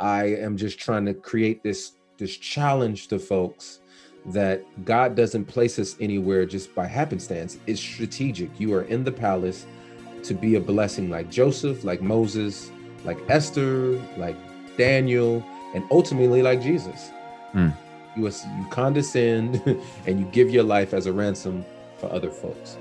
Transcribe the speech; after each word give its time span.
I 0.00 0.24
am 0.24 0.56
just 0.56 0.78
trying 0.78 1.04
to 1.06 1.14
create 1.14 1.62
this 1.62 1.92
this 2.16 2.36
challenge 2.36 3.08
to 3.08 3.18
folks 3.18 3.80
that 4.26 4.62
God 4.84 5.14
doesn't 5.14 5.46
place 5.46 5.78
us 5.78 5.96
anywhere 6.00 6.44
just 6.44 6.74
by 6.74 6.86
happenstance. 6.86 7.58
It's 7.66 7.80
strategic. 7.80 8.60
You 8.60 8.74
are 8.74 8.82
in 8.82 9.04
the 9.04 9.12
palace 9.12 9.66
to 10.24 10.34
be 10.34 10.56
a 10.56 10.60
blessing 10.60 11.08
like 11.08 11.30
Joseph, 11.30 11.84
like 11.84 12.02
Moses, 12.02 12.70
like 13.04 13.18
Esther, 13.30 13.92
like 14.18 14.36
Daniel, 14.76 15.42
and 15.74 15.84
ultimately 15.90 16.42
like 16.42 16.60
Jesus. 16.60 17.10
Mm. 17.54 17.74
You, 18.16 18.26
you 18.26 18.66
condescend 18.70 19.62
and 20.06 20.20
you 20.20 20.26
give 20.26 20.50
your 20.50 20.64
life 20.64 20.92
as 20.92 21.06
a 21.06 21.12
ransom 21.12 21.64
for 21.96 22.12
other 22.12 22.30
folks. 22.30 22.76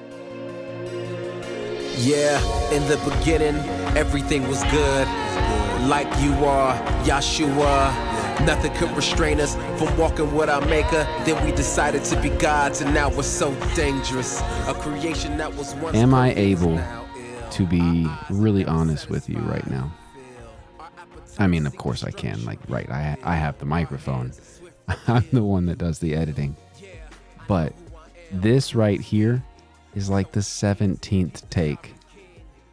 Yeah, 1.97 2.39
in 2.71 2.85
the 2.87 2.97
beginning, 3.09 3.55
everything 3.95 4.47
was 4.47 4.63
good. 4.65 5.48
Like 5.87 6.07
you 6.21 6.33
are, 6.45 6.75
Yahshua. 7.03 8.45
Nothing 8.45 8.73
could 8.73 8.91
restrain 8.91 9.39
us 9.39 9.55
from 9.77 9.97
walking 9.97 10.33
with 10.35 10.49
our 10.49 10.65
maker. 10.65 11.07
Then 11.25 11.43
we 11.45 11.51
decided 11.51 12.03
to 12.05 12.21
be 12.21 12.29
gods, 12.29 12.81
and 12.81 12.93
now 12.93 13.09
we're 13.09 13.23
so 13.23 13.53
dangerous. 13.75 14.41
A 14.67 14.73
creation 14.73 15.37
that 15.37 15.53
was 15.55 15.75
once. 15.75 15.95
Am 15.95 16.13
I 16.13 16.33
able 16.35 16.79
to 17.51 17.65
be 17.65 18.07
really 18.29 18.65
honest 18.65 19.09
with 19.09 19.29
you 19.29 19.39
right 19.39 19.67
now? 19.69 19.91
I 21.37 21.47
mean, 21.47 21.65
of 21.65 21.77
course 21.77 22.03
I 22.03 22.11
can. 22.11 22.43
Like, 22.43 22.59
right, 22.67 22.89
I, 22.89 23.17
I 23.23 23.35
have 23.35 23.57
the 23.59 23.65
microphone. 23.65 24.33
I'm 25.07 25.25
the 25.31 25.43
one 25.43 25.65
that 25.67 25.77
does 25.77 25.99
the 25.99 26.15
editing. 26.15 26.55
But 27.47 27.73
this 28.31 28.75
right 28.75 28.99
here 28.99 29.43
is 29.95 30.09
like 30.09 30.33
the 30.33 30.41
17th 30.41 31.49
take 31.49 31.93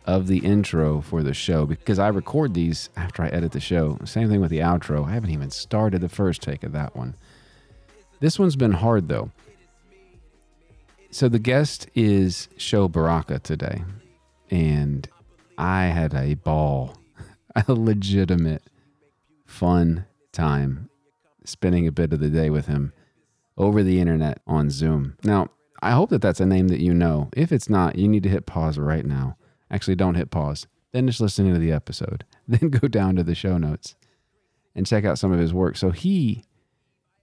of 0.07 0.29
the 0.29 0.39
intro 0.39 1.01
for 1.01 1.23
the 1.23 1.35
show 1.35 1.67
because 1.67 1.99
I 1.99 2.09
record 2.09 2.55
these 2.55 2.91
after 2.97 3.23
I 3.23 3.29
edit 3.29 3.53
the 3.53 3.61
show. 3.61 3.99
Same 4.05 4.29
thing 4.29 4.41
with 4.41 4.51
the 4.51 4.61
outro. 4.61 5.07
I 5.07 5.13
haven't 5.13 5.31
even 5.31 5.51
started 5.51 6.01
the 6.01 6.09
first 6.09 6.43
take 6.43 6.63
of 6.63 6.73
that 6.73 6.95
one. 6.95 7.17
This 8.21 8.39
one's 8.39 8.57
been 8.57 8.73
hard 8.73 9.09
though. 9.09 9.31
So 11.11 11.29
the 11.29 11.39
guest 11.39 11.89
is 11.95 12.49
Sho 12.57 12.89
Baraka 12.89 13.39
today, 13.39 13.83
and 14.51 15.09
I 15.57 15.85
had 15.85 16.15
a 16.15 16.35
ball, 16.35 16.99
a 17.69 17.73
legitimate 17.73 18.63
fun 19.47 20.05
time 20.33 20.91
spending 21.45 21.87
a 21.87 21.93
bit 21.93 22.13
of 22.13 22.21
the 22.21 22.29
day 22.29 22.51
with 22.51 22.67
him 22.67 22.93
over 23.57 23.83
the 23.83 24.01
internet 24.01 24.41
on 24.47 24.69
Zoom. 24.69 25.17
Now, 25.25 25.49
I 25.81 25.93
hope 25.93 26.11
that 26.11 26.21
that's 26.21 26.41
a 26.41 26.47
name 26.47 26.69
that 26.69 26.81
you 26.81 26.93
know. 26.93 27.31
If 27.35 27.53
it's 27.53 27.69
not, 27.69 27.97
you 27.97 28.09
need 28.09 28.23
to 28.25 28.29
hit 28.29 28.47
pause 28.47 28.79
right 28.79 29.05
now. 29.05 29.37
Actually, 29.71 29.97
don't 29.97 30.15
hit 30.15 30.31
pause. 30.31 30.67
Then 30.93 31.07
just 31.07 31.21
listen 31.21 31.53
to 31.53 31.59
the 31.59 31.73
episode. 31.73 32.25
Then 32.49 32.71
go 32.71 32.87
down 32.87 33.17
to 33.17 33.25
the 33.25 33.35
show 33.35 33.59
notes 33.59 33.97
and 34.75 34.87
check 34.87 35.05
out 35.05 35.19
some 35.19 35.33
of 35.33 35.41
his 35.41 35.53
work. 35.53 35.77
So 35.77 35.91
he 35.91 36.45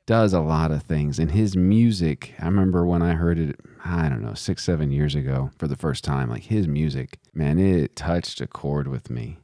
does 0.05 0.33
a 0.33 0.41
lot 0.41 0.71
of 0.71 0.83
things. 0.83 1.17
And 1.17 1.31
his 1.31 1.55
music, 1.55 2.33
I 2.39 2.45
remember 2.45 2.85
when 2.85 3.01
I 3.01 3.13
heard 3.13 3.39
it, 3.39 3.59
I 3.85 4.09
don't 4.09 4.21
know, 4.21 4.33
six, 4.33 4.63
seven 4.63 4.91
years 4.91 5.15
ago 5.15 5.51
for 5.57 5.67
the 5.67 5.77
first 5.77 6.03
time, 6.03 6.29
like 6.29 6.43
his 6.43 6.67
music, 6.67 7.19
man, 7.33 7.57
it 7.57 7.95
touched 7.95 8.41
a 8.41 8.47
chord 8.47 8.87
with 8.87 9.09
me. 9.09 9.37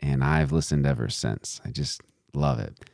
And 0.00 0.24
I've 0.24 0.52
listened 0.52 0.86
ever 0.86 1.08
since. 1.08 1.60
I 1.64 1.70
just 1.70 2.00
love 2.32 2.58
it. 2.58 2.88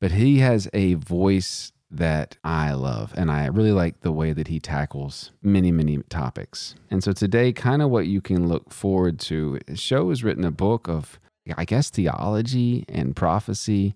But 0.00 0.12
he 0.12 0.38
has 0.38 0.68
a 0.72 0.94
voice 0.94 1.72
that 1.90 2.36
I 2.44 2.72
love. 2.72 3.14
And 3.16 3.30
I 3.30 3.46
really 3.46 3.72
like 3.72 4.00
the 4.00 4.12
way 4.12 4.32
that 4.32 4.48
he 4.48 4.60
tackles 4.60 5.30
many, 5.42 5.72
many 5.72 5.98
topics. 6.08 6.74
And 6.90 7.02
so 7.02 7.12
today, 7.12 7.52
kind 7.52 7.82
of 7.82 7.90
what 7.90 8.06
you 8.06 8.20
can 8.20 8.48
look 8.48 8.72
forward 8.72 9.18
to, 9.20 9.60
Sho 9.74 10.10
has 10.10 10.22
written 10.22 10.44
a 10.44 10.50
book 10.50 10.88
of, 10.88 11.18
I 11.56 11.64
guess, 11.64 11.90
theology 11.90 12.84
and 12.88 13.16
prophecy 13.16 13.94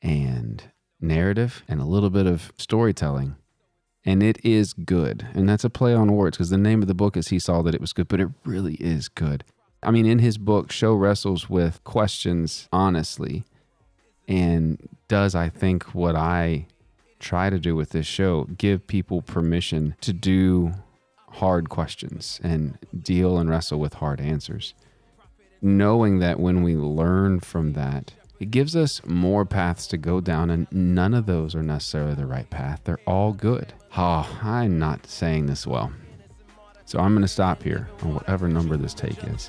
and 0.00 0.62
narrative 1.00 1.64
and 1.68 1.80
a 1.80 1.84
little 1.84 2.10
bit 2.10 2.26
of 2.26 2.52
storytelling. 2.56 3.36
And 4.04 4.22
it 4.22 4.38
is 4.44 4.72
good. 4.72 5.26
And 5.34 5.48
that's 5.48 5.64
a 5.64 5.70
play 5.70 5.92
on 5.92 6.12
words 6.12 6.36
because 6.36 6.50
the 6.50 6.58
name 6.58 6.80
of 6.80 6.86
the 6.86 6.94
book 6.94 7.16
is 7.16 7.28
He 7.28 7.40
Saw 7.40 7.62
That 7.62 7.74
It 7.74 7.80
Was 7.80 7.92
Good, 7.92 8.06
but 8.06 8.20
it 8.20 8.28
really 8.44 8.74
is 8.74 9.08
good. 9.08 9.42
I 9.82 9.90
mean, 9.90 10.06
in 10.06 10.20
his 10.20 10.38
book, 10.38 10.70
Sho 10.70 10.94
wrestles 10.94 11.50
with 11.50 11.82
questions 11.82 12.68
honestly 12.72 13.44
and 14.28 14.88
does, 15.08 15.34
I 15.34 15.48
think, 15.48 15.94
what 15.94 16.14
I 16.14 16.66
try 17.18 17.50
to 17.50 17.58
do 17.58 17.74
with 17.74 17.90
this 17.90 18.06
show 18.06 18.44
give 18.44 18.86
people 18.86 19.22
permission 19.22 19.94
to 20.00 20.12
do 20.12 20.72
hard 21.30 21.68
questions 21.68 22.40
and 22.42 22.78
deal 23.02 23.38
and 23.38 23.50
wrestle 23.50 23.78
with 23.78 23.94
hard 23.94 24.20
answers. 24.20 24.74
Knowing 25.62 26.18
that 26.18 26.38
when 26.38 26.62
we 26.62 26.76
learn 26.76 27.40
from 27.40 27.72
that, 27.72 28.12
it 28.38 28.50
gives 28.50 28.76
us 28.76 29.00
more 29.06 29.46
paths 29.46 29.86
to 29.88 29.96
go 29.96 30.20
down, 30.20 30.50
and 30.50 30.66
none 30.70 31.14
of 31.14 31.24
those 31.24 31.54
are 31.54 31.62
necessarily 31.62 32.14
the 32.14 32.26
right 32.26 32.48
path. 32.50 32.82
They're 32.84 33.00
all 33.06 33.32
good. 33.32 33.72
Oh, 33.96 34.38
I'm 34.42 34.78
not 34.78 35.06
saying 35.06 35.46
this 35.46 35.66
well. 35.66 35.90
So 36.84 36.98
I'm 36.98 37.14
going 37.14 37.22
to 37.22 37.28
stop 37.28 37.62
here 37.62 37.88
on 38.02 38.14
whatever 38.14 38.46
number 38.46 38.76
this 38.76 38.94
take 38.94 39.24
is. 39.24 39.48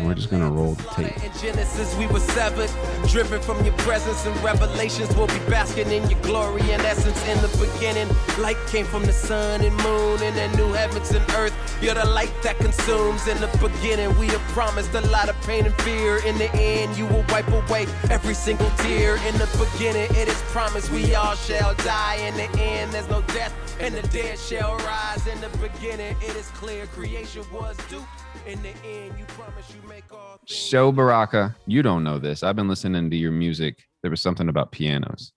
We're 0.00 0.14
just 0.14 0.30
gonna 0.30 0.50
roll 0.50 0.74
the 0.74 0.82
tape. 0.94 1.24
In 1.24 1.32
Genesis, 1.40 1.96
we 1.96 2.06
were 2.06 2.20
severed, 2.20 2.70
driven 3.08 3.40
from 3.40 3.64
your 3.64 3.74
presence 3.78 4.26
and 4.26 4.36
revelations. 4.44 5.14
We'll 5.16 5.26
be 5.26 5.38
basking 5.48 5.90
in 5.90 6.08
your 6.10 6.20
glory 6.20 6.60
and 6.72 6.82
essence 6.82 7.20
in 7.28 7.40
the 7.40 7.48
beginning. 7.56 8.08
Light 8.38 8.58
came 8.66 8.84
from 8.84 9.04
the 9.06 9.12
sun 9.12 9.62
and 9.62 9.74
moon 9.76 10.22
and 10.22 10.36
the 10.36 10.56
new 10.56 10.72
heavens 10.72 11.10
and 11.12 11.24
earth. 11.32 11.54
You're 11.82 11.94
the 11.94 12.04
light 12.04 12.32
that 12.42 12.58
consumes. 12.58 13.26
In 13.26 13.38
the 13.40 13.48
beginning, 13.58 14.16
we 14.18 14.26
have 14.28 14.42
promised 14.52 14.94
a 14.94 15.00
lot 15.08 15.28
of 15.28 15.40
pain 15.42 15.64
and 15.64 15.74
fear. 15.82 16.18
In 16.26 16.36
the 16.36 16.50
end, 16.54 16.96
you 16.96 17.06
will 17.06 17.24
wipe 17.30 17.48
away 17.48 17.86
every 18.10 18.34
single 18.34 18.70
tear. 18.78 19.16
In 19.28 19.38
the 19.38 19.48
beginning, 19.58 20.08
it 20.16 20.28
is 20.28 20.40
promised 20.52 20.90
we 20.90 21.14
all 21.14 21.34
shall 21.36 21.74
die. 21.76 22.16
In 22.16 22.34
the 22.36 22.50
end, 22.60 22.92
there's 22.92 23.08
no 23.08 23.22
death, 23.22 23.54
and 23.80 23.94
the 23.94 24.06
dead 24.08 24.38
shall 24.38 24.76
rise. 24.76 25.26
In 25.26 25.40
the 25.40 25.48
beginning, 25.58 26.16
it 26.20 26.36
is 26.36 26.48
clear 26.50 26.86
creation 26.88 27.44
was 27.50 27.76
duped. 27.88 28.25
In 28.46 28.62
the 28.62 28.68
end, 28.84 29.14
you 29.18 29.24
promise 29.26 29.72
you 29.74 29.88
make 29.88 30.04
all 30.12 30.38
Sho 30.46 30.92
Baraka, 30.92 31.56
you 31.66 31.82
don't 31.82 32.04
know 32.04 32.18
this. 32.18 32.42
I've 32.44 32.54
been 32.54 32.68
listening 32.68 33.10
to 33.10 33.16
your 33.16 33.32
music. 33.32 33.82
There 34.02 34.10
was 34.10 34.20
something 34.22 34.48
about 34.48 34.70
pianos. 34.70 35.32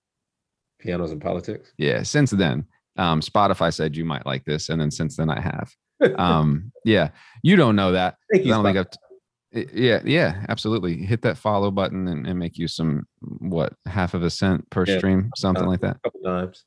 Pianos 0.79 1.11
and 1.11 1.19
politics. 1.21 1.73
Yeah. 1.77 2.03
Since 2.03 2.31
then, 2.31 2.65
um, 2.97 3.21
Spotify 3.21 3.73
said 3.73 3.95
you 3.97 4.05
might 4.05 4.25
like 4.27 4.45
this, 4.45 4.69
and 4.69 4.79
then 4.79 4.91
since 4.91 5.15
then 5.15 5.29
I 5.29 5.39
have. 5.41 5.71
Um, 6.17 6.71
yeah, 6.85 7.09
you 7.43 7.57
don't 7.57 7.75
know 7.75 7.91
that. 7.91 8.15
Thank 8.31 8.45
you. 8.45 8.53
I 8.53 8.55
don't 8.55 8.63
think 8.63 8.77
I've. 8.77 8.89
T- 8.89 9.67
yeah, 9.73 9.99
yeah, 10.05 10.45
absolutely. 10.47 10.95
Hit 10.95 11.21
that 11.23 11.37
follow 11.37 11.71
button 11.71 12.07
and, 12.07 12.25
and 12.25 12.39
make 12.39 12.57
you 12.57 12.69
some 12.69 13.05
what 13.19 13.73
half 13.85 14.13
of 14.13 14.23
a 14.23 14.29
cent 14.29 14.69
per 14.69 14.85
Yeah. 14.87 14.97
stream, 14.97 15.29
something 15.35 15.65
like 15.65 15.81
that. 15.81 15.97
A 15.97 15.99
couple 16.09 16.21
times. 16.21 16.63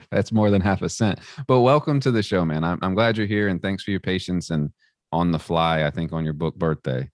That's 0.10 0.30
more 0.30 0.50
than 0.50 0.60
half 0.60 0.82
a 0.82 0.90
cent. 0.90 1.20
But 1.46 1.60
welcome 1.60 2.00
to 2.00 2.10
the 2.10 2.22
show, 2.22 2.44
man. 2.44 2.64
I'm, 2.64 2.78
I'm 2.82 2.94
glad 2.94 3.16
you're 3.16 3.26
here 3.26 3.48
and 3.48 3.62
thanks 3.62 3.82
for 3.82 3.92
your 3.92 4.00
patience 4.00 4.50
and 4.50 4.70
on 5.12 5.30
the 5.30 5.38
fly, 5.38 5.84
I 5.84 5.90
think 5.90 6.12
on 6.12 6.24
your 6.24 6.34
book 6.34 6.56
birthday, 6.56 7.10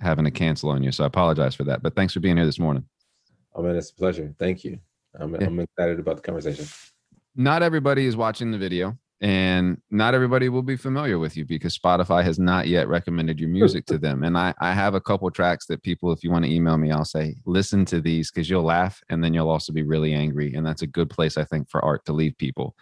having 0.00 0.24
to 0.24 0.30
cancel 0.30 0.70
on 0.70 0.82
you. 0.82 0.92
So 0.92 1.04
I 1.04 1.06
apologize 1.06 1.54
for 1.54 1.64
that. 1.64 1.82
But 1.82 1.94
thanks 1.94 2.12
for 2.12 2.20
being 2.20 2.36
here 2.36 2.46
this 2.46 2.58
morning. 2.58 2.84
Oh 3.54 3.62
man, 3.62 3.76
it's 3.76 3.90
a 3.90 3.94
pleasure. 3.94 4.34
Thank 4.38 4.64
you. 4.64 4.78
I'm, 5.18 5.34
Yeah. 5.34 5.46
I'm 5.46 5.60
excited 5.60 5.98
about 5.98 6.16
the 6.16 6.22
conversation. 6.22 6.66
Not 7.34 7.62
everybody 7.62 8.06
is 8.06 8.16
watching 8.16 8.50
the 8.50 8.58
video 8.58 8.96
and 9.20 9.80
not 9.90 10.14
everybody 10.14 10.48
will 10.48 10.62
be 10.62 10.76
familiar 10.76 11.18
with 11.18 11.36
you 11.36 11.44
because 11.44 11.76
Spotify 11.76 12.22
has 12.22 12.38
not 12.38 12.68
yet 12.68 12.88
recommended 12.88 13.40
your 13.40 13.48
music 13.48 13.84
to 13.86 13.98
them. 13.98 14.22
And 14.22 14.38
I, 14.38 14.54
I 14.60 14.72
have 14.72 14.94
a 14.94 15.00
couple 15.00 15.28
tracks 15.30 15.66
that 15.66 15.82
people, 15.82 16.12
if 16.12 16.22
you 16.22 16.30
want 16.30 16.44
to 16.44 16.52
email 16.52 16.78
me, 16.78 16.92
I'll 16.92 17.04
say, 17.04 17.34
listen 17.44 17.84
to 17.86 18.00
these 18.00 18.30
because 18.30 18.48
you'll 18.48 18.62
laugh 18.62 19.00
and 19.08 19.22
then 19.22 19.34
you'll 19.34 19.50
also 19.50 19.72
be 19.72 19.82
really 19.82 20.14
angry. 20.14 20.54
And 20.54 20.64
that's 20.64 20.82
a 20.82 20.86
good 20.86 21.10
place, 21.10 21.36
I 21.36 21.44
think, 21.44 21.68
for 21.68 21.84
art 21.84 22.04
to 22.06 22.12
leave 22.12 22.36
people. 22.38 22.76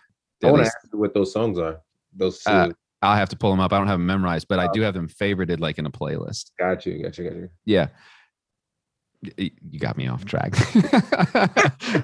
I 0.44 0.50
want 0.50 0.64
to 0.64 0.66
ask 0.66 0.76
you 0.92 0.98
what 0.98 1.14
those 1.14 1.32
songs 1.32 1.58
are. 1.58 1.80
Those 2.14 2.42
two. 2.42 2.50
Uh, 2.50 2.72
I'll 3.02 3.16
have 3.16 3.28
to 3.30 3.36
pull 3.36 3.50
them 3.50 3.60
up. 3.60 3.72
I 3.72 3.78
don't 3.78 3.86
have 3.86 3.98
them 3.98 4.06
memorized, 4.06 4.48
but 4.48 4.58
I 4.58 4.68
do 4.72 4.80
have 4.80 4.94
them 4.94 5.08
favorited 5.08 5.60
like 5.60 5.78
in 5.78 5.86
a 5.86 5.90
playlist. 5.90 6.50
got 6.58 6.86
you. 6.86 7.02
Got 7.02 7.18
you. 7.18 7.24
Got 7.24 7.36
you. 7.36 7.50
Yeah. 7.64 7.88
You 9.36 9.78
got 9.78 9.96
me 9.96 10.08
off 10.08 10.24
track. 10.24 10.54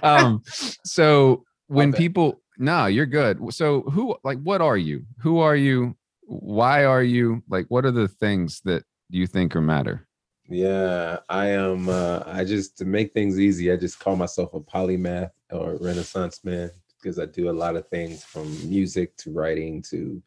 um, 0.03 0.43
so 0.85 1.45
when 1.67 1.93
people, 1.93 2.41
no, 2.59 2.87
you're 2.87 3.07
good. 3.07 3.41
So 3.55 3.83
who, 3.83 4.17
like, 4.25 4.41
what 4.43 4.61
are 4.61 4.77
you? 4.77 5.05
Who 5.21 5.39
are 5.39 5.57
you? 5.57 5.97
Why 6.23 6.85
are 6.85 7.03
you? 7.03 7.43
Like, 7.49 7.67
what 7.69 7.85
are 7.85 7.91
the 7.91 8.09
things 8.09 8.61
that 8.65 8.85
you 9.09 9.27
think 9.27 9.57
are 9.57 9.63
matter? 9.63 10.07
Yeah, 10.49 11.19
I 11.29 11.49
am. 11.49 11.89
Uh, 11.89 12.23
I 12.27 12.45
just 12.45 12.77
to 12.79 12.85
make 12.85 13.13
things 13.13 13.39
easy, 13.39 13.73
I 13.73 13.77
just 13.77 13.99
call 13.99 14.17
myself 14.17 14.53
a 14.55 14.61
polymath 14.61 15.31
or 15.51 15.77
Renaissance 15.77 16.45
man 16.45 16.71
because 17.01 17.19
I 17.19 17.27
do 17.27 17.51
a 17.51 17.53
lot 17.53 17.77
of 17.77 17.89
things 17.89 18.25
from 18.25 18.51
music 18.69 19.17
to 19.19 19.33
writing 19.33 19.83
to. 19.91 20.23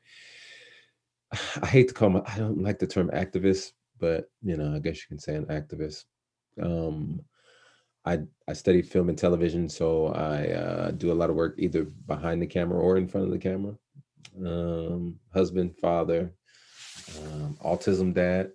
I 1.61 1.67
hate 1.67 1.87
to 1.89 1.93
call 1.93 2.09
my. 2.09 2.21
I 2.27 2.37
don't 2.37 2.61
like 2.61 2.79
the 2.79 2.87
term 2.87 3.09
activist, 3.11 3.73
but 3.99 4.29
you 4.43 4.57
know, 4.57 4.75
I 4.75 4.79
guess 4.79 4.97
you 4.97 5.07
can 5.09 5.19
say 5.19 5.35
an 5.35 5.45
activist. 5.45 6.05
Um, 6.61 7.21
I 8.05 8.19
I 8.47 8.53
study 8.53 8.81
film 8.81 9.09
and 9.09 9.17
television, 9.17 9.69
so 9.69 10.07
I 10.07 10.49
uh, 10.51 10.91
do 10.91 11.11
a 11.11 11.15
lot 11.15 11.29
of 11.29 11.35
work 11.35 11.55
either 11.57 11.85
behind 11.85 12.41
the 12.41 12.47
camera 12.47 12.79
or 12.79 12.97
in 12.97 13.07
front 13.07 13.27
of 13.27 13.33
the 13.33 13.39
camera. 13.39 13.75
Um, 14.45 15.19
husband, 15.33 15.77
father, 15.77 16.33
um, 17.21 17.57
autism 17.63 18.13
dad 18.13 18.51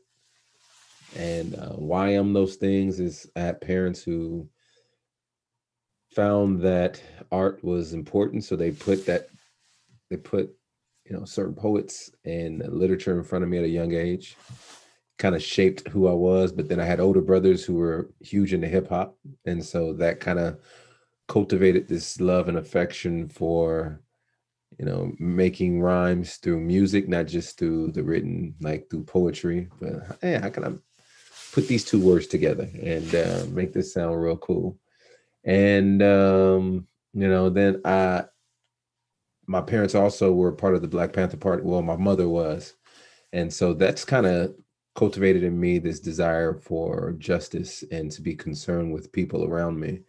And 1.16 1.54
uh, 1.56 1.70
why 1.70 2.10
I'm 2.10 2.32
those 2.32 2.56
things 2.56 3.00
is 3.00 3.30
had 3.36 3.60
parents 3.60 4.02
who 4.02 4.48
found 6.14 6.60
that 6.62 7.02
art 7.32 7.62
was 7.64 7.92
important, 7.94 8.44
so 8.44 8.56
they 8.56 8.70
put 8.72 9.06
that 9.06 9.28
they 10.10 10.16
put 10.16 10.54
you 11.10 11.18
know 11.18 11.24
certain 11.24 11.54
poets 11.54 12.10
and 12.24 12.62
literature 12.68 13.18
in 13.18 13.24
front 13.24 13.42
of 13.42 13.50
me 13.50 13.58
at 13.58 13.64
a 13.64 13.68
young 13.68 13.92
age 13.92 14.36
kind 15.18 15.34
of 15.34 15.42
shaped 15.42 15.86
who 15.88 16.08
I 16.08 16.12
was. 16.12 16.50
But 16.50 16.68
then 16.68 16.80
I 16.80 16.84
had 16.84 16.98
older 16.98 17.20
brothers 17.20 17.64
who 17.64 17.74
were 17.74 18.10
huge 18.20 18.54
into 18.54 18.68
hip 18.68 18.88
hop. 18.88 19.16
And 19.44 19.62
so 19.62 19.92
that 19.94 20.18
kind 20.18 20.38
of 20.38 20.58
cultivated 21.28 21.86
this 21.86 22.20
love 22.20 22.48
and 22.48 22.56
affection 22.56 23.28
for, 23.28 24.00
you 24.78 24.86
know, 24.86 25.12
making 25.18 25.82
rhymes 25.82 26.36
through 26.36 26.60
music, 26.60 27.06
not 27.06 27.26
just 27.26 27.58
through 27.58 27.92
the 27.92 28.02
written, 28.02 28.54
like 28.60 28.88
through 28.88 29.04
poetry. 29.04 29.68
But 29.78 30.18
hey, 30.22 30.38
how 30.38 30.48
can 30.48 30.64
I 30.64 30.72
put 31.52 31.68
these 31.68 31.84
two 31.84 32.00
words 32.00 32.26
together 32.26 32.68
and 32.82 33.14
uh, 33.14 33.44
make 33.50 33.74
this 33.74 33.92
sound 33.92 34.22
real 34.22 34.38
cool? 34.38 34.78
And, 35.44 36.02
um, 36.02 36.86
you 37.12 37.28
know, 37.28 37.50
then 37.50 37.82
I, 37.84 38.24
my 39.50 39.60
parents 39.60 39.96
also 39.96 40.32
were 40.32 40.52
part 40.52 40.76
of 40.76 40.80
the 40.80 40.86
Black 40.86 41.12
Panther 41.12 41.36
Party. 41.36 41.64
Well, 41.64 41.82
my 41.82 41.96
mother 41.96 42.28
was. 42.28 42.74
And 43.32 43.52
so 43.52 43.74
that's 43.74 44.04
kind 44.04 44.24
of 44.24 44.54
cultivated 44.94 45.42
in 45.42 45.58
me 45.58 45.78
this 45.80 45.98
desire 45.98 46.54
for 46.54 47.16
justice 47.18 47.82
and 47.90 48.12
to 48.12 48.22
be 48.22 48.36
concerned 48.36 48.92
with 48.92 49.10
people 49.10 49.44
around 49.44 49.80
me. 49.80 50.02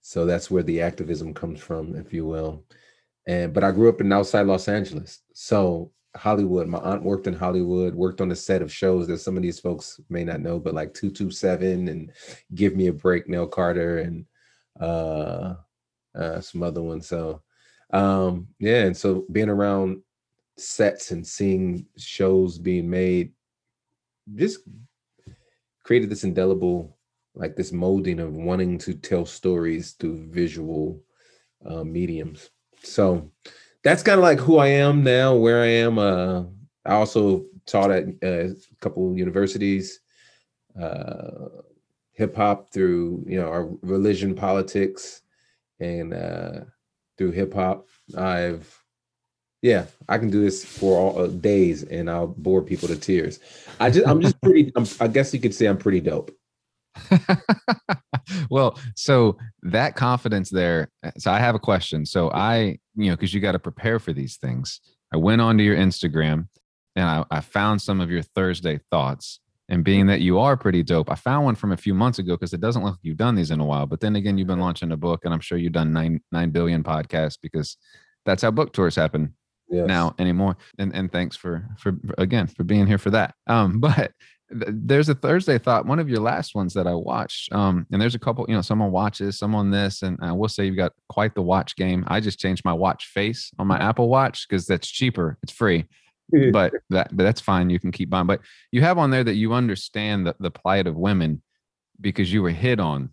So 0.00 0.24
that's 0.24 0.50
where 0.50 0.62
the 0.62 0.80
activism 0.80 1.34
comes 1.34 1.60
from, 1.60 1.96
if 1.96 2.14
you 2.14 2.24
will. 2.24 2.64
And 3.26 3.52
but 3.52 3.62
I 3.62 3.72
grew 3.72 3.90
up 3.90 4.00
in 4.00 4.10
outside 4.10 4.46
Los 4.46 4.68
Angeles. 4.68 5.20
So 5.34 5.92
Hollywood, 6.16 6.66
my 6.66 6.78
aunt 6.78 7.02
worked 7.02 7.26
in 7.26 7.34
Hollywood, 7.34 7.94
worked 7.94 8.22
on 8.22 8.30
the 8.30 8.36
set 8.36 8.62
of 8.62 8.72
shows 8.72 9.06
that 9.08 9.18
some 9.18 9.36
of 9.36 9.42
these 9.42 9.60
folks 9.60 10.00
may 10.08 10.24
not 10.24 10.40
know, 10.40 10.58
but 10.58 10.72
like 10.72 10.94
227 10.94 11.88
and 11.88 12.10
Give 12.54 12.74
Me 12.74 12.86
a 12.86 12.92
Break, 12.94 13.28
Nell 13.28 13.48
Carter, 13.48 13.98
and 13.98 14.24
uh, 14.80 15.56
uh, 16.14 16.40
some 16.40 16.62
other 16.62 16.82
ones. 16.82 17.06
So 17.06 17.42
um, 17.90 18.48
yeah, 18.58 18.84
and 18.84 18.96
so 18.96 19.24
being 19.30 19.48
around 19.48 20.02
sets 20.56 21.10
and 21.10 21.26
seeing 21.26 21.86
shows 21.96 22.58
being 22.58 22.88
made 22.88 23.32
just 24.34 24.60
created 25.84 26.10
this 26.10 26.24
indelible 26.24 26.96
like 27.34 27.54
this 27.54 27.70
molding 27.70 28.18
of 28.18 28.32
wanting 28.32 28.78
to 28.78 28.94
tell 28.94 29.26
stories 29.26 29.92
through 29.92 30.26
visual 30.30 31.00
uh, 31.66 31.84
mediums. 31.84 32.48
So 32.82 33.30
that's 33.86 34.02
kind 34.02 34.18
of 34.18 34.24
like 34.24 34.40
who 34.40 34.58
i 34.58 34.66
am 34.66 35.04
now 35.04 35.32
where 35.32 35.62
i 35.62 35.68
am 35.68 35.96
uh, 35.96 36.42
i 36.84 36.92
also 36.92 37.44
taught 37.66 37.92
at 37.92 38.04
uh, 38.20 38.48
a 38.48 38.54
couple 38.80 39.16
universities 39.16 40.00
uh, 40.80 41.48
hip-hop 42.12 42.72
through 42.72 43.24
you 43.28 43.40
know 43.40 43.46
our 43.46 43.68
religion 43.82 44.34
politics 44.34 45.22
and 45.78 46.12
through 47.18 47.32
hip-hop 47.32 47.86
i've 48.16 48.82
yeah, 49.62 49.86
I 50.08 50.18
can 50.18 50.30
do 50.30 50.42
this 50.42 50.64
for 50.64 50.98
all 50.98 51.18
uh, 51.18 51.26
days 51.26 51.82
and 51.82 52.08
I'll 52.10 52.28
bore 52.28 52.62
people 52.62 52.86
to 52.88 52.96
tears. 52.96 53.40
I 53.80 53.90
just, 53.90 54.06
I'm 54.06 54.20
just 54.20 54.40
pretty, 54.40 54.70
I'm, 54.76 54.86
I 55.00 55.08
guess 55.08 55.34
you 55.34 55.40
could 55.40 55.54
say 55.54 55.66
I'm 55.66 55.78
pretty 55.78 56.00
dope. 56.00 56.30
well, 58.50 58.78
so 58.94 59.36
that 59.62 59.96
confidence 59.96 60.50
there. 60.50 60.88
Uh, 61.02 61.10
so 61.18 61.32
I 61.32 61.40
have 61.40 61.54
a 61.54 61.58
question. 61.58 62.06
So 62.06 62.30
I, 62.30 62.78
you 62.94 63.10
know, 63.10 63.16
because 63.16 63.34
you 63.34 63.40
got 63.40 63.52
to 63.52 63.58
prepare 63.58 63.98
for 63.98 64.12
these 64.12 64.36
things. 64.36 64.80
I 65.12 65.16
went 65.16 65.40
onto 65.40 65.64
your 65.64 65.76
Instagram 65.76 66.48
and 66.94 67.04
I, 67.04 67.24
I 67.30 67.40
found 67.40 67.82
some 67.82 68.00
of 68.00 68.10
your 68.10 68.22
Thursday 68.22 68.78
thoughts. 68.90 69.40
And 69.68 69.82
being 69.82 70.06
that 70.06 70.20
you 70.20 70.38
are 70.38 70.56
pretty 70.56 70.84
dope, 70.84 71.10
I 71.10 71.16
found 71.16 71.44
one 71.44 71.56
from 71.56 71.72
a 71.72 71.76
few 71.76 71.92
months 71.92 72.20
ago 72.20 72.34
because 72.34 72.52
it 72.52 72.60
doesn't 72.60 72.84
look 72.84 72.92
like 72.92 73.00
you've 73.02 73.16
done 73.16 73.34
these 73.34 73.50
in 73.50 73.58
a 73.58 73.64
while. 73.64 73.86
But 73.86 74.00
then 74.00 74.14
again, 74.14 74.38
you've 74.38 74.46
been 74.46 74.60
launching 74.60 74.92
a 74.92 74.96
book, 74.96 75.24
and 75.24 75.34
I'm 75.34 75.40
sure 75.40 75.58
you've 75.58 75.72
done 75.72 75.92
nine 75.92 76.20
nine 76.30 76.50
billion 76.50 76.84
podcasts 76.84 77.36
because 77.40 77.76
that's 78.24 78.42
how 78.42 78.52
book 78.52 78.72
tours 78.72 78.94
happen 78.94 79.34
yes. 79.68 79.86
now 79.86 80.14
anymore. 80.18 80.56
And 80.78 80.94
and 80.94 81.10
thanks 81.10 81.36
for 81.36 81.68
for 81.78 81.98
again 82.16 82.46
for 82.46 82.62
being 82.62 82.86
here 82.86 82.98
for 82.98 83.10
that. 83.10 83.34
Um, 83.48 83.80
but 83.80 84.12
there's 84.48 85.08
a 85.08 85.14
Thursday 85.14 85.58
thought, 85.58 85.86
one 85.86 85.98
of 85.98 86.08
your 86.08 86.20
last 86.20 86.54
ones 86.54 86.72
that 86.74 86.86
I 86.86 86.94
watched. 86.94 87.52
Um, 87.52 87.86
and 87.90 88.00
there's 88.00 88.14
a 88.14 88.18
couple, 88.18 88.46
you 88.48 88.54
know, 88.54 88.62
someone 88.62 88.92
watches, 88.92 89.38
someone 89.38 89.70
this, 89.70 90.02
and 90.02 90.16
I 90.22 90.32
will 90.32 90.48
say 90.48 90.66
you've 90.66 90.76
got 90.76 90.92
quite 91.08 91.34
the 91.34 91.42
watch 91.42 91.74
game. 91.74 92.04
I 92.06 92.20
just 92.20 92.38
changed 92.38 92.64
my 92.64 92.72
watch 92.72 93.06
face 93.06 93.50
on 93.58 93.66
my 93.66 93.78
Apple 93.78 94.08
Watch 94.08 94.46
because 94.48 94.66
that's 94.66 94.88
cheaper. 94.88 95.36
It's 95.42 95.52
free. 95.52 95.86
but 96.52 96.72
that 96.90 97.16
but 97.16 97.24
that's 97.24 97.40
fine. 97.40 97.70
You 97.70 97.78
can 97.78 97.92
keep 97.92 98.10
buying. 98.10 98.26
But 98.26 98.40
you 98.72 98.82
have 98.82 98.98
on 98.98 99.10
there 99.10 99.24
that 99.24 99.34
you 99.34 99.52
understand 99.52 100.26
the, 100.26 100.36
the 100.40 100.50
plight 100.50 100.86
of 100.86 100.96
women 100.96 101.42
because 102.00 102.32
you 102.32 102.42
were 102.42 102.50
hit 102.50 102.80
on 102.80 103.10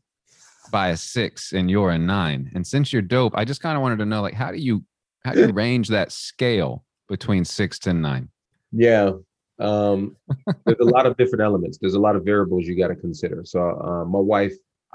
by 0.71 0.89
a 0.89 0.98
six 0.98 1.54
and 1.54 1.69
you're 1.69 1.92
a 1.92 1.98
nine. 1.98 2.51
And 2.56 2.65
since 2.65 2.92
you're 2.92 3.01
dope, 3.01 3.33
I 3.36 3.45
just 3.45 3.62
kind 3.62 3.75
of 3.75 3.81
wanted 3.81 4.00
to 4.00 4.06
know 4.06 4.21
like 4.21 4.33
how 4.33 4.51
do 4.51 4.57
you 4.57 4.83
how 5.24 5.33
do 5.33 5.42
you 5.42 5.54
range 5.54 5.89
that 5.89 6.12
scale 6.12 6.83
between 7.07 7.45
six 7.45 7.80
to 7.80 7.94
nine? 7.94 8.30
Yeah, 8.71 9.12
um, 9.59 10.18
there's 10.66 10.80
a 10.80 10.86
lot 10.86 11.06
of 11.06 11.16
different 11.18 11.44
elements. 11.44 11.77
There's 11.80 11.94
a 11.94 12.00
lot 12.00 12.16
of 12.16 12.25
variables 12.25 12.66
you 12.66 12.77
got 12.77 12.88
to 12.88 12.95
consider. 12.95 13.44
So 13.45 13.62
uh, 13.62 14.06
my 14.06 14.19
wife, 14.19 14.54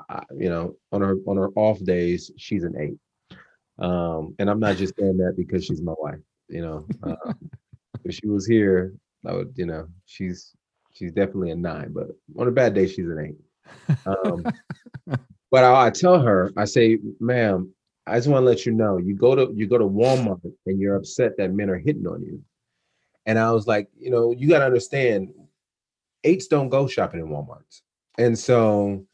uh, 0.09 0.21
you 0.37 0.49
know, 0.49 0.77
on 0.93 1.01
her 1.01 1.17
on 1.27 1.37
her 1.37 1.51
off 1.55 1.83
days, 1.85 2.31
she's 2.37 2.65
an 2.65 2.75
eight, 2.79 3.39
um, 3.79 4.35
and 4.39 4.51
I'm 4.51 4.61
not 4.61 4.77
just 4.77 4.95
saying 4.99 5.17
that 5.19 5.35
because 5.37 5.65
she's 5.65 5.81
my 5.81 5.95
wife. 5.99 6.21
You 6.49 6.63
know, 6.63 6.87
uh, 7.03 7.33
if 8.05 8.15
she 8.15 8.29
was 8.29 8.47
here, 8.47 8.95
I 9.27 9.33
would, 9.33 9.53
you 9.57 9.67
know, 9.67 9.89
she's 10.07 10.55
she's 10.93 11.13
definitely 11.13 11.51
a 11.51 11.57
nine, 11.57 11.93
but 11.93 12.09
on 12.39 12.49
a 12.49 12.53
bad 12.53 12.75
day, 12.75 12.87
she's 12.87 13.07
an 13.07 13.19
eight. 13.19 13.97
Um, 14.07 14.45
but 15.51 15.65
I, 15.65 15.87
I 15.87 15.91
tell 15.91 16.21
her, 16.21 16.53
I 16.57 16.65
say, 16.65 16.99
ma'am, 17.21 17.73
I 18.07 18.17
just 18.17 18.29
want 18.29 18.43
to 18.43 18.47
let 18.47 18.67
you 18.67 18.73
know, 18.73 18.97
you 18.99 19.15
go 19.15 19.35
to 19.35 19.53
you 19.55 19.67
go 19.67 19.79
to 19.79 19.85
Walmart 19.85 20.41
and 20.67 20.81
you're 20.81 20.97
upset 20.97 21.37
that 21.39 21.53
men 21.53 21.71
are 21.71 21.79
hitting 21.79 22.07
on 22.07 22.23
you. 22.23 22.43
And 23.27 23.39
I 23.39 23.53
was 23.53 23.67
like, 23.67 23.89
you 23.99 24.11
know, 24.11 24.33
you 24.33 24.49
got 24.49 24.61
to 24.61 24.65
understand, 24.65 25.29
eights 26.25 26.47
don't 26.47 26.71
go 26.71 26.87
shopping 26.87 27.21
in 27.21 27.29
Walmart. 27.29 27.81
And 28.17 28.39
so 28.39 29.05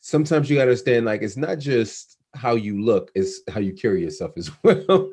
sometimes 0.00 0.48
you 0.48 0.56
got 0.56 0.66
to 0.66 0.70
understand, 0.70 1.04
like, 1.04 1.22
it's 1.22 1.36
not 1.36 1.58
just 1.58 2.16
how 2.34 2.54
you 2.54 2.84
look, 2.84 3.10
it's 3.14 3.40
how 3.48 3.60
you 3.60 3.72
carry 3.72 4.02
yourself 4.02 4.32
as 4.36 4.50
well. 4.62 5.10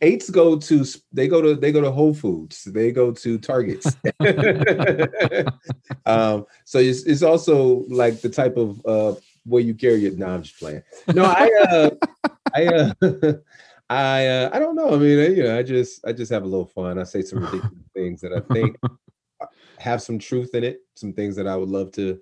Eights 0.00 0.30
go 0.30 0.58
to 0.58 0.84
they 1.12 1.28
go 1.28 1.40
to 1.40 1.54
they 1.54 1.72
go 1.72 1.80
to 1.80 1.90
Whole 1.90 2.14
Foods, 2.14 2.64
they 2.64 2.92
go 2.92 3.12
to 3.12 3.38
Targets. 3.38 3.96
um, 6.06 6.46
so 6.64 6.78
it's, 6.78 7.02
it's 7.04 7.22
also 7.22 7.84
like 7.88 8.20
the 8.20 8.28
type 8.28 8.56
of 8.56 8.84
uh, 8.86 9.14
way 9.46 9.62
you 9.62 9.74
carry 9.74 10.04
it. 10.06 10.18
No, 10.18 10.26
I'm 10.26 10.42
just 10.42 10.58
playing. 10.58 10.82
No, 11.14 11.24
I, 11.24 11.50
uh, 11.70 11.90
I, 12.54 12.66
uh, 12.66 12.92
I, 13.88 14.26
uh, 14.26 14.50
I 14.52 14.58
don't 14.58 14.74
know. 14.74 14.94
I 14.94 14.96
mean, 14.96 15.36
you 15.36 15.44
know, 15.44 15.56
I 15.58 15.62
just, 15.62 16.06
I 16.06 16.12
just 16.12 16.32
have 16.32 16.42
a 16.42 16.46
little 16.46 16.66
fun. 16.66 16.98
I 16.98 17.04
say 17.04 17.22
some 17.22 17.40
ridiculous 17.40 17.72
things 17.94 18.20
that 18.20 18.32
I 18.32 18.40
think 18.52 18.76
have 19.78 20.02
some 20.02 20.18
truth 20.18 20.54
in 20.54 20.64
it. 20.64 20.80
Some 20.94 21.12
things 21.12 21.36
that 21.36 21.46
I 21.46 21.56
would 21.56 21.68
love 21.68 21.92
to 21.92 22.18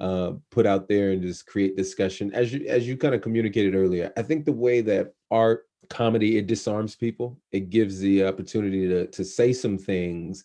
uh, 0.00 0.32
put 0.50 0.66
out 0.66 0.88
there 0.88 1.12
and 1.12 1.22
just 1.22 1.46
create 1.46 1.76
discussion. 1.76 2.34
As 2.34 2.52
you, 2.52 2.66
as 2.66 2.86
you 2.88 2.96
kind 2.96 3.14
of 3.14 3.22
communicated 3.22 3.74
earlier, 3.74 4.12
I 4.16 4.22
think 4.22 4.44
the 4.44 4.52
way 4.52 4.80
that 4.82 5.14
art, 5.30 5.68
comedy, 5.88 6.38
it 6.38 6.46
disarms 6.46 6.96
people. 6.96 7.38
It 7.52 7.70
gives 7.70 7.98
the 7.98 8.24
opportunity 8.24 8.88
to 8.88 9.06
to 9.06 9.24
say 9.24 9.52
some 9.52 9.78
things 9.78 10.44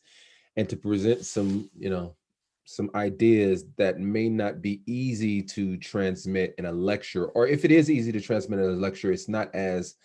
and 0.58 0.68
to 0.70 0.76
present 0.76 1.26
some, 1.26 1.70
you 1.78 1.90
know, 1.90 2.16
some 2.66 2.90
ideas 2.96 3.66
that 3.78 4.00
may 4.00 4.30
not 4.30 4.62
be 4.62 4.82
easy 4.86 5.42
to 5.42 5.78
transmit 5.78 6.56
in 6.58 6.66
a 6.66 6.72
lecture, 6.72 7.28
or 7.28 7.48
if 7.48 7.66
it 7.66 7.72
is 7.72 7.90
easy 7.90 8.12
to 8.12 8.22
transmit 8.22 8.60
in 8.60 8.66
a 8.66 8.74
lecture, 8.74 9.12
it's 9.12 9.30
not 9.30 9.54
as 9.56 9.96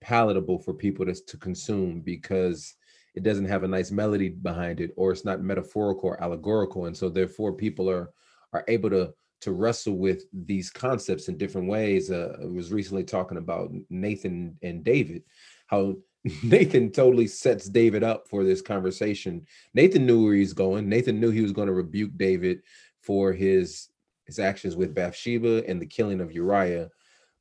palatable 0.00 0.58
for 0.58 0.72
people 0.72 1.04
to, 1.06 1.14
to 1.14 1.36
consume 1.36 2.00
because 2.00 2.74
it 3.14 3.22
doesn't 3.22 3.44
have 3.46 3.64
a 3.64 3.68
nice 3.68 3.90
melody 3.90 4.28
behind 4.28 4.80
it, 4.80 4.92
or 4.96 5.12
it's 5.12 5.24
not 5.24 5.42
metaphorical 5.42 6.10
or 6.10 6.22
allegorical, 6.22 6.86
and 6.86 6.96
so 6.96 7.08
therefore 7.08 7.52
people 7.52 7.88
are 7.90 8.10
are 8.52 8.64
able 8.68 8.90
to 8.90 9.12
to 9.40 9.52
wrestle 9.52 9.94
with 9.94 10.24
these 10.32 10.70
concepts 10.70 11.28
in 11.28 11.38
different 11.38 11.68
ways. 11.68 12.10
Uh, 12.10 12.36
I 12.42 12.46
was 12.46 12.72
recently 12.72 13.04
talking 13.04 13.38
about 13.38 13.72
Nathan 13.88 14.56
and 14.62 14.84
David, 14.84 15.22
how 15.66 15.96
Nathan 16.42 16.92
totally 16.92 17.26
sets 17.26 17.68
David 17.68 18.04
up 18.04 18.28
for 18.28 18.44
this 18.44 18.60
conversation. 18.60 19.46
Nathan 19.74 20.06
knew 20.06 20.24
where 20.24 20.34
he's 20.34 20.52
going. 20.52 20.88
Nathan 20.88 21.18
knew 21.18 21.30
he 21.30 21.40
was 21.40 21.52
going 21.52 21.68
to 21.68 21.74
rebuke 21.74 22.16
David 22.16 22.60
for 23.02 23.32
his 23.32 23.88
his 24.26 24.38
actions 24.38 24.76
with 24.76 24.94
Bathsheba 24.94 25.64
and 25.66 25.80
the 25.80 25.86
killing 25.86 26.20
of 26.20 26.32
Uriah. 26.32 26.88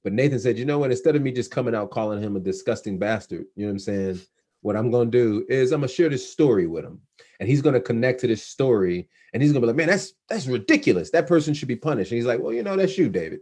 But 0.04 0.14
Nathan 0.14 0.40
said, 0.40 0.58
"You 0.58 0.66
know 0.66 0.80
what? 0.80 0.92
Instead 0.92 1.16
of 1.16 1.22
me 1.22 1.32
just 1.32 1.52
coming 1.52 1.76
out 1.76 1.92
calling 1.92 2.22
him 2.22 2.36
a 2.36 2.40
disgusting 2.40 2.98
bastard, 2.98 3.46
you 3.56 3.66
know 3.66 3.68
what 3.68 3.74
I'm 3.74 3.80
saying? 3.80 4.22
What 4.62 4.76
I'm 4.76 4.92
to 4.92 5.06
do 5.06 5.46
is 5.48 5.72
I'm 5.72 5.82
to 5.82 5.88
share 5.88 6.10
this 6.10 6.32
story 6.32 6.68
with 6.68 6.84
him, 6.84 7.02
and 7.40 7.48
he's 7.48 7.62
to 7.62 7.80
connect 7.80 8.22
to 8.22 8.28
this 8.28 8.44
story, 8.44 9.10
and 9.34 9.42
he's 9.42 9.54
to 9.54 9.60
be 9.60 9.68
like, 9.68 9.76
man, 9.76 9.88
that's 9.88 10.14
that's 10.28 10.48
ridiculous. 10.48 11.12
That 11.12 11.28
person 11.28 11.54
should 11.54 11.68
be 11.68 11.76
punished." 11.76 12.12
And 12.12 12.18
he's 12.18 12.26
like, 12.26 12.40
"Well, 12.40 12.54
you 12.54 12.64
know, 12.64 12.76
that's 12.76 12.98
you, 12.98 13.10
David." 13.10 13.40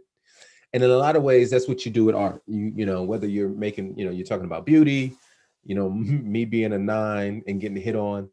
And 0.72 0.82
in 0.82 0.90
a 0.90 0.96
lot 0.96 1.16
of 1.16 1.22
ways, 1.22 1.50
that's 1.50 1.66
what 1.66 1.84
you 1.84 1.90
do 1.90 2.04
with 2.04 2.14
art. 2.14 2.42
You 2.46 2.72
you 2.76 2.86
know, 2.86 3.02
whether 3.02 3.26
you're 3.26 3.48
making, 3.48 3.98
you 3.98 4.04
know, 4.04 4.12
you're 4.12 4.26
talking 4.26 4.46
about 4.46 4.66
beauty, 4.66 5.16
you 5.64 5.74
know, 5.74 5.90
me 5.90 6.44
being 6.44 6.72
a 6.72 6.78
nine 6.78 7.42
and 7.46 7.60
getting 7.60 7.76
hit 7.76 7.96
on, 7.96 8.28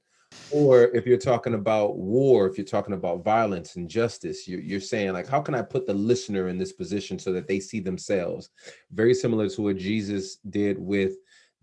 or 0.51 0.83
if 0.95 1.05
you're 1.05 1.17
talking 1.17 1.53
about 1.53 1.97
war, 1.97 2.47
if 2.47 2.57
you're 2.57 2.65
talking 2.65 2.93
about 2.93 3.23
violence 3.23 3.75
and 3.75 3.89
justice, 3.89 4.47
you're, 4.47 4.59
you're 4.59 4.79
saying 4.79 5.13
like, 5.13 5.27
how 5.27 5.41
can 5.41 5.55
I 5.55 5.61
put 5.61 5.87
the 5.87 5.93
listener 5.93 6.47
in 6.47 6.57
this 6.57 6.71
position 6.71 7.19
so 7.19 7.31
that 7.33 7.47
they 7.47 7.59
see 7.59 7.79
themselves? 7.79 8.49
Very 8.91 9.13
similar 9.13 9.49
to 9.49 9.61
what 9.61 9.77
Jesus 9.77 10.37
did 10.49 10.77
with 10.77 11.15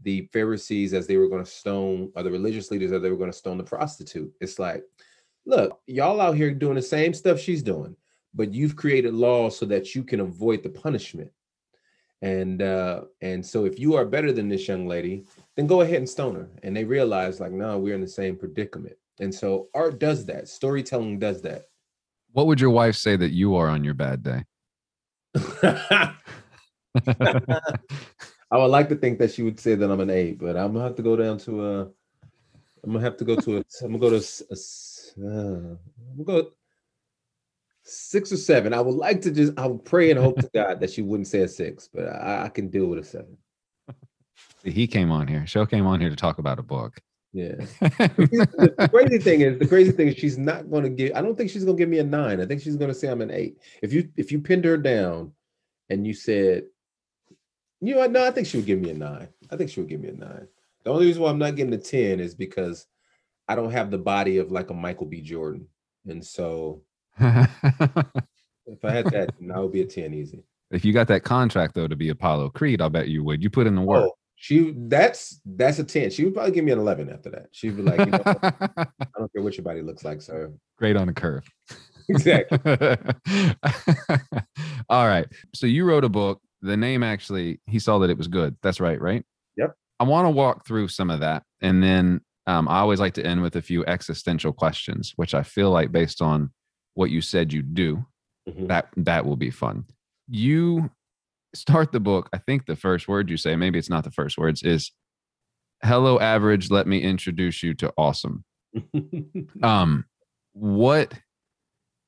the 0.02 0.28
Pharisees 0.32 0.94
as 0.94 1.06
they 1.06 1.16
were 1.16 1.28
going 1.28 1.44
to 1.44 1.50
stone, 1.50 2.11
or 2.14 2.23
the 2.23 2.30
religious 2.30 2.71
leaders 2.71 2.92
as 2.92 3.02
they 3.02 3.11
were 3.11 3.16
going 3.16 3.30
to 3.30 3.37
stone 3.37 3.59
the 3.59 3.64
prostitute. 3.64 4.32
It's 4.40 4.59
like, 4.59 4.85
look, 5.47 5.80
y'all 5.87 6.21
out 6.21 6.37
here 6.37 6.52
doing 6.52 6.76
the 6.76 6.82
same 6.82 7.14
stuff 7.14 7.38
she's 7.38 7.62
doing, 7.62 7.97
but 8.35 8.52
you've 8.52 8.76
created 8.76 9.14
laws 9.14 9.59
so 9.59 9.66
that 9.66 9.94
you 9.94 10.04
can 10.04 10.21
avoid 10.21 10.62
the 10.62 10.71
punishment. 10.71 11.30
And 12.21 12.62
uh, 12.62 13.02
and 13.21 13.44
so 13.44 13.64
if 13.64 13.80
you 13.80 13.97
are 13.97 14.04
better 14.04 14.32
than 14.32 14.49
this 14.49 14.68
young 14.68 14.87
lady, 14.87 15.25
then 15.56 15.66
go 15.66 15.80
ahead 15.80 15.97
and 15.97 16.09
stone 16.09 16.37
her. 16.37 16.49
And 16.62 16.76
they 16.76 16.85
realize, 16.85 17.40
like, 17.40 17.50
no, 17.50 17.78
we're 17.78 17.97
in 17.97 18.00
the 18.00 18.09
same 18.09 18.37
predicament. 18.37 18.97
And 19.18 19.35
so 19.35 19.68
art 19.75 19.99
does 19.99 20.25
that. 20.26 20.49
Storytelling 20.49 21.18
does 21.18 21.42
that. 21.42 21.64
What 22.30 22.47
would 22.47 22.61
your 22.61 22.71
wife 22.71 22.94
say 22.97 23.16
that 23.16 23.32
you 23.32 23.56
are 23.56 23.68
on 23.68 23.82
your 23.82 23.94
bad 23.94 24.23
day? 24.23 24.44
I 28.52 28.59
would 28.59 28.66
like 28.66 28.90
to 28.90 28.97
think 28.97 29.18
that 29.18 29.32
she 29.32 29.42
would 29.42 29.59
say 29.59 29.75
that 29.75 29.90
I'm 29.90 30.00
an 30.00 30.11
eight, 30.11 30.38
but 30.38 30.59
I'm 30.59 30.75
gonna 30.75 30.85
have 30.85 30.97
to 30.97 31.02
go 31.02 31.16
down 31.16 31.38
to 31.38 31.66
a. 31.66 31.80
I'm 32.85 32.92
gonna 32.92 33.00
have 33.00 33.16
to 33.16 33.25
go 33.25 33.35
to 33.35 33.56
a. 33.56 33.64
I'm 33.82 33.99
gonna 33.99 33.99
go 33.99 34.11
to 34.11 34.16
a. 34.16 34.54
Uh, 35.18 35.76
I'm 36.18 36.25
gonna 36.25 36.42
go 36.42 36.50
six 37.82 38.30
or 38.30 38.37
seven. 38.37 38.75
I 38.75 38.82
would 38.82 38.94
like 38.94 39.23
to 39.23 39.30
just. 39.30 39.59
I 39.59 39.66
would 39.66 39.87
pray 39.87 40.11
and 40.11 40.21
hope 40.21 40.38
to 40.38 40.50
God 40.54 40.80
that 40.80 40.90
she 40.90 41.00
wouldn't 41.00 41.28
say 41.28 41.40
a 41.40 41.49
six, 41.49 41.88
but 41.92 42.04
I, 42.04 42.44
I 42.44 42.49
can 42.50 42.68
deal 42.68 42.87
with 42.87 42.99
a 42.99 43.04
seven. 43.04 43.38
He 44.64 44.87
came 44.87 45.11
on 45.11 45.26
here. 45.26 45.44
Sho 45.44 45.66
came 45.66 45.87
on 45.87 46.00
here 46.00 46.09
to 46.09 46.14
talk 46.14 46.38
about 46.38 46.61
a 46.61 46.62
book. 46.62 47.00
Yeah. 47.32 47.56
the, 47.80 48.75
the 48.78 48.88
crazy 48.88 49.18
thing 49.18 49.40
is, 49.40 49.59
the 49.59 49.66
crazy 49.66 49.90
thing 49.90 50.06
is, 50.06 50.16
she's 50.16 50.38
not 50.38 50.71
going 50.71 50.85
to 50.85 50.88
give. 50.88 51.16
I 51.16 51.21
don't 51.21 51.37
think 51.37 51.50
she's 51.50 51.64
going 51.64 51.76
to 51.76 51.80
give 51.80 51.88
me 51.88 51.99
a 51.99 52.04
nine. 52.04 52.40
I 52.40 52.47
think 52.47 52.61
she's 52.61 52.76
going 52.76 52.90
to 52.90 52.94
say 52.94 53.09
I'm 53.09 53.23
an 53.23 53.32
eight. 53.32 53.59
If 53.82 53.92
you 53.92 54.09
if 54.16 54.30
you 54.30 54.38
pinned 54.38 54.64
her 54.64 54.76
down, 54.76 55.32
and 55.90 56.06
you 56.06 56.14
said 56.14 56.64
you 57.82 57.94
know? 57.94 58.06
No, 58.06 58.26
I 58.26 58.30
think 58.30 58.46
she 58.46 58.56
would 58.56 58.66
give 58.66 58.80
me 58.80 58.90
a 58.90 58.94
nine. 58.94 59.28
I 59.50 59.56
think 59.56 59.70
she 59.70 59.80
would 59.80 59.88
give 59.88 60.00
me 60.00 60.08
a 60.08 60.12
nine. 60.12 60.48
The 60.84 60.90
only 60.90 61.06
reason 61.06 61.22
why 61.22 61.30
I'm 61.30 61.38
not 61.38 61.56
getting 61.56 61.74
a 61.74 61.78
10 61.78 62.20
is 62.20 62.34
because 62.34 62.86
I 63.48 63.54
don't 63.54 63.70
have 63.70 63.90
the 63.90 63.98
body 63.98 64.38
of 64.38 64.50
like 64.50 64.70
a 64.70 64.74
Michael 64.74 65.06
B. 65.06 65.20
Jordan. 65.20 65.66
And 66.06 66.24
so 66.24 66.82
if 67.18 68.84
I 68.84 68.90
had 68.90 69.06
that, 69.06 69.30
I 69.54 69.60
would 69.60 69.72
be 69.72 69.82
a 69.82 69.86
10 69.86 70.14
easy. 70.14 70.44
If 70.70 70.84
you 70.84 70.92
got 70.92 71.08
that 71.08 71.22
contract 71.22 71.74
though 71.74 71.86
to 71.86 71.96
be 71.96 72.08
Apollo 72.08 72.50
Creed, 72.50 72.80
I'll 72.80 72.90
bet 72.90 73.08
you 73.08 73.22
would. 73.24 73.42
You 73.42 73.50
put 73.50 73.66
in 73.66 73.74
the 73.74 73.82
work. 73.82 74.06
Oh, 74.06 74.12
she 74.36 74.74
that's 74.76 75.40
that's 75.44 75.78
a 75.78 75.84
10. 75.84 76.10
She 76.10 76.24
would 76.24 76.34
probably 76.34 76.52
give 76.52 76.64
me 76.64 76.72
an 76.72 76.78
11 76.78 77.10
after 77.10 77.30
that. 77.30 77.46
She'd 77.52 77.76
be 77.76 77.82
like, 77.82 78.00
you 78.00 78.06
know, 78.06 78.22
I 78.26 78.86
don't 79.18 79.32
care 79.32 79.42
what 79.42 79.56
your 79.56 79.64
body 79.64 79.82
looks 79.82 80.04
like, 80.04 80.22
sir. 80.22 80.52
Great 80.78 80.96
on 80.96 81.08
a 81.08 81.12
curve. 81.12 81.44
Exactly. 82.08 82.58
All 84.88 85.06
right. 85.06 85.26
So 85.54 85.66
you 85.66 85.84
wrote 85.84 86.04
a 86.04 86.08
book 86.08 86.40
the 86.62 86.76
name 86.76 87.02
actually 87.02 87.61
he 87.66 87.78
saw 87.78 87.99
that 87.99 88.11
it 88.11 88.19
was 88.19 88.28
good. 88.28 88.57
That's 88.62 88.81
right 88.81 89.00
right? 89.00 89.25
Yep. 89.57 89.75
I 90.00 90.04
want 90.04 90.26
to 90.26 90.31
walk 90.31 90.66
through 90.66 90.88
some 90.88 91.11
of 91.11 91.21
that 91.21 91.45
and 91.61 91.83
then 91.83 92.21
um, 92.47 92.69
i 92.69 92.81
always 92.81 92.99
like 92.99 93.14
to 93.14 93.25
end 93.25 93.40
with 93.40 93.54
a 93.54 93.62
few 93.62 93.85
existential 93.87 94.52
questions 94.52 95.12
which 95.14 95.33
i 95.33 95.45
feel 95.45 95.71
like 95.71 95.92
based 95.92 96.21
on 96.21 96.50
what 96.95 97.11
you 97.11 97.21
said 97.21 97.52
you 97.52 97.62
do 97.62 98.04
mm-hmm. 98.49 98.66
that 98.66 98.88
that 98.97 99.25
will 99.25 99.37
be 99.37 99.50
fun. 99.50 99.85
You 100.28 100.90
start 101.54 101.92
the 101.92 102.00
book 102.00 102.31
i 102.33 102.38
think 102.38 102.66
the 102.66 102.76
first 102.76 103.09
word 103.09 103.28
you 103.28 103.37
say 103.37 103.57
maybe 103.57 103.78
it's 103.78 103.90
not 103.90 104.04
the 104.04 104.11
first 104.11 104.38
words 104.38 104.62
is 104.62 104.90
hello 105.85 106.19
average 106.19 106.71
let 106.71 106.87
me 106.87 107.00
introduce 107.02 107.62
you 107.62 107.75
to 107.75 107.92
awesome. 107.97 108.45
Um 109.62 110.07
what 110.54 111.14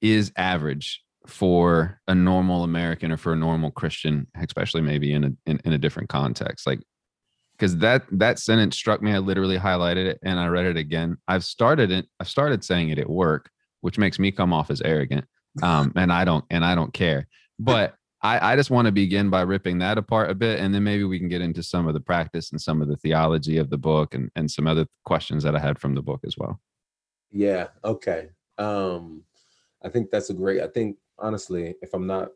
is 0.01 0.33
average 0.37 1.04
for 1.27 2.01
a 2.07 2.15
normal 2.15 2.65
American 2.65 3.11
or 3.11 3.17
for 3.17 3.33
a 3.33 3.37
normal 3.37 3.71
Christian, 3.71 4.27
especially 4.37 4.83
maybe 4.83 5.13
in 5.13 5.25
a 5.25 5.31
in, 5.47 5.61
in 5.65 5.73
a 5.73 5.79
different 5.79 6.09
context. 6.09 6.67
Like 6.67 6.81
because 7.57 7.77
that 7.79 8.05
that 8.11 8.39
sentence 8.39 8.77
struck 8.77 9.03
me. 9.03 9.13
I 9.13 9.19
literally 9.19 9.59
highlighted 9.59 10.07
it 10.07 10.19
and 10.23 10.39
I 10.39 10.47
read 10.47 10.67
it 10.67 10.77
again. 10.77 11.17
I've 11.29 11.45
started 11.45 11.91
it, 11.91 12.07
I've 12.21 12.29
started 12.29 12.65
saying 12.65 12.91
it 12.91 12.99
at 12.99 13.09
work, 13.09 13.51
which 13.81 13.99
makes 13.99 14.19
me 14.19 14.33
come 14.33 14.53
off 14.53 14.71
as 14.71 14.81
arrogant. 14.83 15.25
Um, 15.63 15.93
and 15.95 16.13
I 16.13 16.25
don't 16.25 16.45
and 16.51 16.65
I 16.65 16.75
don't 16.75 16.93
care. 16.93 17.29
But 17.59 17.95
I, 18.23 18.53
I 18.53 18.57
just 18.57 18.71
want 18.71 18.87
to 18.87 18.93
begin 18.93 19.31
by 19.31 19.43
ripping 19.43 19.79
that 19.79 19.99
apart 19.99 20.31
a 20.31 20.35
bit, 20.35 20.59
and 20.59 20.75
then 20.75 20.83
maybe 20.83 21.05
we 21.05 21.19
can 21.19 21.29
get 21.29 21.43
into 21.43 21.63
some 21.63 21.87
of 21.87 21.95
the 21.95 22.01
practice 22.01 22.51
and 22.51 22.61
some 22.61 22.83
of 22.83 22.89
the 22.89 22.97
theology 22.97 23.59
of 23.59 23.71
the 23.71 23.79
book 23.79 24.15
and, 24.15 24.31
and 24.35 24.51
some 24.51 24.67
other 24.67 24.87
questions 25.05 25.45
that 25.45 25.55
I 25.55 25.59
had 25.59 25.79
from 25.79 25.95
the 25.95 26.03
book 26.03 26.21
as 26.27 26.37
well. 26.37 26.59
Yeah. 27.31 27.69
Okay. 27.85 28.31
Um, 28.57 29.23
I 29.85 29.91
think 29.91 30.11
that's 30.11 30.31
a 30.31 30.35
great. 30.35 30.63
I 30.63 30.69
think 30.69 30.97
honestly, 31.19 31.75
if 31.83 31.95
I'm 31.95 32.07
not 32.07 32.29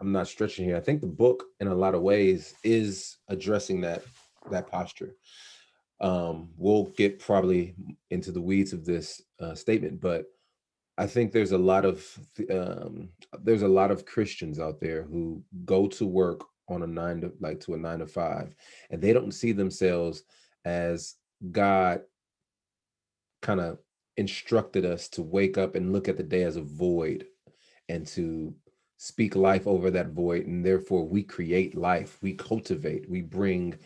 I'm 0.00 0.12
not 0.12 0.28
stretching 0.28 0.64
here. 0.66 0.76
I 0.76 0.80
think 0.80 1.00
the 1.00 1.06
book 1.06 1.44
in 1.60 1.68
a 1.68 1.74
lot 1.74 1.94
of 1.94 2.02
ways 2.02 2.54
is 2.62 3.16
addressing 3.28 3.80
that 3.82 4.02
that 4.50 4.70
posture. 4.70 5.14
Um, 6.00 6.50
we'll 6.56 6.92
get 6.96 7.18
probably 7.18 7.74
into 8.10 8.30
the 8.30 8.40
weeds 8.40 8.72
of 8.72 8.84
this 8.84 9.22
uh, 9.40 9.54
statement, 9.54 10.00
but 10.00 10.26
I 10.98 11.06
think 11.06 11.32
there's 11.32 11.52
a 11.52 11.58
lot 11.58 11.84
of 11.84 12.06
um, 12.50 13.08
there's 13.42 13.62
a 13.62 13.68
lot 13.68 13.90
of 13.90 14.04
Christians 14.04 14.58
out 14.58 14.80
there 14.80 15.02
who 15.02 15.42
go 15.64 15.86
to 15.88 16.06
work 16.06 16.44
on 16.68 16.82
a 16.82 16.86
nine 16.86 17.20
to 17.22 17.32
like 17.40 17.60
to 17.60 17.74
a 17.74 17.78
nine 17.78 18.00
to 18.00 18.06
five, 18.06 18.54
and 18.90 19.00
they 19.00 19.12
don't 19.12 19.32
see 19.32 19.52
themselves 19.52 20.22
as 20.64 21.14
God 21.50 22.02
kind 23.40 23.60
of 23.60 23.78
instructed 24.16 24.84
us 24.84 25.08
to 25.08 25.22
wake 25.22 25.56
up 25.58 25.74
and 25.74 25.92
look 25.92 26.08
at 26.08 26.16
the 26.16 26.22
day 26.22 26.42
as 26.42 26.56
a 26.56 26.62
void 26.62 27.26
and 27.88 28.06
to 28.06 28.54
speak 28.98 29.36
life 29.36 29.66
over 29.66 29.90
that 29.90 30.10
void 30.10 30.46
and 30.46 30.64
therefore 30.64 31.06
we 31.06 31.22
create 31.22 31.76
life 31.76 32.18
we 32.22 32.32
cultivate 32.32 33.08
we 33.10 33.20
bring 33.20 33.78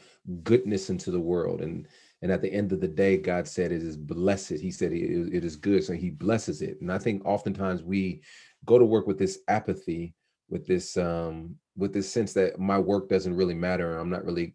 goodness 0.42 0.90
into 0.90 1.11
the 1.11 1.21
world. 1.21 1.61
And 1.61 1.87
and 2.23 2.30
at 2.30 2.42
the 2.42 2.52
end 2.52 2.73
of 2.73 2.80
the 2.80 2.88
day 2.88 3.16
god 3.16 3.49
said 3.49 3.73
it 3.73 3.83
is 3.83 3.97
blessed. 3.97 4.59
He 4.61 4.71
said 4.71 4.92
it, 4.92 5.35
it 5.35 5.45
is 5.45 5.57
good. 5.57 5.85
So 5.85 5.95
he 5.95 6.11
blesses 6.11 6.62
it. 6.62 6.80
And 6.80 6.92
i 6.92 6.99
think 6.99 7.25
oftentimes 7.25 7.83
we 7.83 8.23
go 8.64 8.78
to 8.78 8.85
work 8.85 9.07
with 9.07 9.19
this 9.19 9.38
apathy 9.49 10.14
with 10.49 10.66
this 10.66 10.97
um 10.97 11.57
with 11.76 11.92
this 11.92 12.11
sense 12.11 12.33
that 12.35 12.59
my 12.59 12.78
work 12.78 13.09
doesn't 13.09 13.37
really 13.37 13.54
matter 13.54 13.99
i'm 13.99 14.11
not 14.11 14.25
really 14.25 14.54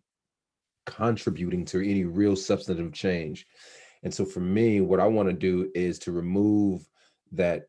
contributing 0.86 1.66
to 1.66 1.80
any 1.80 2.04
real 2.04 2.36
substantive 2.36 2.94
change. 2.94 3.48
And 4.04 4.14
so 4.14 4.24
for 4.24 4.42
me 4.42 4.82
what 4.82 5.00
i 5.00 5.08
want 5.08 5.30
to 5.30 5.34
do 5.34 5.72
is 5.74 6.00
to 6.00 6.12
remove 6.12 6.88
that 7.32 7.68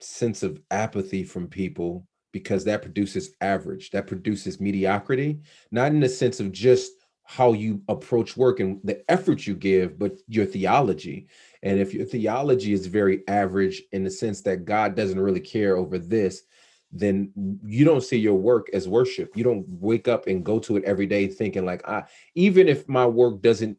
sense 0.00 0.42
of 0.42 0.60
apathy 0.70 1.24
from 1.24 1.48
people 1.48 2.06
because 2.32 2.64
that 2.64 2.82
produces 2.82 3.34
average, 3.40 3.90
that 3.90 4.06
produces 4.06 4.60
mediocrity, 4.60 5.40
not 5.70 5.92
in 5.92 6.00
the 6.00 6.08
sense 6.08 6.40
of 6.40 6.52
just 6.52 6.92
how 7.24 7.52
you 7.52 7.82
approach 7.88 8.36
work 8.36 8.60
and 8.60 8.80
the 8.84 9.02
effort 9.10 9.46
you 9.46 9.54
give, 9.54 9.98
but 9.98 10.18
your 10.28 10.46
theology. 10.46 11.26
And 11.62 11.78
if 11.78 11.92
your 11.92 12.06
theology 12.06 12.72
is 12.72 12.86
very 12.86 13.22
average 13.28 13.82
in 13.92 14.02
the 14.02 14.10
sense 14.10 14.40
that 14.42 14.64
God 14.64 14.94
doesn't 14.94 15.20
really 15.20 15.40
care 15.40 15.76
over 15.76 15.98
this, 15.98 16.42
then 16.90 17.30
you 17.62 17.84
don't 17.84 18.02
see 18.02 18.16
your 18.16 18.36
work 18.36 18.68
as 18.72 18.88
worship. 18.88 19.36
You 19.36 19.44
don't 19.44 19.66
wake 19.68 20.08
up 20.08 20.26
and 20.26 20.44
go 20.44 20.58
to 20.60 20.78
it 20.78 20.84
every 20.84 21.06
day 21.06 21.26
thinking 21.26 21.66
like, 21.66 21.86
I 21.86 22.04
even 22.34 22.66
if 22.66 22.88
my 22.88 23.06
work 23.06 23.42
doesn't 23.42 23.76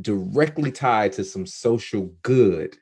directly 0.00 0.72
tie 0.72 1.08
to 1.10 1.24
some 1.24 1.46
social 1.46 2.12
good, 2.22 2.76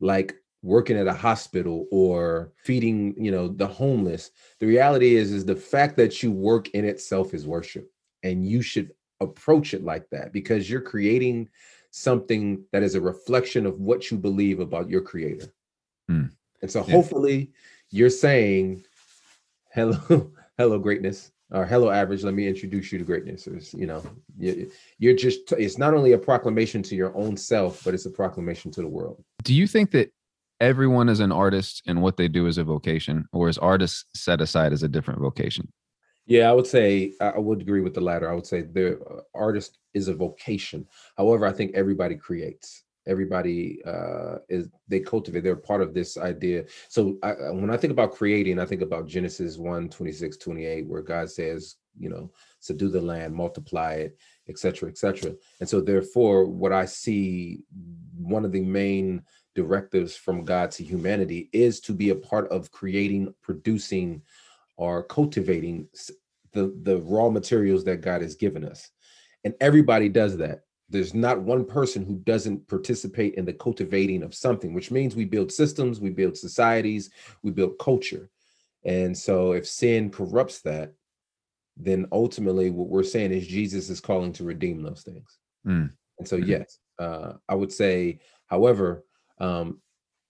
like 0.00 0.34
working 0.62 0.96
at 0.96 1.06
a 1.06 1.12
hospital 1.12 1.86
or 1.90 2.52
feeding 2.56 3.14
you 3.16 3.30
know 3.30 3.48
the 3.48 3.66
homeless 3.66 4.30
the 4.58 4.66
reality 4.66 5.14
is 5.14 5.32
is 5.32 5.44
the 5.44 5.54
fact 5.54 5.96
that 5.96 6.22
you 6.22 6.32
work 6.32 6.68
in 6.70 6.84
itself 6.84 7.32
is 7.32 7.46
worship 7.46 7.90
and 8.24 8.46
you 8.46 8.60
should 8.60 8.90
approach 9.20 9.72
it 9.72 9.84
like 9.84 10.08
that 10.10 10.32
because 10.32 10.68
you're 10.68 10.80
creating 10.80 11.48
something 11.90 12.62
that 12.72 12.82
is 12.82 12.94
a 12.94 13.00
reflection 13.00 13.66
of 13.66 13.80
what 13.80 14.10
you 14.10 14.18
believe 14.18 14.60
about 14.60 14.90
your 14.90 15.00
creator. 15.00 15.46
Mm. 16.10 16.30
and 16.62 16.70
so 16.70 16.82
hopefully 16.82 17.52
you're 17.90 18.10
saying 18.10 18.82
hello 19.72 20.32
hello 20.58 20.78
greatness 20.78 21.30
or 21.50 21.66
hello 21.66 21.90
average 21.90 22.24
let 22.24 22.34
me 22.34 22.48
introduce 22.48 22.90
you 22.90 22.98
to 22.98 23.04
greatness 23.04 23.46
or 23.46 23.60
you 23.78 23.86
know 23.86 24.02
you're 24.38 25.14
just 25.14 25.52
it's 25.52 25.78
not 25.78 25.94
only 25.94 26.12
a 26.12 26.18
proclamation 26.18 26.82
to 26.82 26.96
your 26.96 27.14
own 27.14 27.36
self 27.36 27.84
but 27.84 27.94
it's 27.94 28.06
a 28.06 28.10
proclamation 28.10 28.70
to 28.72 28.80
the 28.80 28.88
world. 28.88 29.22
Do 29.44 29.54
you 29.54 29.66
think 29.66 29.90
that 29.92 30.10
everyone 30.60 31.08
is 31.08 31.20
an 31.20 31.32
artist 31.32 31.82
and 31.86 32.02
what 32.02 32.16
they 32.16 32.28
do 32.28 32.46
is 32.46 32.58
a 32.58 32.64
vocation, 32.64 33.26
or 33.32 33.48
is 33.48 33.58
artists 33.58 34.04
set 34.14 34.40
aside 34.40 34.72
as 34.72 34.82
a 34.82 34.88
different 34.88 35.20
vocation? 35.20 35.72
Yeah, 36.26 36.50
I 36.50 36.52
would 36.52 36.66
say 36.66 37.14
I 37.20 37.38
would 37.38 37.62
agree 37.62 37.80
with 37.80 37.94
the 37.94 38.02
latter. 38.02 38.30
I 38.30 38.34
would 38.34 38.46
say 38.46 38.62
the 38.62 39.00
uh, 39.00 39.20
artist 39.34 39.78
is 39.94 40.08
a 40.08 40.14
vocation. 40.14 40.86
However, 41.16 41.46
I 41.46 41.52
think 41.52 41.74
everybody 41.74 42.16
creates. 42.16 42.84
Everybody 43.06 43.80
uh, 43.86 44.36
is 44.50 44.68
they 44.88 45.00
cultivate. 45.00 45.42
They're 45.42 45.56
part 45.56 45.80
of 45.80 45.94
this 45.94 46.18
idea. 46.18 46.64
So 46.90 47.16
I, 47.22 47.32
when 47.50 47.70
I 47.70 47.78
think 47.78 47.92
about 47.92 48.12
creating, 48.12 48.58
I 48.58 48.66
think 48.66 48.82
about 48.82 49.08
Genesis 49.08 49.56
1, 49.56 49.88
26, 49.88 50.36
28, 50.36 50.86
where 50.86 51.00
God 51.00 51.30
says, 51.30 51.76
you 51.98 52.10
know, 52.10 52.30
subdue 52.60 52.90
the 52.90 53.00
land, 53.00 53.34
multiply 53.34 53.94
it, 53.94 54.18
etc., 54.50 54.90
etc. 54.90 55.32
And 55.60 55.68
so 55.68 55.80
therefore, 55.80 56.44
what 56.44 56.74
I 56.74 56.84
see 56.84 57.60
one 58.18 58.44
of 58.44 58.52
the 58.52 58.60
main 58.60 59.22
directives 59.58 60.14
from 60.14 60.44
God 60.44 60.70
to 60.72 60.84
humanity 60.84 61.50
is 61.52 61.80
to 61.80 61.92
be 61.92 62.10
a 62.10 62.14
part 62.14 62.48
of 62.50 62.70
creating, 62.70 63.34
producing, 63.42 64.22
or 64.76 65.02
cultivating 65.02 65.88
the, 66.52 66.72
the 66.82 66.98
raw 66.98 67.28
materials 67.28 67.82
that 67.84 68.00
God 68.00 68.22
has 68.22 68.36
given 68.36 68.64
us. 68.64 68.90
And 69.42 69.54
everybody 69.60 70.08
does 70.08 70.36
that. 70.36 70.60
There's 70.88 71.12
not 71.12 71.40
one 71.40 71.64
person 71.64 72.04
who 72.06 72.18
doesn't 72.18 72.68
participate 72.68 73.34
in 73.34 73.44
the 73.44 73.52
cultivating 73.52 74.22
of 74.22 74.32
something, 74.32 74.72
which 74.74 74.92
means 74.92 75.16
we 75.16 75.24
build 75.24 75.50
systems, 75.50 75.98
we 75.98 76.10
build 76.10 76.36
societies, 76.36 77.10
we 77.42 77.50
build 77.50 77.80
culture. 77.80 78.30
And 78.84 79.18
so 79.18 79.52
if 79.52 79.66
sin 79.66 80.10
corrupts 80.10 80.60
that, 80.62 80.94
then 81.76 82.06
ultimately 82.12 82.70
what 82.70 82.88
we're 82.88 83.02
saying 83.02 83.32
is 83.32 83.46
Jesus 83.48 83.90
is 83.90 84.00
calling 84.00 84.32
to 84.34 84.44
redeem 84.44 84.82
those 84.82 85.02
things. 85.02 85.38
Mm. 85.66 85.90
And 86.18 86.28
so, 86.28 86.36
mm-hmm. 86.36 86.50
yes, 86.50 86.78
uh, 86.98 87.32
I 87.48 87.54
would 87.54 87.72
say, 87.72 88.20
however, 88.46 89.04
um, 89.40 89.80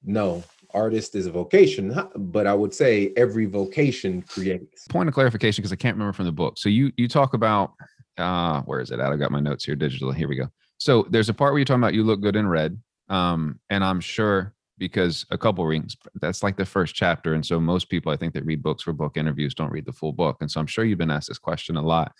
no, 0.04 0.44
artist 0.74 1.14
is 1.14 1.26
a 1.26 1.30
vocation, 1.30 1.96
but 2.16 2.46
I 2.46 2.54
would 2.54 2.74
say 2.74 3.12
every 3.16 3.46
vocation 3.46 4.22
creates. 4.22 4.86
Point 4.88 5.08
of 5.08 5.14
clarification, 5.14 5.62
because 5.62 5.72
I 5.72 5.76
can't 5.76 5.96
remember 5.96 6.12
from 6.12 6.26
the 6.26 6.32
book. 6.32 6.58
So 6.58 6.68
you 6.68 6.92
you 6.96 7.08
talk 7.08 7.34
about 7.34 7.72
uh 8.16 8.62
where 8.62 8.80
is 8.80 8.90
it 8.90 9.00
at? 9.00 9.12
I 9.12 9.16
got 9.16 9.30
my 9.30 9.40
notes 9.40 9.64
here 9.64 9.76
digital. 9.76 10.12
Here 10.12 10.28
we 10.28 10.36
go. 10.36 10.48
So 10.78 11.06
there's 11.10 11.28
a 11.28 11.34
part 11.34 11.52
where 11.52 11.58
you're 11.58 11.64
talking 11.64 11.82
about 11.82 11.94
you 11.94 12.04
look 12.04 12.20
good 12.20 12.36
in 12.36 12.46
red. 12.46 12.80
Um, 13.08 13.58
and 13.70 13.82
I'm 13.82 14.00
sure 14.00 14.54
because 14.78 15.26
a 15.30 15.38
couple 15.38 15.66
rings 15.66 15.96
that's 16.20 16.42
like 16.42 16.56
the 16.56 16.64
first 16.64 16.94
chapter 16.94 17.34
and 17.34 17.44
so 17.44 17.58
most 17.60 17.88
people 17.88 18.12
i 18.12 18.16
think 18.16 18.32
that 18.32 18.44
read 18.44 18.62
books 18.62 18.82
for 18.82 18.92
book 18.92 19.16
interviews 19.16 19.54
don't 19.54 19.72
read 19.72 19.84
the 19.84 19.92
full 19.92 20.12
book 20.12 20.36
and 20.40 20.50
so 20.50 20.60
i'm 20.60 20.66
sure 20.66 20.84
you've 20.84 20.98
been 20.98 21.10
asked 21.10 21.28
this 21.28 21.38
question 21.38 21.76
a 21.76 21.82
lot 21.82 22.12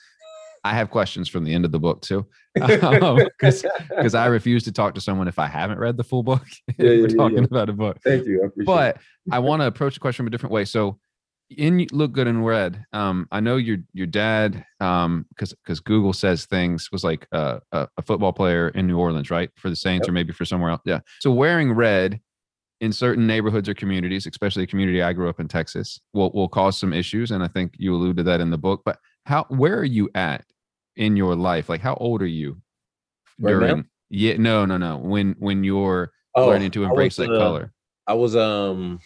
i 0.65 0.75
have 0.75 0.91
questions 0.91 1.29
from 1.29 1.45
the 1.45 1.53
end 1.53 1.65
of 1.65 1.73
the 1.73 1.79
book 1.79 2.00
too 2.03 2.27
because 2.55 3.65
um, 4.15 4.15
i 4.15 4.27
refuse 4.27 4.65
to 4.65 4.73
talk 4.73 4.95
to 4.95 5.00
someone 5.00 5.29
if 5.29 5.38
i 5.38 5.47
haven't 5.47 5.79
read 5.79 5.97
the 5.97 6.05
full 6.05 6.23
book 6.23 6.45
yeah, 6.79 6.91
yeah, 6.91 7.03
we're 7.03 7.09
talking 7.09 7.38
yeah. 7.38 7.45
about 7.45 7.69
a 7.69 7.73
book 7.73 7.99
thank 8.05 8.27
you 8.27 8.45
I 8.45 8.62
but 8.65 8.99
i 9.31 9.38
want 9.38 9.62
to 9.62 9.67
approach 9.67 9.95
the 9.95 10.00
question 10.00 10.25
from 10.25 10.29
a 10.29 10.31
different 10.31 10.53
way 10.53 10.65
so 10.65 10.99
in 11.57 11.87
look 11.93 12.12
good 12.12 12.27
in 12.27 12.43
red 12.43 12.85
um 12.93 13.27
i 13.33 13.41
know 13.41 13.57
your 13.57 13.79
your 13.95 14.07
dad 14.07 14.65
um 14.81 15.25
because 15.31 15.55
because 15.55 15.81
google 15.81 16.12
says 16.12 16.45
things 16.45 16.91
was 16.93 17.05
like 17.05 17.27
a, 17.33 17.61
a, 17.73 17.88
football 18.05 18.35
player 18.35 18.69
in 18.71 18.87
new 18.87 18.99
orleans 18.99 19.31
right 19.31 19.50
for 19.57 19.71
the 19.71 19.77
saints 19.77 20.05
yep. 20.05 20.11
or 20.11 20.12
maybe 20.12 20.31
for 20.31 20.45
somewhere 20.45 20.71
else 20.71 20.83
yeah 20.85 21.00
so 21.21 21.33
wearing 21.33 21.73
red 21.73 22.21
in 22.81 22.93
certain 22.93 23.27
neighborhoods 23.27 23.69
or 23.69 23.75
communities, 23.75 24.27
especially 24.27 24.62
a 24.62 24.67
community 24.67 25.03
I 25.03 25.12
grew 25.12 25.29
up 25.29 25.41
in 25.41 25.49
Texas, 25.49 26.00
will 26.12 26.31
will 26.33 26.49
cause 26.49 26.79
some 26.79 26.93
issues. 26.93 27.31
And 27.31 27.43
I 27.43 27.49
think 27.49 27.75
you 27.77 27.95
allude 27.95 28.17
to 28.19 28.23
that 28.25 28.41
in 28.41 28.50
the 28.50 28.59
book. 28.59 28.83
But 28.85 28.99
how 29.25 29.45
where 29.49 29.79
are 29.79 29.85
you 29.85 30.09
at 30.15 30.45
in 30.99 31.17
your 31.17 31.35
life? 31.35 31.69
Like 31.69 31.81
how 31.81 31.95
old 31.95 32.21
are 32.21 32.26
you 32.26 32.61
right 33.38 33.52
during 33.52 33.76
now? 33.78 33.83
yeah, 34.11 34.37
no, 34.37 34.67
no, 34.67 34.76
no. 34.76 34.99
When 34.99 35.35
when 35.38 35.64
you're 35.64 36.12
oh, 36.35 36.47
learning 36.47 36.73
to 36.73 36.85
embrace 36.85 37.17
was, 37.19 37.28
that 37.28 37.35
uh, 37.35 37.38
color. 37.38 37.73
I 38.07 38.14
was 38.14 38.37
um 38.37 39.00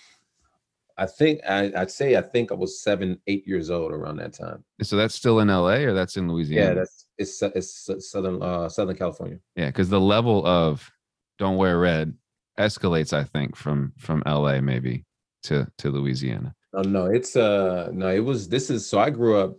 I 0.97 1.07
think 1.07 1.41
I, 1.49 1.69
would 1.69 1.91
say 1.91 2.17
I 2.17 2.23
think 2.23 2.53
I 2.53 2.55
was 2.55 2.83
seven, 2.83 3.19
eight 3.27 3.47
years 3.47 3.71
old 3.71 3.93
around 3.93 4.17
that 4.17 4.33
time. 4.35 4.65
So 4.83 4.97
that's 4.97 5.15
still 5.15 5.41
in 5.41 5.49
LA 5.49 5.77
or 5.87 5.93
that's 5.93 6.17
in 6.17 6.31
Louisiana? 6.31 6.69
Yeah, 6.69 6.75
that's 6.75 7.07
it's 7.19 7.43
it's 7.43 8.11
southern 8.11 8.43
uh 8.43 8.69
Southern 8.69 8.97
California. 8.97 9.39
Yeah, 9.57 9.67
because 9.67 9.89
the 9.89 10.01
level 10.01 10.47
of 10.47 10.91
don't 11.39 11.57
wear 11.57 11.79
red 11.79 12.15
escalates, 12.59 13.13
I 13.13 13.25
think, 13.25 13.57
from 13.57 13.93
from 13.99 14.23
LA 14.27 14.61
maybe 14.61 15.05
to 15.45 15.67
to 15.79 15.91
Louisiana. 15.91 16.55
Oh 16.75 16.83
no, 16.83 17.07
it's 17.07 17.37
uh 17.37 17.91
no, 17.93 18.09
it 18.09 18.21
was 18.21 18.49
this 18.49 18.71
is 18.71 18.87
so 18.87 18.99
I 18.99 19.11
grew 19.11 19.39
up 19.39 19.57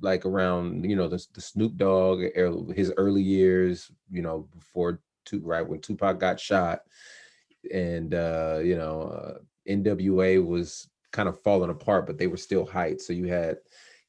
like 0.00 0.24
around 0.24 0.88
you 0.88 0.96
know 0.96 1.08
the, 1.08 1.24
the 1.34 1.40
Snoop 1.40 1.76
Dogg 1.76 2.20
his 2.74 2.92
early 2.96 3.22
years, 3.22 3.90
you 4.10 4.22
know, 4.22 4.48
before 4.56 5.00
two 5.24 5.40
right 5.40 5.66
when 5.66 5.80
Tupac 5.80 6.18
got 6.18 6.40
shot, 6.40 6.80
and 7.72 8.14
uh, 8.14 8.60
you 8.62 8.76
know, 8.76 9.02
uh, 9.02 9.38
NWA 9.68 10.44
was 10.44 10.88
kind 11.12 11.28
of 11.28 11.40
falling 11.42 11.70
apart, 11.70 12.06
but 12.06 12.18
they 12.18 12.26
were 12.26 12.36
still 12.36 12.66
hype. 12.66 13.00
So 13.00 13.12
you 13.12 13.26
had 13.26 13.58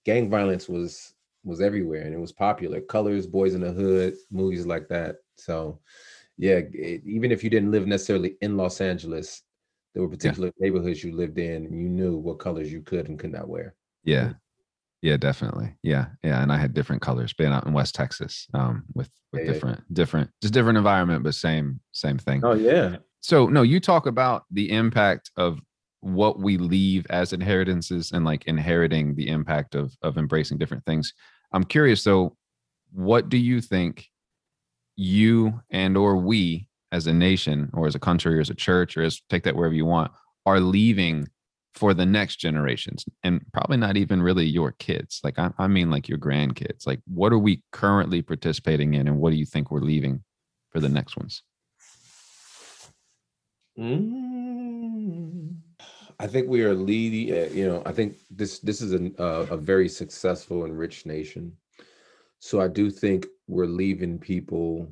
gang 0.05 0.29
violence 0.29 0.67
was 0.67 1.13
was 1.43 1.61
everywhere 1.61 2.03
and 2.03 2.13
it 2.13 2.19
was 2.19 2.31
popular. 2.31 2.81
Colors, 2.81 3.27
Boyz 3.27 3.55
n 3.55 3.61
the 3.61 3.71
Hood, 3.71 4.15
movies 4.29 4.65
like 4.65 4.87
that. 4.89 5.17
So 5.35 5.79
yeah, 6.37 6.61
it, 6.73 7.01
even 7.05 7.31
if 7.31 7.43
you 7.43 7.49
didn't 7.49 7.71
live 7.71 7.87
necessarily 7.87 8.35
in 8.41 8.57
Los 8.57 8.81
Angeles, 8.81 9.43
there 9.93 10.03
were 10.03 10.09
particular 10.09 10.47
yeah. 10.47 10.65
neighborhoods 10.65 11.03
you 11.03 11.11
lived 11.11 11.37
in, 11.37 11.65
and 11.65 11.79
you 11.79 11.89
knew 11.89 12.17
what 12.17 12.39
colors 12.39 12.71
you 12.71 12.81
could 12.81 13.09
and 13.09 13.19
could 13.19 13.31
not 13.31 13.49
wear. 13.49 13.75
Yeah, 14.03 14.33
yeah, 15.01 15.17
definitely. 15.17 15.75
Yeah, 15.81 16.07
yeah, 16.23 16.41
and 16.41 16.51
I 16.51 16.57
had 16.57 16.73
different 16.73 17.01
colors 17.01 17.33
being 17.33 17.51
out 17.51 17.65
in 17.65 17.73
West 17.73 17.95
Texas, 17.95 18.47
um, 18.53 18.83
with 18.93 19.09
with 19.31 19.45
yeah, 19.45 19.51
different, 19.51 19.79
yeah. 19.79 19.93
different, 19.93 20.29
just 20.41 20.53
different 20.53 20.77
environment, 20.77 21.23
but 21.23 21.33
same, 21.33 21.79
same 21.91 22.17
thing. 22.17 22.41
Oh 22.43 22.53
yeah. 22.53 22.97
So 23.21 23.47
no, 23.47 23.63
you 23.63 23.79
talk 23.79 24.05
about 24.05 24.43
the 24.51 24.71
impact 24.71 25.31
of 25.37 25.59
what 26.01 26.39
we 26.39 26.57
leave 26.57 27.05
as 27.09 27.33
inheritances 27.33 28.11
and 28.11 28.25
like 28.25 28.45
inheriting 28.45 29.15
the 29.15 29.29
impact 29.29 29.75
of 29.75 29.95
of 30.01 30.17
embracing 30.17 30.57
different 30.57 30.85
things. 30.85 31.13
I'm 31.51 31.63
curious 31.63 32.03
though, 32.03 32.35
what 32.91 33.29
do 33.29 33.37
you 33.37 33.61
think 33.61 34.07
you 34.95 35.61
and 35.69 35.97
or 35.97 36.17
we 36.17 36.67
as 36.91 37.07
a 37.07 37.13
nation 37.13 37.69
or 37.73 37.87
as 37.87 37.95
a 37.95 37.99
country 37.99 38.37
or 38.37 38.41
as 38.41 38.49
a 38.49 38.55
church 38.55 38.97
or 38.97 39.03
as 39.03 39.21
take 39.29 39.43
that 39.43 39.55
wherever 39.55 39.73
you 39.73 39.85
want 39.85 40.11
are 40.45 40.59
leaving 40.59 41.27
for 41.73 41.93
the 41.93 42.05
next 42.05 42.37
generations 42.37 43.05
and 43.23 43.41
probably 43.53 43.77
not 43.77 43.95
even 43.95 44.21
really 44.21 44.45
your 44.45 44.73
kids 44.73 45.21
like 45.23 45.39
I, 45.39 45.51
I, 45.57 45.67
mean 45.67 45.89
like 45.89 46.09
your 46.09 46.17
grandkids 46.17 46.85
like 46.85 46.99
what 47.07 47.31
are 47.31 47.39
we 47.39 47.63
currently 47.71 48.21
participating 48.21 48.93
in 48.93 49.07
and 49.07 49.17
what 49.17 49.31
do 49.31 49.37
you 49.37 49.45
think 49.45 49.71
we're 49.71 49.79
leaving 49.79 50.23
for 50.69 50.79
the 50.79 50.89
next 50.89 51.15
ones? 51.17 51.43
Mm, 53.79 55.55
i 56.19 56.27
think 56.27 56.49
we 56.49 56.63
are 56.63 56.73
leading 56.73 57.33
uh, 57.33 57.49
you 57.53 57.65
know 57.65 57.81
i 57.85 57.93
think 57.93 58.17
this 58.29 58.59
this 58.59 58.81
is 58.81 58.93
a, 58.93 59.11
uh, 59.21 59.47
a 59.51 59.57
very 59.57 59.87
successful 59.87 60.65
and 60.65 60.77
rich 60.77 61.05
nation. 61.05 61.55
So 62.39 62.59
I 62.59 62.67
do 62.67 62.89
think 62.89 63.27
we're 63.47 63.67
leaving 63.67 64.17
people 64.17 64.91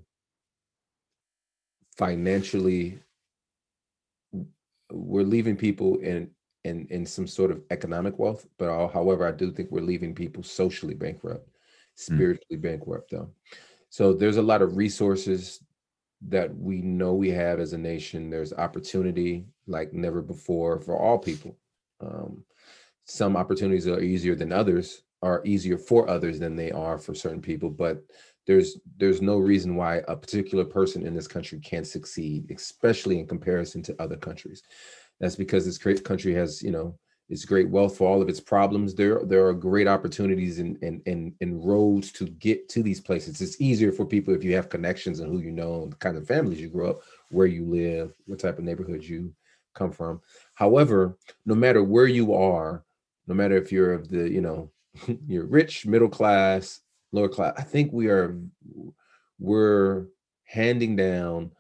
financially 1.98 3.00
we're 4.92 5.24
leaving 5.24 5.58
people 5.58 5.98
in 5.98 6.30
in 6.70 6.88
in 6.90 7.06
some 7.06 7.28
sort 7.28 7.52
of 7.52 7.62
economic 7.72 8.18
wealth 8.20 8.46
but 8.58 8.70
all, 8.70 8.88
however 8.88 9.28
i 9.28 9.32
do 9.32 9.52
think 9.52 9.70
we're 9.72 9.82
leaving 9.82 10.14
people 10.16 10.44
socially 10.44 10.94
bankrupt 10.94 11.48
mm. 11.48 11.52
spiritually 11.96 12.58
mm. 12.58 12.62
bankrupt 12.62 13.12
though 13.12 13.30
so 13.90 14.14
there's 14.14 14.38
a 14.38 14.50
lot 14.52 14.62
of 14.62 14.78
resources 14.78 15.64
that 16.28 16.56
we 16.56 16.82
know 16.82 17.14
we 17.14 17.30
have 17.30 17.60
as 17.60 17.74
a 17.74 17.78
nation 17.78 18.30
there's 18.30 18.54
opportunity 18.54 19.46
like 19.68 19.94
never 19.94 20.22
before 20.22 20.80
for 20.80 20.98
all 20.98 21.18
people 21.18 21.58
um, 22.02 22.44
some 23.06 23.36
opportunities 23.36 23.88
are 23.88 24.02
easier 24.02 24.36
than 24.36 24.52
others 24.52 25.04
are 25.22 25.42
easier 25.46 25.78
for 25.78 26.10
others 26.10 26.40
than 26.40 26.56
they 26.56 26.72
are 26.72 26.98
for 26.98 27.14
certain 27.16 27.42
people 27.42 27.70
but 27.70 28.02
there's 28.48 28.78
there's 28.98 29.22
no 29.22 29.38
reason 29.38 29.76
why 29.76 30.02
a 30.08 30.16
particular 30.16 30.66
person 30.66 31.06
in 31.06 31.14
this 31.14 31.28
country 31.28 31.60
can't 31.60 31.88
succeed 31.88 32.50
especially 32.52 33.20
in 33.20 33.28
comparison 33.28 33.82
to 33.82 33.96
other 34.02 34.18
countries 34.18 34.64
that's 35.20 35.36
because 35.36 35.66
this 35.66 35.78
great 35.78 36.04
country 36.04 36.34
has 36.34 36.62
you 36.62 36.72
know 36.72 36.98
it's 37.30 37.46
great 37.46 37.70
wealth 37.70 37.98
for 37.98 38.08
all 38.08 38.22
of 38.22 38.30
its 38.30 38.40
problems 38.40 38.96
there 38.96 39.24
there 39.26 39.46
are 39.46 39.54
great 39.54 39.88
opportunities 39.88 40.60
and 40.60 40.82
and 40.82 41.02
and, 41.06 41.34
and 41.42 41.66
roads 41.66 42.12
to 42.12 42.26
get 42.26 42.68
to 42.70 42.82
these 42.82 43.00
places 43.00 43.42
it's 43.42 43.60
easier 43.62 43.92
for 43.92 44.06
people 44.06 44.34
if 44.34 44.44
you 44.44 44.56
have 44.56 44.70
connections 44.70 45.20
and 45.20 45.32
who 45.32 45.40
you 45.40 45.52
know 45.52 45.84
and 45.84 45.92
the 45.92 45.98
kind 45.98 46.18
of 46.18 46.28
families 46.28 46.60
you 46.60 46.70
grow 46.70 46.92
up 46.92 47.02
where 47.30 47.48
you 47.48 47.66
live 47.66 48.14
what 48.26 48.40
type 48.40 48.58
of 48.58 48.64
neighborhood 48.64 49.04
you 49.04 49.34
come 49.76 49.92
from 49.92 50.20
however 50.56 51.18
no 51.46 51.56
matter 51.56 51.84
where 51.84 52.08
you 52.08 52.34
are 52.34 52.84
no 53.28 53.36
matter 53.36 53.56
if 53.56 53.72
you're 53.72 53.94
of 53.94 54.10
the 54.10 54.30
you 54.30 54.42
know 54.42 54.72
you're 55.28 55.46
rich, 55.46 55.86
middle 55.86 56.10
class, 56.10 56.82
lower 57.12 57.30
class. 57.30 57.54
I 57.58 57.64
think 57.64 57.92
we 57.92 58.08
are 58.08 58.40
we're 59.40 60.06
handing 60.46 60.96
down 60.96 61.52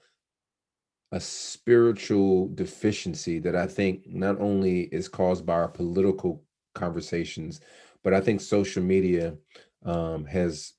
a 1.11 1.19
spiritual 1.19 2.49
deficiency 2.49 3.39
that 3.39 3.55
I 3.55 3.65
think 3.65 4.07
not 4.07 4.39
only 4.39 4.81
is 4.81 5.07
caused 5.07 5.45
by 5.45 5.53
our 5.53 5.67
political 5.67 6.43
conversations, 6.75 7.61
but 8.03 8.13
I 8.13 8.21
think 8.21 8.41
social 8.41 8.83
media 8.83 9.35
um, 9.83 10.25
has 10.25 10.73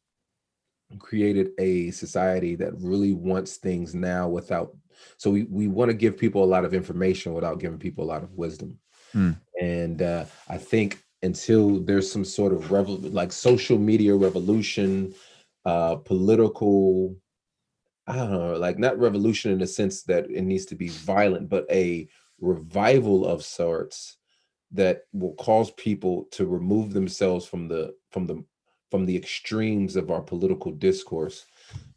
created 0.98 1.50
a 1.58 1.90
society 1.90 2.54
that 2.56 2.72
really 2.78 3.12
wants 3.12 3.56
things 3.56 3.94
now 3.94 4.28
without. 4.28 4.76
So 5.16 5.30
we 5.30 5.44
we 5.44 5.68
want 5.68 5.90
to 5.90 5.96
give 5.96 6.16
people 6.16 6.44
a 6.44 6.52
lot 6.54 6.64
of 6.64 6.74
information 6.74 7.32
without 7.32 7.60
giving 7.60 7.78
people 7.78 8.04
a 8.04 8.12
lot 8.12 8.22
of 8.22 8.32
wisdom. 8.34 8.78
Mm. 9.14 9.36
And 9.60 10.02
uh, 10.02 10.24
I 10.48 10.58
think 10.58 11.02
until 11.22 11.80
there's 11.80 12.10
some 12.10 12.24
sort 12.24 12.52
of 12.52 12.64
revol- 12.64 13.12
like 13.12 13.32
social 13.32 13.78
media 13.78 14.14
revolution, 14.14 15.14
uh, 15.64 15.96
political, 15.96 17.16
I 18.11 18.16
don't 18.16 18.33
know, 18.33 18.57
like 18.57 18.79
not 18.79 18.99
revolution 18.99 19.53
in 19.53 19.59
the 19.59 19.66
sense 19.66 20.03
that 20.05 20.31
it 20.31 20.42
needs 20.42 20.66
to 20.66 20.75
be 20.75 20.88
violent, 20.88 21.49
but 21.49 21.66
a 21.70 22.09
revival 22.40 23.27
of 23.27 23.44
sorts 23.44 24.16
that 24.73 25.03
will 25.12 25.35
cause 25.35 25.70
people 25.73 26.29
to 26.33 26.46
remove 26.46 26.92
themselves 26.92 27.46
from 27.46 27.68
the 27.68 27.94
from 28.11 28.27
the 28.27 28.44
from 28.90 29.07
the 29.07 29.16
extremes 29.16 29.96
of 29.96 30.11
our 30.11 30.20
political 30.20 30.73
discourse 30.73 31.46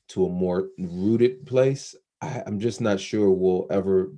to 0.10 0.26
a 0.26 0.30
more 0.30 0.69
rooted 0.78 1.45
place 1.45 1.95
I, 2.23 2.41
I'm 2.45 2.60
just 2.60 2.80
not 2.80 2.99
sure 2.99 3.30
we'll 3.30 3.67
ever. 3.69 4.13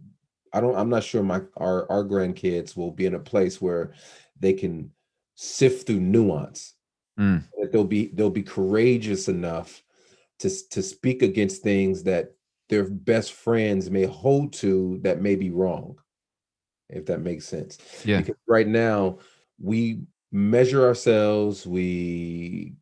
I 0.53 0.61
don't. 0.61 0.75
I'm 0.75 0.89
not 0.89 1.03
sure 1.03 1.23
my 1.23 1.41
our 1.57 1.89
our 1.91 2.03
grandkids 2.03 2.77
will 2.77 2.91
be 2.91 3.05
in 3.07 3.15
a 3.15 3.19
place 3.19 3.59
where 3.59 3.93
they 4.39 4.53
can 4.53 4.91
sift 5.33 5.87
through 5.87 5.99
nuance. 5.99 6.75
Mm. 7.19 7.43
That 7.59 7.71
they'll 7.71 7.83
be 7.83 8.11
they'll 8.13 8.29
be 8.29 8.43
courageous 8.43 9.27
enough 9.27 9.83
to 10.39 10.49
to 10.69 10.81
speak 10.81 11.21
against 11.21 11.63
things 11.63 12.03
that 12.03 12.35
their 12.69 12.89
best 12.89 13.33
friends 13.33 13.89
may 13.89 14.05
hold 14.05 14.53
to 14.53 14.99
that 15.03 15.21
may 15.21 15.35
be 15.35 15.49
wrong. 15.49 15.97
If 16.89 17.05
that 17.07 17.21
makes 17.21 17.45
sense. 17.45 17.77
Yeah. 18.03 18.19
Because 18.19 18.35
right 18.47 18.67
now 18.67 19.19
we 19.59 20.01
measure 20.31 20.85
ourselves, 20.85 21.65
we 21.65 22.73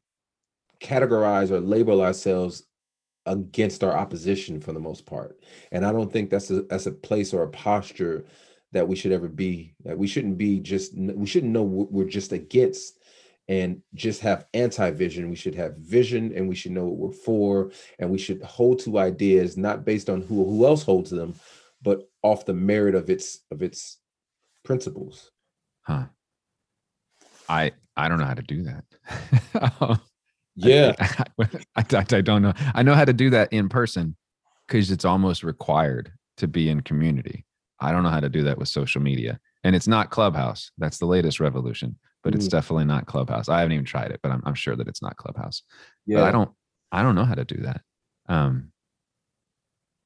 categorize 0.81 1.51
or 1.51 1.61
label 1.61 2.01
ourselves 2.01 2.63
against 3.25 3.83
our 3.83 3.95
opposition 3.97 4.59
for 4.59 4.73
the 4.73 4.79
most 4.79 5.05
part. 5.05 5.39
And 5.71 5.85
I 5.85 5.91
don't 5.91 6.11
think 6.11 6.29
that's 6.29 6.51
a 6.51 6.63
that's 6.63 6.87
a 6.87 6.91
place 6.91 7.33
or 7.33 7.43
a 7.43 7.49
posture 7.49 8.25
that 8.73 8.87
we 8.87 8.95
should 8.95 9.11
ever 9.11 9.29
be. 9.29 9.75
That 9.85 9.97
we 9.97 10.07
shouldn't 10.07 10.37
be 10.37 10.59
just 10.59 10.95
we 10.95 11.25
shouldn't 11.25 11.53
know 11.53 11.63
we're 11.63 12.05
just 12.05 12.31
against 12.31 12.99
and 13.47 13.82
just 13.93 14.21
have 14.21 14.45
anti-vision. 14.53 15.29
We 15.29 15.36
should 15.36 15.56
have 15.56 15.75
vision 15.77 16.34
and 16.36 16.47
we 16.47 16.56
should 16.56 16.71
know 16.71 16.86
what 16.86 16.97
we're 16.97 17.17
for 17.17 17.71
and 17.99 18.10
we 18.10 18.17
should 18.17 18.41
hold 18.41 18.79
to 18.79 18.99
ideas 18.99 19.58
not 19.58 19.86
based 19.86 20.10
on 20.10 20.21
who 20.21 20.45
who 20.45 20.65
else 20.65 20.84
holds 20.84 21.10
them, 21.10 21.36
but 21.82 22.10
off 22.21 22.45
the 22.45 22.53
merit 22.53 22.95
of 22.95 23.10
its 23.10 23.39
of 23.51 23.62
its 23.62 23.99
principles. 24.63 25.32
Huh. 25.82 26.06
I 27.49 27.73
I 27.97 28.10
don't 28.10 28.19
know 28.19 28.25
how 28.25 28.34
to 28.34 28.41
do 28.41 28.63
that. 28.63 29.99
Yeah. 30.56 30.93
I, 30.99 31.25
I, 31.39 31.84
I, 31.91 32.06
I 32.17 32.21
don't 32.21 32.41
know. 32.41 32.53
I 32.75 32.84
know 32.84 32.95
how 32.95 33.06
to 33.06 33.13
do 33.13 33.29
that 33.32 33.51
in 33.53 33.69
person 33.69 34.15
because 34.67 34.91
it's 34.91 35.06
almost 35.06 35.43
required 35.43 36.13
to 36.38 36.47
be 36.47 36.69
in 36.69 36.82
community. 36.82 37.45
I 37.79 37.91
don't 37.91 38.03
know 38.03 38.10
how 38.10 38.19
to 38.19 38.29
do 38.29 38.43
that 38.43 38.58
with 38.58 38.67
social 38.67 39.01
media. 39.01 39.39
And 39.63 39.75
it's 39.75 39.88
not 39.88 40.10
Clubhouse. 40.12 40.71
That's 40.77 40.99
the 40.99 41.06
latest 41.06 41.39
revolution, 41.39 41.97
but 42.23 42.33
it's 42.33 42.47
Mm. 42.47 42.51
definitely 42.51 42.86
not 42.86 43.05
Clubhouse. 43.05 43.49
I 43.49 43.59
haven't 43.59 43.73
even 43.73 43.86
tried 43.86 44.12
it, 44.12 44.19
but 44.23 44.31
I'm, 44.31 44.41
I'm 44.45 44.55
sure 44.55 44.75
that 44.75 44.88
it's 44.88 45.01
not 45.01 45.17
Clubhouse. 45.17 45.63
Yeah. 46.05 46.19
But 46.19 46.25
I 46.25 46.31
don't 46.31 46.51
I 46.91 47.03
don't 47.03 47.15
know 47.15 47.25
how 47.25 47.36
to 47.36 47.45
do 47.45 47.62
that. 47.63 47.81
Um 48.27 48.71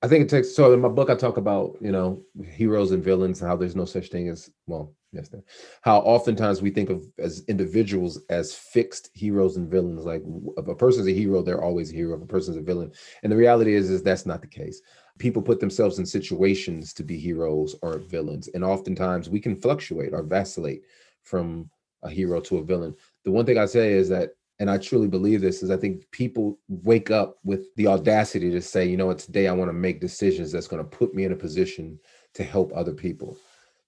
I 0.03 0.07
think 0.07 0.23
it 0.23 0.29
takes 0.29 0.55
so 0.55 0.73
in 0.73 0.81
my 0.81 0.89
book 0.89 1.09
I 1.09 1.15
talk 1.15 1.37
about, 1.37 1.77
you 1.81 1.91
know, 1.91 2.21
heroes 2.45 2.91
and 2.91 3.03
villains, 3.03 3.41
and 3.41 3.49
how 3.49 3.55
there's 3.57 3.75
no 3.75 3.85
such 3.85 4.09
thing 4.09 4.29
as 4.29 4.47
well, 4.67 4.93
yes, 5.11 5.27
there. 5.29 5.41
How 5.81 5.99
oftentimes 5.99 6.61
we 6.61 6.69
think 6.69 6.91
of 6.91 7.03
as 7.17 7.43
individuals 7.47 8.21
as 8.29 8.53
fixed 8.53 9.09
heroes 9.13 9.57
and 9.57 9.69
villains. 9.69 10.05
Like 10.05 10.23
if 10.57 10.67
a 10.67 10.75
person's 10.75 11.07
a 11.07 11.13
hero, 11.13 11.41
they're 11.41 11.63
always 11.63 11.91
a 11.91 11.95
hero. 11.95 12.15
If 12.15 12.21
a 12.21 12.27
person's 12.27 12.57
a 12.57 12.61
villain. 12.61 12.91
And 13.23 13.31
the 13.31 13.37
reality 13.37 13.73
is, 13.73 13.89
is 13.89 14.03
that's 14.03 14.25
not 14.27 14.41
the 14.41 14.47
case. 14.47 14.81
People 15.17 15.41
put 15.41 15.59
themselves 15.59 15.97
in 15.97 16.05
situations 16.05 16.93
to 16.93 17.03
be 17.03 17.17
heroes 17.17 17.75
or 17.81 17.97
villains. 17.97 18.49
And 18.49 18.63
oftentimes 18.63 19.29
we 19.29 19.39
can 19.39 19.55
fluctuate 19.55 20.13
or 20.13 20.21
vacillate 20.21 20.83
from 21.23 21.71
a 22.07 22.11
hero 22.11 22.39
to 22.41 22.57
a 22.57 22.63
villain. 22.63 22.95
The 23.23 23.31
one 23.31 23.45
thing 23.45 23.57
I 23.57 23.65
say 23.65 23.91
is 23.91 24.09
that 24.09 24.31
and 24.59 24.71
I 24.71 24.77
truly 24.77 25.07
believe 25.07 25.41
this 25.41 25.61
is 25.61 25.69
I 25.69 25.77
think 25.77 26.09
people 26.11 26.59
wake 26.67 27.11
up 27.11 27.37
with 27.43 27.73
the 27.75 27.87
audacity 27.87 28.49
to 28.51 28.61
say, 28.61 28.87
you 28.87 28.97
know 28.97 29.05
what, 29.05 29.19
today 29.19 29.47
I 29.47 29.53
want 29.53 29.69
to 29.69 29.73
make 29.73 30.01
decisions 30.01 30.51
that's 30.51 30.67
going 30.67 30.83
to 30.83 30.97
put 30.97 31.13
me 31.13 31.25
in 31.25 31.31
a 31.31 31.35
position 31.35 31.99
to 32.33 32.43
help 32.43 32.71
other 32.75 32.93
people. 32.93 33.37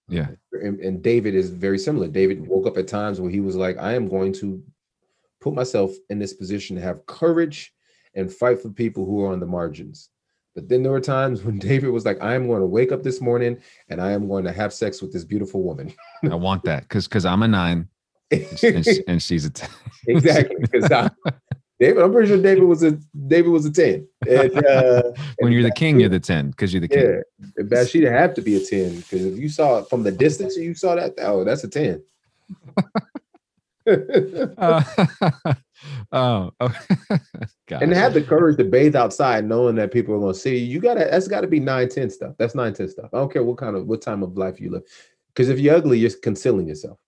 Yeah. 0.08 0.28
And, 0.52 0.80
and 0.80 1.02
David 1.02 1.36
is 1.36 1.50
very 1.50 1.80
similar. 1.80 2.08
David 2.08 2.48
woke 2.48 2.68
up 2.68 2.78
at 2.78 2.88
times 2.88 3.20
where 3.20 3.32
he 3.32 3.40
was 3.40 3.56
like, 3.56 3.78
I 3.78 3.94
am 3.94 4.08
going 4.08 4.34
to 4.34 4.62
put 5.42 5.54
myself 5.54 5.92
in 6.10 6.20
this 6.20 6.34
position 6.34 6.76
to 6.76 6.82
have 6.82 7.06
courage 7.06 7.74
and 8.16 8.32
fight 8.32 8.62
for 8.62 8.70
people 8.70 9.06
who 9.06 9.24
are 9.24 9.32
on 9.32 9.40
the 9.40 9.46
margins. 9.46 10.10
But 10.56 10.68
then 10.68 10.84
there 10.84 10.92
were 10.92 11.00
times 11.00 11.44
when 11.44 11.58
David 11.60 11.90
was 11.90 12.06
like, 12.06 12.22
I 12.22 12.36
am 12.36 12.48
going 12.48 12.62
to 12.62 12.68
wake 12.68 12.92
up 12.92 13.04
this 13.04 13.22
morning 13.22 13.60
and 13.90 14.02
I 14.02 14.12
am 14.12 14.28
going 14.28 14.44
to 14.46 14.52
have 14.52 14.74
sex 14.74 15.02
with 15.02 15.14
this 15.14 15.24
beautiful 15.24 15.64
woman. 15.64 15.94
I 16.30 16.36
want 16.36 16.64
that 16.64 16.84
because 16.84 17.08
because 17.08 17.26
I'm 17.26 17.44
a 17.44 17.48
nine 17.48 17.88
and, 18.32 18.88
and, 19.08 19.22
she's 19.22 19.46
a 19.46 19.50
10. 19.50 19.70
exactly. 20.08 20.56
Because 20.60 21.12
David, 21.80 22.04
I'm 22.04 22.12
pretty 22.12 22.28
sure 22.28 22.42
David 22.42 22.64
was 22.64 22.84
a 22.84 22.92
David 23.28 23.50
was 23.50 23.66
a 23.66 23.72
10. 23.72 24.08
And 24.28 24.66
uh 24.66 25.04
when 25.40 25.52
you're 25.52 25.64
the 25.64 25.72
king, 25.72 26.00
you're 26.00 26.10
the 26.10 26.20
10 26.20 26.52
because 26.52 26.74
you're 26.74 26.82
the 26.82 26.88
king. 26.88 27.00
yeah, 27.00 27.22
and 27.58 27.70
Bathsheba 27.70 28.12
have 28.12 28.34
to 28.34 28.42
be 28.42 28.58
a 28.58 28.60
10 28.60 28.98
because 28.98 29.26
if 29.26 29.38
you 29.38 29.50
saw 29.50 29.80
it 29.80 29.90
from 29.90 30.04
the 30.04 30.12
distance 30.12 30.58
you 30.58 30.74
saw 30.74 30.96
that, 30.96 31.14
oh, 31.20 31.44
that's 31.44 31.64
a 31.64 31.70
10. 31.70 32.04
Uh, 34.58 34.84
oh, 36.12 36.52
oh. 36.60 36.76
And 37.72 37.92
have 37.94 38.14
the 38.14 38.22
courage 38.22 38.58
to 38.58 38.64
bathe 38.64 38.96
outside 38.96 39.46
knowing 39.46 39.76
that 39.76 39.92
people 39.92 40.14
are 40.14 40.20
going 40.20 40.34
to 40.34 40.40
see 40.40 40.58
you, 40.58 40.66
you 40.66 40.80
gotta 40.80 41.08
that's 41.10 41.28
got 41.28 41.42
to 41.42 41.48
be 41.48 41.60
9 41.60 41.90
10 41.90 42.10
stuff 42.12 42.36
that's 42.38 42.54
9 42.54 42.74
10 42.74 42.90
stuff 42.90 43.10
i 43.14 43.18
don't 43.18 43.32
care 43.32 43.44
what 43.44 43.58
kind 43.58 43.76
of 43.76 43.88
what 43.88 44.02
time 44.02 44.22
of 44.22 44.38
life 44.38 44.60
you 44.60 44.70
live 44.70 44.84
because 45.34 45.50
if 45.50 45.60
you're 45.60 45.76
ugly 45.76 45.98
you're 45.98 46.12
concealing 46.22 46.68
yourself 46.68 47.00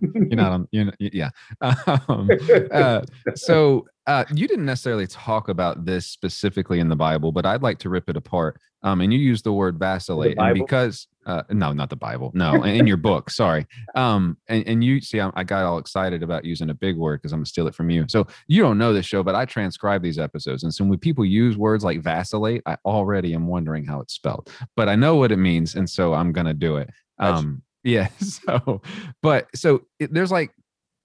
you're 0.00 0.36
not 0.36 0.52
on 0.52 0.68
not, 0.72 0.94
yeah. 0.98 1.30
Um, 1.60 2.28
uh, 2.72 3.02
so 3.34 3.86
uh, 4.06 4.24
you 4.32 4.46
didn't 4.46 4.64
necessarily 4.64 5.06
talk 5.06 5.48
about 5.48 5.84
this 5.84 6.06
specifically 6.06 6.80
in 6.80 6.88
the 6.88 6.96
bible 6.96 7.32
but 7.32 7.44
i'd 7.44 7.62
like 7.62 7.78
to 7.80 7.88
rip 7.88 8.08
it 8.08 8.16
apart. 8.16 8.60
Um, 8.84 9.00
and 9.00 9.12
you 9.12 9.18
use 9.18 9.42
the 9.42 9.52
word 9.52 9.76
vacillate 9.76 10.38
and 10.38 10.54
because 10.54 11.08
uh, 11.26 11.42
no 11.50 11.72
not 11.72 11.90
the 11.90 11.96
bible 11.96 12.30
no 12.34 12.62
in 12.62 12.86
your 12.86 12.96
book 12.96 13.28
sorry. 13.28 13.66
Um, 13.96 14.36
and, 14.48 14.66
and 14.66 14.84
you 14.84 15.00
see 15.00 15.20
I, 15.20 15.32
I 15.34 15.42
got 15.42 15.64
all 15.64 15.78
excited 15.78 16.22
about 16.22 16.44
using 16.44 16.70
a 16.70 16.74
big 16.74 16.96
word 16.96 17.20
because 17.20 17.32
i'm 17.32 17.40
gonna 17.40 17.46
steal 17.46 17.66
it 17.66 17.74
from 17.74 17.90
you. 17.90 18.04
So 18.08 18.26
you 18.46 18.62
don't 18.62 18.78
know 18.78 18.92
this 18.92 19.06
Sho 19.06 19.22
but 19.22 19.34
i 19.34 19.44
transcribe 19.44 20.02
these 20.02 20.18
episodes 20.18 20.62
and 20.62 20.72
so 20.72 20.84
when 20.84 20.98
people 20.98 21.24
use 21.24 21.56
words 21.56 21.82
like 21.82 22.00
vacillate 22.02 22.62
i 22.66 22.76
already 22.84 23.34
am 23.34 23.46
wondering 23.48 23.84
how 23.84 24.00
it's 24.00 24.14
spelled. 24.14 24.48
But 24.76 24.88
i 24.88 24.94
know 24.94 25.16
what 25.16 25.32
it 25.32 25.38
means 25.38 25.74
and 25.74 25.88
so 25.88 26.14
i'm 26.14 26.32
gonna 26.32 26.54
do 26.54 26.76
it. 26.76 26.90
Um, 27.18 27.62
yeah 27.84 28.08
so 28.20 28.82
but 29.22 29.48
so 29.54 29.82
it, 29.98 30.12
there's 30.12 30.32
like 30.32 30.52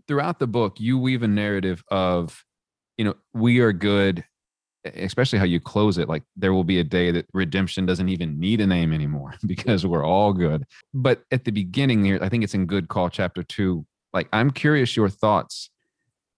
throughout 0.07 0.39
the 0.39 0.47
book 0.47 0.79
you 0.79 0.97
weave 0.97 1.23
a 1.23 1.27
narrative 1.27 1.83
of 1.89 2.43
you 2.97 3.05
know 3.05 3.15
we 3.33 3.59
are 3.59 3.73
good 3.73 4.23
especially 4.95 5.39
how 5.39 5.45
you 5.45 5.59
close 5.59 5.97
it 5.97 6.09
like 6.09 6.23
there 6.35 6.53
will 6.53 6.63
be 6.63 6.79
a 6.79 6.83
day 6.83 7.09
that 7.11 7.25
redemption 7.33 7.85
doesn't 7.85 8.09
even 8.09 8.39
need 8.39 8.59
a 8.59 8.67
name 8.67 8.91
anymore 8.91 9.33
because 9.45 9.85
we're 9.85 10.05
all 10.05 10.33
good. 10.33 10.65
But 10.93 11.23
at 11.31 11.45
the 11.45 11.51
beginning 11.51 12.03
here 12.03 12.19
i 12.21 12.29
think 12.29 12.43
it's 12.43 12.53
in 12.53 12.65
good 12.65 12.89
call 12.89 13.09
chapter 13.09 13.43
two 13.43 13.85
like 14.13 14.27
i'm 14.33 14.51
curious 14.51 14.95
your 14.95 15.09
thoughts. 15.09 15.69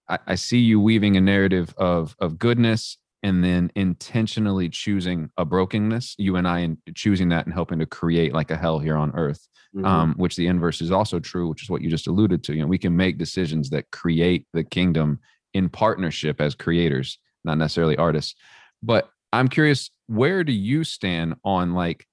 I, 0.08 0.18
I 0.28 0.34
see 0.36 0.58
you 0.58 0.80
weaving 0.80 1.16
a 1.16 1.20
narrative 1.20 1.74
of 1.76 2.14
of 2.20 2.38
goodness 2.38 2.98
and 3.26 3.42
then 3.42 3.70
intentionally 3.74 4.68
choosing 4.68 5.28
a 5.36 5.44
brokenness 5.44 6.14
you 6.18 6.36
and 6.36 6.46
i 6.46 6.60
in 6.60 6.78
choosing 6.94 7.28
that 7.28 7.44
and 7.46 7.54
helping 7.54 7.78
to 7.78 7.86
create 7.86 8.32
like 8.32 8.50
a 8.50 8.56
hell 8.56 8.78
here 8.78 8.96
on 8.96 9.10
earth 9.14 9.48
Mhm. 9.74 9.84
um, 9.84 10.14
which 10.16 10.36
the 10.36 10.46
inverse 10.46 10.80
is 10.80 10.90
also 10.90 11.18
true, 11.18 11.48
which 11.48 11.62
is 11.62 11.68
what 11.68 11.82
you 11.82 11.90
just 11.90 12.06
alluded 12.06 12.42
to. 12.44 12.54
You 12.54 12.62
know, 12.62 12.66
we 12.66 12.78
can 12.78 12.96
make 12.96 13.18
decisions 13.18 13.68
that 13.70 13.90
create 13.90 14.46
the 14.54 14.64
kingdom 14.64 15.18
in 15.52 15.68
partnership 15.68 16.40
as 16.40 16.54
creators, 16.54 17.18
not 17.44 17.58
necessarily 17.58 17.96
artists. 17.96 18.34
But 18.82 19.10
I'm 19.34 19.48
curious, 19.48 19.90
where 20.06 20.44
do 20.44 20.52
you 20.52 20.82
stand 20.82 21.34
on 21.44 21.74
like 21.74 22.06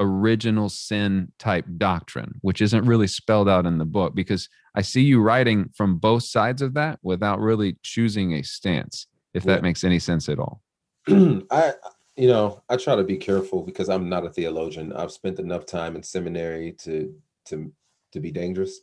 original 0.00 0.68
sin 0.68 1.32
type 1.38 1.66
doctrine, 1.76 2.38
which 2.40 2.60
isn't 2.60 2.84
really 2.86 3.06
spelled 3.06 3.48
out 3.48 3.66
in 3.66 3.78
the 3.78 3.84
book? 3.84 4.14
Because 4.16 4.48
I 4.74 4.82
see 4.82 5.02
you 5.02 5.20
writing 5.20 5.70
from 5.76 5.98
both 5.98 6.24
sides 6.24 6.62
of 6.62 6.74
that 6.74 6.98
without 7.02 7.38
really 7.38 7.76
choosing 7.84 8.32
a 8.32 8.42
stance, 8.42 9.06
if 9.38 9.44
Yeah. 9.44 9.54
that 9.54 9.62
makes 9.62 9.84
any 9.84 9.98
sense 9.98 10.28
at 10.28 10.38
all. 10.38 10.62
I, 11.08 11.72
you 12.16 12.28
know, 12.28 12.62
I 12.68 12.76
try 12.76 12.96
to 12.96 13.04
be 13.04 13.16
careful 13.16 13.62
because 13.62 13.88
I'm 13.88 14.08
not 14.08 14.26
a 14.26 14.30
theologian. 14.30 14.92
I've 14.92 15.12
spent 15.12 15.38
enough 15.38 15.64
time 15.64 15.96
in 15.96 16.02
seminary 16.02 16.72
to 16.84 17.14
to 17.46 17.72
to 18.12 18.20
be 18.20 18.30
dangerous. 18.30 18.80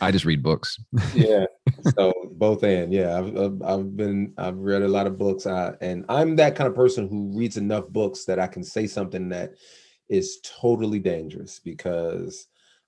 I 0.00 0.10
just 0.10 0.24
read 0.26 0.42
books. 0.42 0.78
Yeah. 1.14 1.44
so 1.96 2.12
both 2.32 2.62
and 2.64 2.92
yeah, 2.92 3.18
I've, 3.18 3.36
I've 3.36 3.62
I've 3.62 3.96
been 3.96 4.34
I've 4.36 4.58
read 4.58 4.82
a 4.82 4.88
lot 4.88 5.06
of 5.06 5.16
books. 5.18 5.46
I, 5.46 5.74
and 5.80 6.04
I'm 6.08 6.36
that 6.36 6.54
kind 6.56 6.68
of 6.68 6.74
person 6.74 7.08
who 7.08 7.30
reads 7.38 7.56
enough 7.56 7.88
books 7.88 8.24
that 8.26 8.38
I 8.38 8.46
can 8.46 8.64
say 8.64 8.86
something 8.86 9.28
that 9.30 9.54
is 10.08 10.38
totally 10.42 10.98
dangerous 10.98 11.58
because 11.60 12.46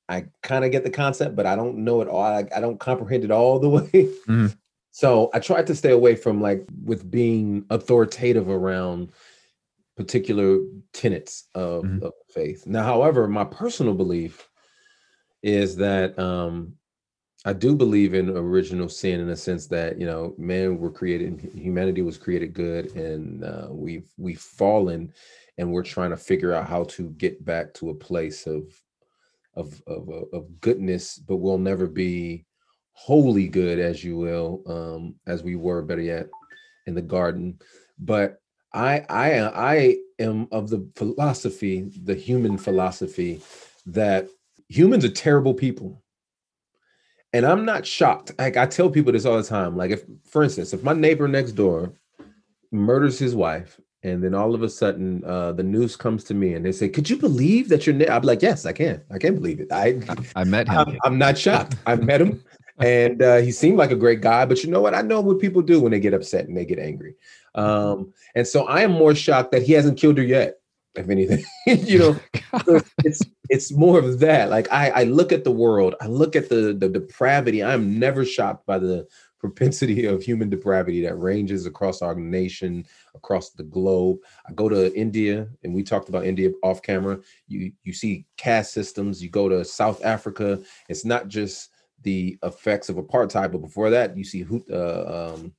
I 0.08 0.26
kind 0.42 0.64
of 0.64 0.70
get 0.72 0.84
the 0.84 0.90
concept, 0.90 1.34
but 1.36 1.46
I 1.46 1.54
don't 1.56 1.78
know 1.78 2.00
it 2.02 2.08
all. 2.08 2.22
I, 2.22 2.44
I 2.54 2.60
don't 2.60 2.80
comprehend 2.80 3.24
it 3.24 3.30
all 3.30 3.58
the 3.58 3.68
way. 3.76 3.90
Mhm. 4.28 4.56
So 4.96 5.28
I 5.34 5.40
try 5.40 5.60
to 5.60 5.74
stay 5.74 5.90
away 5.90 6.14
from 6.14 6.40
like 6.40 6.64
with 6.84 7.10
being 7.10 7.66
authoritative 7.68 8.48
around 8.48 9.10
particular 9.96 10.60
tenets 10.92 11.48
of, 11.52 11.82
Mhm. 11.82 12.02
of 12.02 12.12
faith. 12.32 12.64
Now, 12.64 12.84
however, 12.84 13.26
my 13.26 13.42
personal 13.42 13.94
belief 13.94 14.48
is 15.42 15.74
that 15.76 16.16
um 16.16 16.74
I 17.44 17.52
do 17.52 17.74
believe 17.74 18.14
in 18.14 18.30
original 18.30 18.88
sin 18.88 19.18
in 19.20 19.26
the 19.26 19.36
sense 19.36 19.66
that 19.66 19.98
you 20.00 20.06
know 20.06 20.34
man 20.38 20.78
were 20.78 20.92
created 20.92 21.40
humanity 21.54 22.00
was 22.00 22.16
created 22.16 22.54
good 22.54 22.94
and 22.94 23.42
uh, 23.44 23.66
we've 23.70 24.08
we've 24.16 24.40
fallen 24.40 25.12
and 25.58 25.72
we're 25.72 25.82
trying 25.82 26.10
to 26.10 26.16
figure 26.16 26.52
out 26.52 26.68
how 26.68 26.84
to 26.84 27.10
get 27.10 27.44
back 27.44 27.74
to 27.74 27.90
a 27.90 27.94
place 27.94 28.46
of 28.46 28.62
of, 29.56 29.82
of- 29.88 30.08
of 30.32 30.60
goodness 30.60 31.18
but 31.18 31.36
we'll 31.36 31.58
never 31.58 31.88
be 31.88 32.46
wholly 32.94 33.48
good 33.48 33.78
as 33.78 34.02
you 34.02 34.16
will 34.16 34.62
um 34.66 35.14
as 35.26 35.42
we 35.42 35.56
were 35.56 35.82
better 35.82 36.00
yet 36.00 36.28
in 36.86 36.94
the 36.94 37.02
garden 37.02 37.58
but 37.98 38.40
I 38.74 39.04
I 39.08 39.40
I 39.72 39.96
am 40.18 40.48
of 40.50 40.68
the 40.68 40.86
philosophy, 40.96 41.90
the 42.02 42.14
human 42.14 42.58
philosophy, 42.58 43.40
that 43.86 44.28
humans 44.68 45.04
are 45.04 45.10
terrible 45.10 45.54
people. 45.54 46.02
And 47.32 47.46
I'm 47.46 47.64
not 47.64 47.86
shocked. 47.86 48.32
Like 48.38 48.56
I 48.56 48.66
tell 48.66 48.90
people 48.90 49.12
this 49.12 49.24
all 49.24 49.36
the 49.36 49.42
time. 49.42 49.76
Like 49.76 49.90
if, 49.90 50.04
for 50.24 50.42
instance, 50.42 50.72
if 50.72 50.82
my 50.82 50.92
neighbor 50.92 51.26
next 51.28 51.52
door 51.52 51.92
murders 52.70 53.18
his 53.18 53.34
wife, 53.34 53.80
and 54.02 54.22
then 54.22 54.34
all 54.34 54.54
of 54.54 54.62
a 54.62 54.68
sudden 54.68 55.24
uh, 55.24 55.52
the 55.52 55.62
news 55.62 55.96
comes 55.96 56.24
to 56.24 56.34
me 56.34 56.54
and 56.54 56.64
they 56.64 56.72
say, 56.72 56.88
"Could 56.88 57.08
you 57.08 57.16
believe 57.16 57.68
that 57.68 57.86
your?" 57.86 57.94
Na-? 57.94 58.12
I'm 58.12 58.22
like, 58.22 58.42
"Yes, 58.42 58.66
I 58.66 58.72
can. 58.72 59.02
I 59.10 59.18
can't 59.18 59.36
believe 59.36 59.60
it. 59.60 59.68
I 59.72 60.00
I 60.36 60.44
met 60.44 60.68
him. 60.68 60.78
I'm, 60.78 60.98
I'm 61.04 61.18
not 61.18 61.38
shocked. 61.38 61.76
I 61.86 61.96
met 61.96 62.20
him, 62.20 62.42
and 62.78 63.22
uh, 63.22 63.36
he 63.36 63.52
seemed 63.52 63.78
like 63.78 63.90
a 63.90 63.96
great 63.96 64.20
guy. 64.20 64.44
But 64.44 64.62
you 64.64 64.70
know 64.70 64.80
what? 64.80 64.94
I 64.94 65.02
know 65.02 65.20
what 65.20 65.40
people 65.40 65.62
do 65.62 65.80
when 65.80 65.92
they 65.92 66.00
get 66.00 66.14
upset 66.14 66.46
and 66.46 66.56
they 66.56 66.64
get 66.64 66.78
angry. 66.78 67.14
Um, 67.54 68.12
and 68.34 68.46
so 68.46 68.66
I 68.66 68.80
am 68.82 68.92
more 68.92 69.14
shocked 69.14 69.52
that 69.52 69.62
he 69.62 69.72
hasn't 69.72 69.98
killed 69.98 70.18
her 70.18 70.24
yet. 70.24 70.58
If 70.96 71.08
anything, 71.08 71.44
you 71.66 71.98
know, 71.98 72.20
it's 73.04 73.20
it's 73.50 73.72
more 73.72 73.98
of 73.98 74.20
that. 74.20 74.48
Like 74.48 74.70
I, 74.72 74.90
I 74.90 75.02
look 75.04 75.32
at 75.32 75.42
the 75.42 75.50
world, 75.50 75.96
I 76.00 76.06
look 76.06 76.36
at 76.36 76.48
the 76.48 76.72
the 76.72 76.88
depravity. 76.88 77.64
I'm 77.64 77.98
never 77.98 78.24
shocked 78.24 78.64
by 78.64 78.78
the 78.78 79.06
propensity 79.40 80.06
of 80.06 80.22
human 80.22 80.48
depravity 80.48 81.02
that 81.02 81.16
ranges 81.16 81.66
across 81.66 82.00
our 82.00 82.14
nation, 82.14 82.86
across 83.14 83.50
the 83.50 83.64
globe. 83.64 84.18
I 84.48 84.52
go 84.52 84.68
to 84.68 84.96
India, 84.96 85.48
and 85.64 85.74
we 85.74 85.82
talked 85.82 86.08
about 86.08 86.26
India 86.26 86.50
off 86.62 86.80
camera. 86.80 87.18
You 87.48 87.72
you 87.82 87.92
see 87.92 88.24
caste 88.36 88.72
systems. 88.72 89.20
You 89.20 89.30
go 89.30 89.48
to 89.48 89.64
South 89.64 90.02
Africa. 90.04 90.60
It's 90.88 91.04
not 91.04 91.26
just 91.26 91.73
the 92.04 92.38
effects 92.42 92.88
of 92.88 92.96
apartheid, 92.96 93.52
but 93.52 93.60
before 93.60 93.90
that, 93.90 94.16
you 94.16 94.24
see 94.24 94.46
uh, 94.70 95.32
um, 95.34 95.52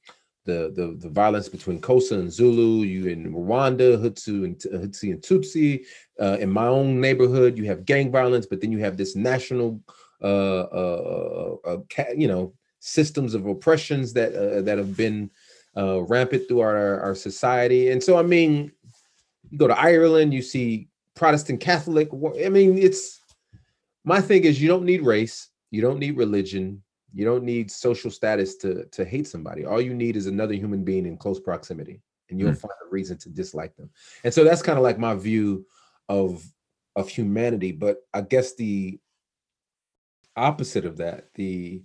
the, 0.45 0.71
the 0.75 0.95
the 0.99 1.09
violence 1.09 1.49
between 1.49 1.81
Xhosa 1.81 2.13
and 2.13 2.31
Zulu. 2.31 2.83
You 2.83 3.07
in 3.07 3.33
Rwanda, 3.33 3.97
Hutu 3.97 4.45
and 4.45 4.57
Hutsi 4.57 5.11
and 5.11 5.21
Tutsi. 5.21 5.85
Uh, 6.19 6.37
in 6.39 6.49
my 6.49 6.67
own 6.67 7.01
neighborhood, 7.01 7.57
you 7.57 7.65
have 7.65 7.85
gang 7.85 8.11
violence, 8.11 8.45
but 8.45 8.61
then 8.61 8.71
you 8.71 8.79
have 8.79 8.95
this 8.95 9.15
national, 9.15 9.81
uh, 10.21 10.25
uh, 10.25 11.55
uh, 11.65 11.71
uh 11.71 12.03
you 12.15 12.27
know, 12.27 12.53
systems 12.79 13.33
of 13.33 13.47
oppressions 13.47 14.13
that 14.13 14.33
uh, 14.35 14.61
that 14.61 14.77
have 14.77 14.95
been 14.95 15.29
rampant 15.75 16.47
through 16.47 16.61
our 16.61 17.01
our 17.01 17.15
society. 17.15 17.89
And 17.89 18.01
so, 18.01 18.17
I 18.17 18.21
mean, 18.21 18.71
you 19.49 19.57
go 19.57 19.67
to 19.67 19.77
Ireland, 19.77 20.33
you 20.33 20.43
see 20.43 20.87
Protestant 21.15 21.59
Catholic. 21.59 22.09
I 22.43 22.49
mean, 22.49 22.77
it's 22.77 23.19
my 24.03 24.21
thing 24.21 24.43
is 24.43 24.61
you 24.61 24.67
don't 24.67 24.85
need 24.85 25.01
race, 25.01 25.49
you 25.75 25.81
don't 25.81 25.99
need 25.99 26.15
religion, 26.15 26.81
you 27.13 27.25
don't 27.25 27.43
need 27.43 27.69
social 27.69 28.09
status 28.09 28.55
to 28.57 28.85
to 28.85 29.03
hate 29.03 29.27
somebody. 29.27 29.65
All 29.65 29.81
you 29.81 29.93
need 29.93 30.15
is 30.15 30.27
another 30.27 30.53
human 30.53 30.83
being 30.83 31.05
in 31.05 31.17
close 31.17 31.39
proximity, 31.39 32.01
and 32.29 32.39
you'll 32.39 32.51
mm. 32.51 32.57
find 32.59 32.71
a 32.85 32.89
reason 32.91 33.17
to 33.19 33.29
dislike 33.29 33.75
them. 33.75 33.89
And 34.23 34.33
so 34.33 34.43
that's 34.43 34.61
kind 34.61 34.77
of 34.77 34.83
like 34.83 34.97
my 34.97 35.15
view 35.15 35.65
of 36.07 36.43
of 36.95 37.09
humanity. 37.09 37.73
But 37.73 37.97
I 38.13 38.21
guess 38.21 38.55
the 38.55 38.99
opposite 40.37 40.85
of 40.85 40.97
that, 40.97 41.27
the 41.35 41.83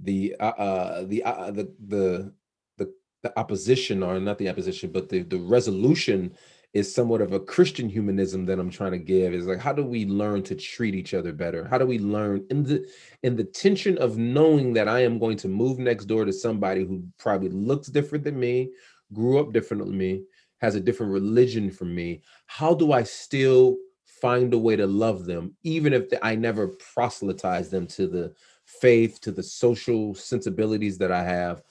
the 0.00 0.34
uh, 0.40 0.56
uh 0.66 1.04
the 1.04 1.22
uh, 1.24 1.50
the 1.50 1.70
the 1.86 2.32
the 2.78 2.94
the 3.22 3.38
opposition, 3.38 4.02
or 4.02 4.18
not 4.18 4.38
the 4.38 4.48
opposition, 4.48 4.90
but 4.90 5.10
the 5.10 5.22
the 5.22 5.38
resolution 5.38 6.34
is 6.74 6.94
somewhat 6.94 7.22
of 7.22 7.32
a 7.32 7.40
Christian 7.40 7.88
humanism 7.88 8.44
that 8.46 8.58
I'm 8.58 8.70
trying 8.70 8.92
to 8.92 8.98
give 8.98 9.32
is 9.32 9.46
like 9.46 9.58
how 9.58 9.72
do 9.72 9.84
we 9.84 10.04
learn 10.04 10.42
to 10.44 10.54
treat 10.54 10.94
each 10.94 11.14
other 11.14 11.32
better? 11.32 11.66
How 11.66 11.78
do 11.78 11.86
we 11.86 11.98
learn 11.98 12.44
in 12.50 12.62
the 12.62 12.86
in 13.22 13.36
the 13.36 13.44
tension 13.44 13.96
of 13.98 14.18
knowing 14.18 14.74
that 14.74 14.88
I 14.88 15.00
am 15.00 15.18
going 15.18 15.38
to 15.38 15.48
move 15.48 15.78
next 15.78 16.04
door 16.04 16.24
to 16.24 16.32
somebody 16.32 16.84
who 16.84 17.02
probably 17.18 17.48
looks 17.48 17.88
different 17.88 18.24
than 18.24 18.38
me, 18.38 18.70
grew 19.12 19.38
up 19.38 19.52
different 19.52 19.84
than 19.84 19.96
me, 19.96 20.24
has 20.60 20.74
a 20.74 20.80
different 20.80 21.12
religion 21.12 21.70
from 21.70 21.94
me. 21.94 22.22
How 22.46 22.74
do 22.74 22.92
I 22.92 23.02
still 23.02 23.76
find 24.04 24.52
a 24.52 24.58
way 24.58 24.76
to 24.76 24.86
love 24.86 25.24
them 25.24 25.54
even 25.62 25.92
if 25.92 26.08
I 26.22 26.34
never 26.34 26.68
proselytize 26.92 27.70
them 27.70 27.86
to 27.88 28.06
the 28.06 28.34
faith, 28.66 29.20
to 29.22 29.32
the 29.32 29.42
social 29.42 30.14
sensibilities 30.14 30.98
that 30.98 31.12
I 31.12 31.24
have? 31.24 31.62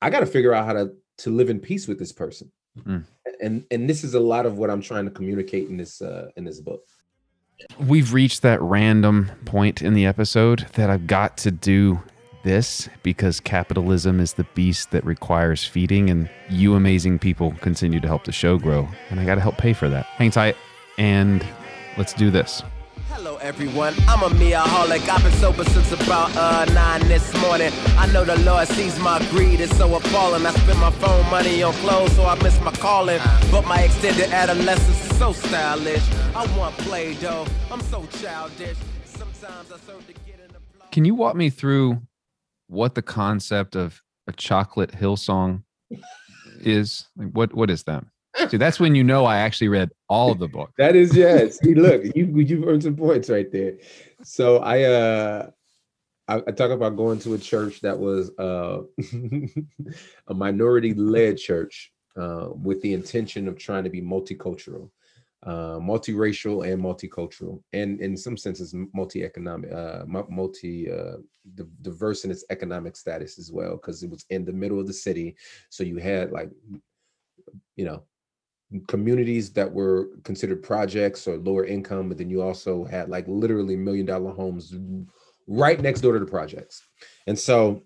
I 0.00 0.08
got 0.08 0.20
to 0.20 0.26
figure 0.26 0.54
out 0.54 0.66
how 0.66 0.74
to 0.74 0.92
to 1.18 1.30
live 1.30 1.50
in 1.50 1.58
peace 1.58 1.86
with 1.86 1.98
this 1.98 2.12
person 2.12 2.50
Mm. 2.78 3.04
And 3.40 3.64
and 3.70 3.88
this 3.88 4.04
is 4.04 4.14
a 4.14 4.20
lot 4.20 4.46
of 4.46 4.58
what 4.58 4.70
I'm 4.70 4.82
trying 4.82 5.04
to 5.04 5.10
communicate 5.10 5.68
in 5.68 5.76
this 5.76 6.00
uh, 6.02 6.30
in 6.36 6.44
this 6.44 6.60
book. 6.60 6.82
We've 7.78 8.12
reached 8.14 8.42
that 8.42 8.60
random 8.62 9.30
point 9.44 9.82
in 9.82 9.94
the 9.94 10.06
episode 10.06 10.66
that 10.74 10.88
I've 10.88 11.06
got 11.06 11.36
to 11.38 11.50
do 11.50 12.00
this 12.42 12.88
because 13.02 13.38
capitalism 13.38 14.18
is 14.18 14.32
the 14.34 14.46
beast 14.54 14.92
that 14.92 15.04
requires 15.04 15.64
feeding, 15.64 16.08
and 16.08 16.30
you 16.48 16.74
amazing 16.74 17.18
people 17.18 17.52
continue 17.60 18.00
to 18.00 18.08
help 18.08 18.24
the 18.24 18.32
show 18.32 18.58
grow, 18.58 18.88
and 19.10 19.20
I 19.20 19.26
got 19.26 19.34
to 19.34 19.42
help 19.42 19.58
pay 19.58 19.74
for 19.74 19.88
that. 19.90 20.06
Hang 20.06 20.30
tight, 20.30 20.56
and 20.96 21.44
let's 21.98 22.14
do 22.14 22.30
this 22.30 22.62
everyone. 23.26 23.94
I'm 24.08 24.22
a 24.22 24.34
meaholic. 24.36 25.08
I've 25.08 25.22
been 25.22 25.32
sober 25.32 25.64
since 25.64 25.92
about 25.92 26.34
uh, 26.36 26.64
nine 26.66 27.00
this 27.08 27.32
morning. 27.42 27.70
I 27.98 28.06
know 28.12 28.24
the 28.24 28.38
Lord 28.40 28.66
sees 28.68 28.98
my 29.00 29.18
greed 29.30 29.60
is 29.60 29.76
so 29.76 29.94
appalling. 29.94 30.46
I 30.46 30.52
spend 30.52 30.78
my 30.78 30.90
phone 30.92 31.28
money 31.30 31.62
on 31.62 31.72
clothes, 31.74 32.12
so 32.16 32.24
I 32.24 32.40
miss 32.42 32.60
my 32.62 32.72
calling. 32.72 33.20
But 33.50 33.66
my 33.66 33.82
extended 33.82 34.30
adolescence 34.30 35.10
is 35.10 35.18
so 35.18 35.32
stylish. 35.32 36.02
I 36.34 36.46
want 36.56 36.76
play 36.78 37.14
doh. 37.14 37.46
I'm 37.70 37.80
so 37.82 38.06
childish. 38.20 38.78
Sometimes 39.04 39.72
I 39.72 39.78
serve 39.78 40.06
to 40.06 40.12
get 40.12 40.40
in 40.40 40.48
the 40.48 40.88
Can 40.90 41.04
you 41.04 41.14
walk 41.14 41.36
me 41.36 41.50
through 41.50 42.00
what 42.68 42.94
the 42.94 43.02
concept 43.02 43.76
of 43.76 44.02
a 44.26 44.32
chocolate 44.32 44.94
hill 44.94 45.16
song 45.16 45.64
is? 46.60 47.08
Like 47.16 47.30
what 47.32 47.54
what 47.54 47.70
is 47.70 47.82
that? 47.84 48.04
See, 48.48 48.56
that's 48.56 48.78
when 48.80 48.94
you 48.94 49.04
know 49.04 49.24
I 49.24 49.38
actually 49.38 49.68
read 49.68 49.90
all 50.08 50.30
of 50.30 50.38
the 50.38 50.48
book. 50.48 50.70
that 50.78 50.96
is 50.96 51.14
yes. 51.16 51.58
See, 51.58 51.74
look, 51.74 52.02
you 52.14 52.26
you've 52.26 52.66
earned 52.66 52.82
some 52.82 52.96
points 52.96 53.28
right 53.28 53.50
there. 53.50 53.78
So 54.22 54.58
I 54.58 54.82
uh 54.84 55.50
I, 56.28 56.36
I 56.36 56.52
talk 56.52 56.70
about 56.70 56.96
going 56.96 57.18
to 57.20 57.34
a 57.34 57.38
church 57.38 57.80
that 57.80 57.98
was 57.98 58.30
uh 58.38 58.82
a 60.28 60.34
minority 60.34 60.94
led 60.94 61.38
church 61.38 61.92
uh, 62.16 62.48
with 62.54 62.80
the 62.82 62.92
intention 62.92 63.48
of 63.48 63.58
trying 63.58 63.84
to 63.84 63.90
be 63.90 64.02
multicultural, 64.02 64.90
uh, 65.44 65.78
multiracial 65.78 66.70
and 66.70 66.82
multicultural, 66.82 67.62
and 67.72 68.00
in 68.00 68.16
some 68.16 68.36
senses 68.36 68.74
multi-economic, 68.92 69.72
uh, 69.72 70.04
multi 70.06 70.90
uh, 70.90 71.16
diverse 71.82 72.24
in 72.24 72.30
its 72.30 72.44
economic 72.50 72.96
status 72.96 73.38
as 73.38 73.50
well, 73.50 73.72
because 73.72 74.02
it 74.02 74.10
was 74.10 74.24
in 74.30 74.44
the 74.44 74.52
middle 74.52 74.80
of 74.80 74.86
the 74.86 74.92
city. 74.92 75.36
So 75.70 75.84
you 75.84 75.96
had 75.96 76.32
like, 76.32 76.50
you 77.76 77.84
know, 77.84 78.02
communities 78.86 79.52
that 79.52 79.70
were 79.72 80.08
considered 80.24 80.62
projects 80.62 81.26
or 81.26 81.36
lower 81.36 81.64
income, 81.64 82.08
but 82.08 82.18
then 82.18 82.30
you 82.30 82.42
also 82.42 82.84
had 82.84 83.08
like 83.08 83.26
literally 83.26 83.76
million 83.76 84.06
dollar 84.06 84.30
homes 84.32 84.74
right 85.46 85.80
next 85.80 86.00
door 86.00 86.12
to 86.12 86.20
the 86.20 86.26
projects. 86.26 86.86
And 87.26 87.38
so 87.38 87.82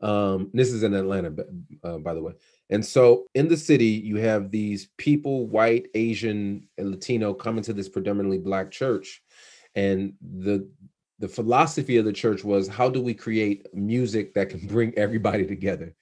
um, 0.00 0.50
this 0.52 0.70
is 0.70 0.82
in 0.82 0.92
Atlanta, 0.94 1.34
uh, 1.82 1.98
by 1.98 2.12
the 2.12 2.22
way. 2.22 2.32
And 2.70 2.84
so 2.84 3.26
in 3.34 3.48
the 3.48 3.56
city, 3.56 3.86
you 3.86 4.16
have 4.16 4.50
these 4.50 4.88
people, 4.98 5.46
white, 5.46 5.88
Asian, 5.94 6.68
and 6.76 6.90
Latino, 6.90 7.32
coming 7.32 7.62
to 7.64 7.72
this 7.72 7.88
predominantly 7.88 8.38
black 8.38 8.70
church. 8.70 9.22
And 9.74 10.14
the 10.20 10.68
the 11.20 11.28
philosophy 11.28 11.96
of 11.96 12.04
the 12.04 12.12
church 12.12 12.44
was 12.44 12.68
how 12.68 12.90
do 12.90 13.00
we 13.00 13.14
create 13.14 13.66
music 13.72 14.34
that 14.34 14.50
can 14.50 14.66
bring 14.66 14.92
everybody 14.98 15.46
together? 15.46 15.94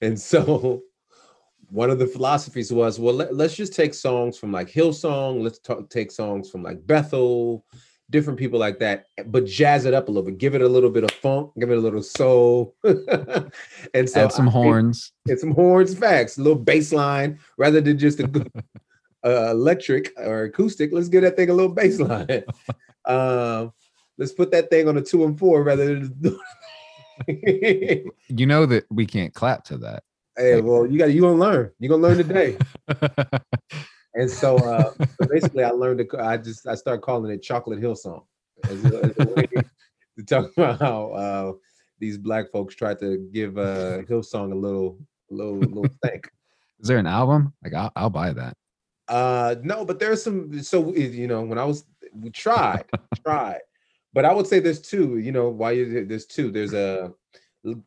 And 0.00 0.18
so 0.18 0.82
one 1.70 1.90
of 1.90 1.98
the 1.98 2.06
philosophies 2.06 2.72
was 2.72 2.98
well 2.98 3.14
let, 3.14 3.32
us 3.40 3.54
just 3.54 3.74
take 3.74 3.94
songs 3.94 4.36
from 4.36 4.52
like 4.52 4.68
hillsong 4.68 5.42
let's 5.42 5.58
talk, 5.58 5.88
take 5.88 6.10
songs 6.10 6.50
from 6.50 6.62
like 6.62 6.84
bethel 6.86 7.64
different 8.10 8.38
people 8.38 8.58
like 8.58 8.78
that 8.80 9.06
but 9.26 9.46
jazz 9.46 9.84
it 9.84 9.94
up 9.94 10.08
a 10.08 10.10
little 10.10 10.28
bit 10.28 10.38
give 10.38 10.54
it 10.54 10.62
a 10.62 10.68
little 10.68 10.90
bit 10.90 11.04
of 11.04 11.10
funk 11.12 11.50
give 11.58 11.70
it 11.70 11.78
a 11.78 11.80
little 11.80 12.02
soul. 12.02 12.74
And 13.94 14.08
so 14.08 14.24
add 14.24 14.32
some 14.32 14.48
I, 14.48 14.52
horns. 14.52 15.12
and 15.28 15.38
some 15.38 15.52
horns 15.52 15.94
facts 15.94 16.38
a 16.38 16.42
little 16.42 16.58
bass 16.58 16.92
line 16.92 17.38
rather 17.56 17.80
than 17.80 17.98
just 17.98 18.20
a 18.20 18.24
uh, 19.24 19.50
electric 19.50 20.12
or 20.16 20.44
acoustic 20.44 20.90
let's 20.92 21.08
give 21.08 21.22
that 21.22 21.36
thing 21.36 21.50
a 21.50 21.54
little 21.54 21.72
bass 21.72 21.98
line. 22.00 22.44
Um, 23.04 23.72
let's 24.18 24.32
put 24.32 24.50
that 24.50 24.70
thing 24.70 24.88
on 24.88 24.96
a 24.96 25.02
two 25.02 25.24
and 25.24 25.38
four 25.38 25.62
rather 25.62 26.00
than 26.00 26.38
you 27.26 28.46
know 28.46 28.66
that 28.66 28.84
we 28.90 29.06
can't 29.06 29.34
clap 29.34 29.64
to 29.64 29.78
that 29.78 30.02
Hey, 30.36 30.60
well, 30.60 30.86
you 30.86 30.98
got 30.98 31.12
you 31.12 31.20
gonna 31.20 31.38
learn. 31.38 31.72
You're 31.78 31.90
gonna 31.90 32.02
learn 32.02 32.18
today. 32.18 32.56
and 34.14 34.30
so, 34.30 34.56
uh, 34.56 34.92
so 35.20 35.28
basically, 35.28 35.64
I 35.64 35.70
learned 35.70 35.98
to. 35.98 36.18
I 36.18 36.36
just 36.36 36.66
I 36.66 36.74
started 36.74 37.02
calling 37.02 37.30
it 37.30 37.42
Chocolate 37.42 37.80
Hill 37.80 37.96
Song, 37.96 38.22
as 38.64 38.84
a, 38.84 39.04
as 39.04 39.18
a 39.18 39.32
way 39.34 39.46
to 40.18 40.24
talk 40.24 40.52
about 40.56 40.78
how 40.78 41.10
uh, 41.10 41.52
these 41.98 42.16
black 42.16 42.50
folks 42.52 42.74
tried 42.74 42.98
to 43.00 43.28
give 43.32 43.58
uh, 43.58 44.02
Hillsong 44.08 44.52
a 44.52 44.54
little, 44.54 44.98
little, 45.30 45.58
little 45.58 45.86
thank. 46.02 46.30
Is 46.78 46.88
there 46.88 46.98
an 46.98 47.06
album? 47.06 47.52
Like 47.62 47.74
I'll, 47.74 47.92
I'll 47.96 48.10
buy 48.10 48.32
that. 48.32 48.56
Uh, 49.08 49.56
no, 49.62 49.84
but 49.84 49.98
there's 49.98 50.22
some. 50.22 50.62
So 50.62 50.94
you 50.94 51.26
know, 51.26 51.42
when 51.42 51.58
I 51.58 51.64
was, 51.64 51.84
we 52.14 52.30
tried, 52.30 52.84
tried, 53.24 53.60
but 54.12 54.24
I 54.24 54.32
would 54.32 54.46
say 54.46 54.60
there's 54.60 54.80
two. 54.80 55.18
You 55.18 55.32
know, 55.32 55.48
why 55.48 55.72
you 55.72 56.06
there's 56.06 56.26
two. 56.26 56.50
There's 56.50 56.72
a 56.72 57.12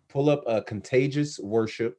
pull 0.10 0.30
up 0.30 0.44
a 0.46 0.62
contagious 0.62 1.40
worship 1.40 1.98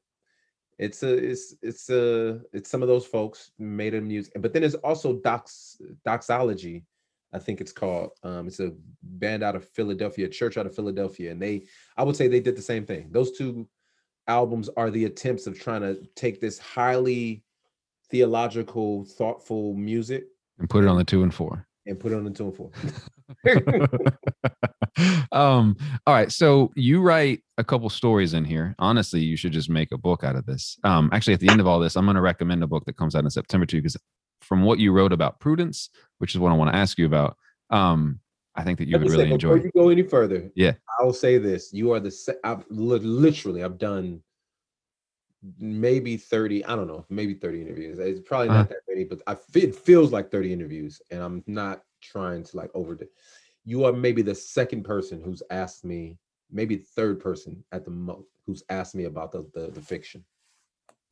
it's 0.78 1.02
a 1.02 1.14
it's 1.14 1.54
it's 1.62 1.90
a 1.90 2.40
it's 2.52 2.70
some 2.70 2.82
of 2.82 2.88
those 2.88 3.06
folks 3.06 3.52
made 3.58 3.94
a 3.94 4.00
music 4.00 4.32
but 4.40 4.52
then 4.52 4.62
there's 4.62 4.74
also 4.76 5.14
dox 5.14 5.80
doxology 6.04 6.84
i 7.32 7.38
think 7.38 7.60
it's 7.60 7.72
called 7.72 8.10
um 8.22 8.46
it's 8.46 8.60
a 8.60 8.72
band 9.02 9.42
out 9.42 9.54
of 9.54 9.68
philadelphia 9.68 10.28
church 10.28 10.56
out 10.56 10.66
of 10.66 10.74
philadelphia 10.74 11.30
and 11.30 11.40
they 11.40 11.64
i 11.96 12.02
would 12.02 12.16
say 12.16 12.26
they 12.28 12.40
did 12.40 12.56
the 12.56 12.62
same 12.62 12.84
thing. 12.84 13.08
Those 13.10 13.32
two 13.37 13.68
albums 14.26 14.70
are 14.76 14.90
the 14.90 15.04
attempts 15.04 15.46
of 15.46 15.58
trying 15.58 15.82
to 15.82 16.00
take 16.16 16.40
this 16.40 16.58
highly 16.58 17.42
theological 18.10 19.04
thoughtful 19.04 19.74
music 19.74 20.24
and 20.58 20.70
put 20.70 20.84
it 20.84 20.88
on 20.88 20.96
the 20.96 21.04
two 21.04 21.22
and 21.22 21.34
four. 21.34 21.66
and 21.87 21.98
put 21.98 22.12
it 22.12 22.16
on 22.16 22.24
the 22.24 22.30
two 22.30 22.44
and 22.46 22.56
four 22.56 22.70
um 25.33 25.76
all 26.07 26.14
right 26.14 26.30
so 26.30 26.70
you 26.76 27.00
write 27.00 27.40
a 27.59 27.64
couple 27.64 27.88
stories 27.88 28.35
in 28.35 28.44
here. 28.44 28.74
Honestly 28.78 29.20
you 29.20 29.37
should 29.37 29.52
just 29.52 29.70
make 29.70 29.92
a 29.92 29.98
book 29.98 30.24
out 30.24 30.37
of 30.37 30.46
this. 30.46 30.78
Um 30.85 31.11
actually 31.12 31.35
at 31.35 31.40
the 31.40 31.48
end 31.48 31.61
of 31.61 31.66
all 31.66 31.80
this 31.80 31.96
i'm 31.96 32.07
going 32.07 32.16
to 32.16 32.20
recommend 32.20 32.62
a 32.62 32.66
book 32.66 32.85
that 32.85 32.96
comes 32.96 33.14
out 33.14 33.24
in 33.24 33.30
september 33.30 33.66
too 33.66 33.78
because 33.78 33.96
from 34.44 34.62
what 34.62 34.78
you 34.78 34.92
wrote 34.92 35.12
about 35.12 35.40
prudence 35.40 35.90
which 36.18 36.35
is 36.35 36.38
what 36.38 36.52
i 36.52 36.54
want 36.54 36.70
to 36.70 36.76
ask 36.76 36.98
you 36.98 37.07
about 37.07 37.37
um 37.70 38.20
i 38.54 38.62
think 38.62 38.78
that 38.78 38.87
you 38.87 38.98
would 38.98 39.11
really 39.11 39.30
enjoy 39.30 39.54
before 39.54 39.64
you 39.64 39.70
go 39.74 39.88
any 39.88 40.02
further 40.02 40.50
yeah. 40.54 40.72
I'll 41.00 41.12
say 41.12 41.38
this 41.38 41.72
you 41.72 41.92
are 41.92 42.00
the 42.00 42.11
se- 42.11 42.38
i've 42.44 42.64
literally 42.70 43.64
i've 43.64 43.78
done 43.78 44.22
maybe 45.59 46.16
30 46.16 46.64
i 46.64 46.76
don't 46.76 46.87
know 46.87 47.04
maybe 47.11 47.35
30 47.35 47.61
interviews. 47.61 47.98
It's 47.98 48.20
probably 48.20 48.48
not 48.48 48.54
uh-huh. 48.54 48.68
that 48.70 48.80
many 48.88 49.04
but 49.04 49.20
I, 49.26 49.37
it 49.54 49.74
feels 49.74 50.12
like 50.12 50.30
30 50.30 50.52
interviews 50.52 51.02
and 51.11 51.22
i'm 51.22 51.42
not 51.46 51.83
trying 52.00 52.44
to 52.44 52.57
like 52.57 52.70
overdo 52.74 53.07
you 53.64 53.85
are 53.85 53.92
maybe 53.92 54.22
the 54.22 54.35
second 54.35 54.85
person 54.85 55.22
who's 55.22 55.42
asked 55.50 55.85
me, 55.85 56.18
maybe 56.50 56.77
third 56.77 57.20
person 57.20 57.64
at 57.72 57.85
the 57.85 57.90
most, 57.90 58.29
who's 58.46 58.62
asked 58.68 58.94
me 58.94 59.05
about 59.05 59.33
the, 59.33 59.48
the, 59.55 59.70
the 59.70 59.81
fiction. 59.81 60.24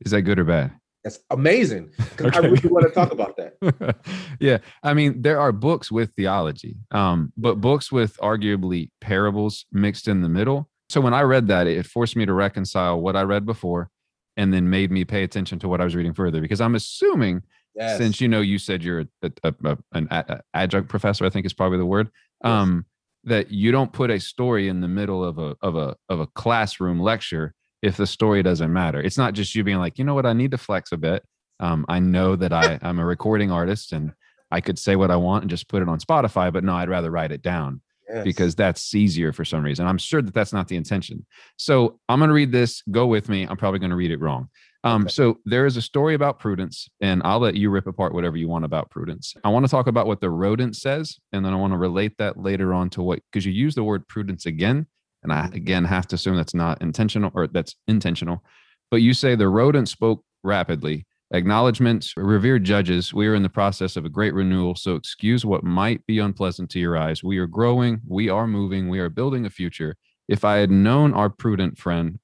Is 0.04 0.12
that 0.12 0.22
good 0.22 0.38
or 0.38 0.44
bad? 0.44 0.72
That's 1.04 1.18
amazing 1.30 1.90
okay. 2.20 2.30
I 2.36 2.40
really 2.40 2.68
want 2.68 2.86
to 2.86 2.92
talk 2.92 3.12
about 3.12 3.36
that. 3.36 3.96
yeah, 4.40 4.58
I 4.82 4.94
mean, 4.94 5.20
there 5.22 5.40
are 5.40 5.50
books 5.50 5.90
with 5.90 6.12
theology, 6.14 6.76
um, 6.92 7.32
but 7.36 7.60
books 7.60 7.90
with 7.90 8.16
arguably 8.18 8.90
parables 9.00 9.66
mixed 9.72 10.06
in 10.06 10.22
the 10.22 10.28
middle. 10.28 10.68
So 10.90 11.00
when 11.00 11.14
I 11.14 11.22
read 11.22 11.48
that, 11.48 11.66
it 11.66 11.86
forced 11.86 12.16
me 12.16 12.26
to 12.26 12.32
reconcile 12.32 13.00
what 13.00 13.16
I 13.16 13.22
read 13.22 13.46
before, 13.46 13.90
and 14.36 14.52
then 14.54 14.70
made 14.70 14.92
me 14.92 15.04
pay 15.04 15.24
attention 15.24 15.58
to 15.60 15.68
what 15.68 15.80
I 15.80 15.84
was 15.84 15.96
reading 15.96 16.14
further. 16.14 16.40
Because 16.40 16.60
I'm 16.60 16.74
assuming, 16.74 17.42
yes. 17.74 17.98
since 17.98 18.20
you 18.20 18.28
know, 18.28 18.40
you 18.40 18.58
said 18.58 18.84
you're 18.84 19.00
a, 19.22 19.32
a, 19.42 19.54
a, 19.64 19.78
an 19.92 20.08
adjunct 20.54 20.88
professor, 20.88 21.24
I 21.24 21.30
think 21.30 21.46
is 21.46 21.54
probably 21.54 21.78
the 21.78 21.86
word 21.86 22.10
um, 22.42 22.86
that 23.24 23.50
you 23.50 23.72
don't 23.72 23.92
put 23.92 24.10
a 24.10 24.18
story 24.18 24.68
in 24.68 24.80
the 24.80 24.88
middle 24.88 25.24
of 25.24 25.38
a 25.38 25.56
of 25.62 25.76
a 25.76 25.96
of 26.08 26.20
a 26.20 26.26
classroom 26.28 27.00
lecture 27.00 27.54
if 27.82 27.96
the 27.96 28.06
story 28.06 28.42
doesn't 28.42 28.72
matter. 28.72 29.00
It's 29.00 29.18
not 29.18 29.34
just 29.34 29.54
you 29.54 29.64
being 29.64 29.78
like, 29.78 29.98
you 29.98 30.04
know 30.04 30.14
what, 30.14 30.26
I 30.26 30.32
need 30.32 30.52
to 30.52 30.58
flex 30.58 30.92
a 30.92 30.96
bit. 30.96 31.24
Um, 31.60 31.84
I 31.88 31.98
know 31.98 32.36
that 32.36 32.52
I 32.52 32.78
I'm 32.82 32.98
a 32.98 33.04
recording 33.04 33.50
artist 33.50 33.92
and 33.92 34.12
I 34.50 34.60
could 34.60 34.78
say 34.78 34.96
what 34.96 35.10
I 35.10 35.16
want 35.16 35.44
and 35.44 35.50
just 35.50 35.68
put 35.68 35.82
it 35.82 35.88
on 35.88 35.98
Spotify, 35.98 36.52
but 36.52 36.62
no, 36.62 36.74
I'd 36.74 36.90
rather 36.90 37.10
write 37.10 37.32
it 37.32 37.42
down 37.42 37.80
yes. 38.08 38.24
because 38.24 38.54
that's 38.54 38.94
easier 38.94 39.32
for 39.32 39.44
some 39.44 39.64
reason. 39.64 39.86
I'm 39.86 39.98
sure 39.98 40.20
that 40.20 40.34
that's 40.34 40.52
not 40.52 40.68
the 40.68 40.76
intention. 40.76 41.24
So 41.56 41.98
I'm 42.08 42.18
going 42.18 42.28
to 42.28 42.34
read 42.34 42.52
this. 42.52 42.82
Go 42.90 43.06
with 43.06 43.28
me. 43.28 43.44
I'm 43.44 43.56
probably 43.56 43.80
going 43.80 43.90
to 43.90 43.96
read 43.96 44.10
it 44.10 44.20
wrong. 44.20 44.48
Um, 44.84 45.02
okay. 45.02 45.10
So 45.10 45.38
there 45.44 45.64
is 45.64 45.76
a 45.76 45.82
story 45.82 46.14
about 46.14 46.40
prudence, 46.40 46.88
and 47.00 47.22
I'll 47.24 47.38
let 47.38 47.54
you 47.54 47.70
rip 47.70 47.86
apart 47.86 48.14
whatever 48.14 48.36
you 48.36 48.48
want 48.48 48.64
about 48.64 48.90
prudence. 48.90 49.34
I 49.44 49.48
want 49.48 49.64
to 49.64 49.70
talk 49.70 49.86
about 49.86 50.06
what 50.06 50.20
the 50.20 50.30
rodent 50.30 50.76
says, 50.76 51.18
and 51.32 51.44
then 51.44 51.52
I 51.52 51.56
want 51.56 51.72
to 51.72 51.78
relate 51.78 52.18
that 52.18 52.36
later 52.36 52.74
on 52.74 52.90
to 52.90 53.02
what 53.02 53.20
because 53.30 53.46
you 53.46 53.52
use 53.52 53.74
the 53.74 53.84
word 53.84 54.08
prudence 54.08 54.46
again, 54.46 54.86
and 55.22 55.32
I 55.32 55.48
again 55.52 55.84
have 55.84 56.08
to 56.08 56.16
assume 56.16 56.36
that's 56.36 56.54
not 56.54 56.82
intentional 56.82 57.30
or 57.34 57.46
that's 57.46 57.76
intentional. 57.86 58.42
But 58.90 59.02
you 59.02 59.14
say 59.14 59.34
the 59.34 59.48
rodent 59.48 59.88
spoke 59.88 60.24
rapidly. 60.42 61.06
Acknowledgments, 61.34 62.12
revered 62.14 62.62
judges, 62.62 63.14
we 63.14 63.26
are 63.26 63.34
in 63.34 63.42
the 63.42 63.48
process 63.48 63.96
of 63.96 64.04
a 64.04 64.10
great 64.10 64.34
renewal, 64.34 64.74
so 64.74 64.96
excuse 64.96 65.46
what 65.46 65.64
might 65.64 66.04
be 66.06 66.18
unpleasant 66.18 66.68
to 66.70 66.78
your 66.78 66.98
eyes. 66.98 67.24
We 67.24 67.38
are 67.38 67.46
growing, 67.46 68.02
we 68.06 68.28
are 68.28 68.46
moving, 68.46 68.90
we 68.90 68.98
are 68.98 69.08
building 69.08 69.46
a 69.46 69.50
future. 69.50 69.96
If 70.28 70.44
I 70.44 70.56
had 70.56 70.70
known 70.70 71.14
our 71.14 71.30
prudent 71.30 71.78
friend 71.78 72.18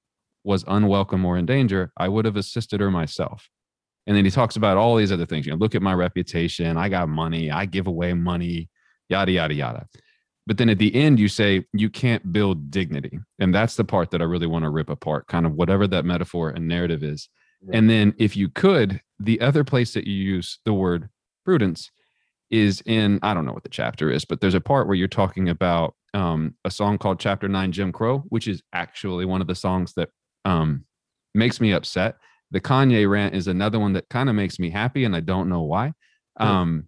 was 0.44 0.64
unwelcome 0.66 1.24
or 1.24 1.36
in 1.36 1.46
danger, 1.46 1.92
I 1.96 2.08
would 2.08 2.24
have 2.24 2.36
assisted 2.36 2.80
her 2.80 2.90
myself. 2.90 3.48
And 4.06 4.16
then 4.16 4.24
he 4.24 4.30
talks 4.30 4.56
about 4.56 4.76
all 4.76 4.96
these 4.96 5.12
other 5.12 5.26
things. 5.26 5.46
You 5.46 5.52
know, 5.52 5.58
look 5.58 5.74
at 5.74 5.82
my 5.82 5.92
reputation. 5.92 6.76
I 6.76 6.88
got 6.88 7.08
money. 7.08 7.50
I 7.50 7.66
give 7.66 7.86
away 7.86 8.14
money, 8.14 8.70
yada, 9.08 9.32
yada, 9.32 9.54
yada. 9.54 9.86
But 10.46 10.56
then 10.56 10.70
at 10.70 10.78
the 10.78 10.94
end, 10.94 11.20
you 11.20 11.28
say 11.28 11.66
you 11.74 11.90
can't 11.90 12.32
build 12.32 12.70
dignity. 12.70 13.18
And 13.38 13.54
that's 13.54 13.76
the 13.76 13.84
part 13.84 14.10
that 14.12 14.22
I 14.22 14.24
really 14.24 14.46
want 14.46 14.62
to 14.64 14.70
rip 14.70 14.88
apart, 14.88 15.26
kind 15.26 15.44
of 15.44 15.52
whatever 15.52 15.86
that 15.88 16.06
metaphor 16.06 16.48
and 16.48 16.66
narrative 16.66 17.02
is. 17.02 17.28
And 17.72 17.90
then 17.90 18.14
if 18.18 18.36
you 18.36 18.48
could, 18.48 19.00
the 19.18 19.40
other 19.40 19.64
place 19.64 19.92
that 19.94 20.06
you 20.06 20.14
use 20.14 20.58
the 20.64 20.72
word 20.72 21.08
prudence 21.44 21.90
is 22.50 22.82
in, 22.86 23.18
I 23.22 23.34
don't 23.34 23.44
know 23.44 23.52
what 23.52 23.64
the 23.64 23.68
chapter 23.68 24.10
is, 24.10 24.24
but 24.24 24.40
there's 24.40 24.54
a 24.54 24.60
part 24.60 24.86
where 24.86 24.96
you're 24.96 25.08
talking 25.08 25.48
about 25.48 25.94
um, 26.14 26.54
a 26.64 26.70
song 26.70 26.98
called 26.98 27.20
Chapter 27.20 27.48
Nine 27.48 27.72
Jim 27.72 27.92
Crow, 27.92 28.20
which 28.28 28.48
is 28.48 28.62
actually 28.72 29.24
one 29.24 29.40
of 29.40 29.46
the 29.46 29.54
songs 29.54 29.92
that 29.94 30.08
um, 30.48 30.84
makes 31.34 31.60
me 31.60 31.72
upset. 31.72 32.16
The 32.50 32.60
Kanye 32.60 33.08
rant 33.08 33.34
is 33.34 33.46
another 33.46 33.78
one 33.78 33.92
that 33.92 34.08
kind 34.08 34.28
of 34.28 34.34
makes 34.34 34.58
me 34.58 34.70
happy, 34.70 35.04
and 35.04 35.14
I 35.14 35.20
don't 35.20 35.48
know 35.48 35.62
why. 35.62 35.92
Um, 36.40 36.86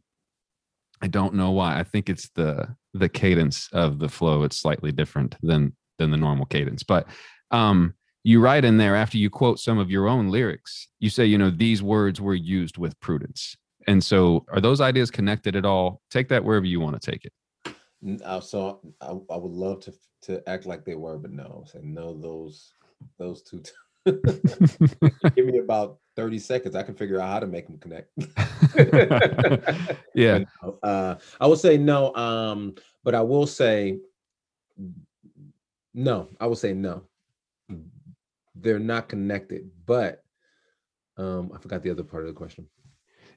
I 1.03 1.09
don't 1.09 1.35
know 1.35 1.51
why. 1.51 1.79
I 1.79 1.83
think 1.83 2.09
it's 2.09 2.31
the 2.31 2.75
the 2.95 3.09
cadence 3.09 3.69
of 3.73 3.99
the 3.99 4.09
flow. 4.09 4.43
It's 4.43 4.57
slightly 4.57 4.93
different 4.93 5.37
than 5.43 5.77
than 5.99 6.11
the 6.11 6.17
normal 6.17 6.47
cadence. 6.47 6.83
But 6.83 7.07
um, 7.51 7.95
you 8.25 8.41
write 8.41 8.65
in 8.65 8.79
there 8.79 8.97
after 8.97 9.19
you 9.19 9.29
quote 9.29 9.59
some 9.59 9.79
of 9.79 9.91
your 9.91 10.09
own 10.09 10.31
lyrics, 10.31 10.89
you 10.99 11.11
say, 11.11 11.27
you 11.27 11.37
know, 11.37 11.51
these 11.51 11.83
words 11.83 12.21
were 12.21 12.35
used 12.35 12.79
with 12.79 12.99
prudence. 13.01 13.57
And 13.87 14.03
so, 14.03 14.45
are 14.53 14.61
those 14.61 14.81
ideas 14.81 15.11
connected 15.11 15.57
at 15.57 15.67
all? 15.67 16.01
Take 16.11 16.29
that 16.29 16.45
wherever 16.45 16.67
you 16.67 16.81
want 16.81 17.01
to 17.01 17.11
take 17.11 17.25
it. 17.27 17.33
Uh, 18.25 18.41
so 18.41 18.81
I, 19.01 19.09
I 19.09 19.37
would 19.37 19.53
love 19.53 19.81
to 19.81 19.93
to 20.23 20.49
act 20.49 20.67
like 20.67 20.85
they 20.85 20.95
were, 20.95 21.19
but 21.19 21.33
no. 21.33 21.65
So 21.67 21.81
no, 21.83 22.15
those 22.15 22.73
those 23.19 23.43
two. 23.43 23.61
T- 23.61 23.73
Give 25.37 25.47
me 25.47 25.59
about 25.59 25.99
30 26.17 26.39
seconds. 26.39 26.75
I 26.75 26.83
can 26.83 26.95
figure 26.95 27.21
out 27.21 27.29
how 27.29 27.41
to 27.41 27.47
make 27.47 27.67
them 27.67 27.79
connect. 27.79 28.11
yeah. 30.15 30.41
Uh, 30.83 31.17
I 31.41 31.47
will 31.47 31.57
say 31.57 31.77
no. 31.77 32.15
Um, 32.15 32.75
but 33.05 33.15
I 33.15 33.23
will 33.23 33.47
say 33.47 33.99
no. 35.95 36.29
I 36.41 36.47
will 36.47 36.57
say 36.57 36.73
no. 36.73 37.05
They're 38.55 38.79
not 38.79 39.09
connected, 39.09 39.71
but 39.87 40.23
um, 41.17 41.53
I 41.55 41.59
forgot 41.59 41.83
the 41.83 41.91
other 41.91 42.05
part 42.05 42.23
of 42.23 42.29
the 42.29 42.35
question. 42.35 42.67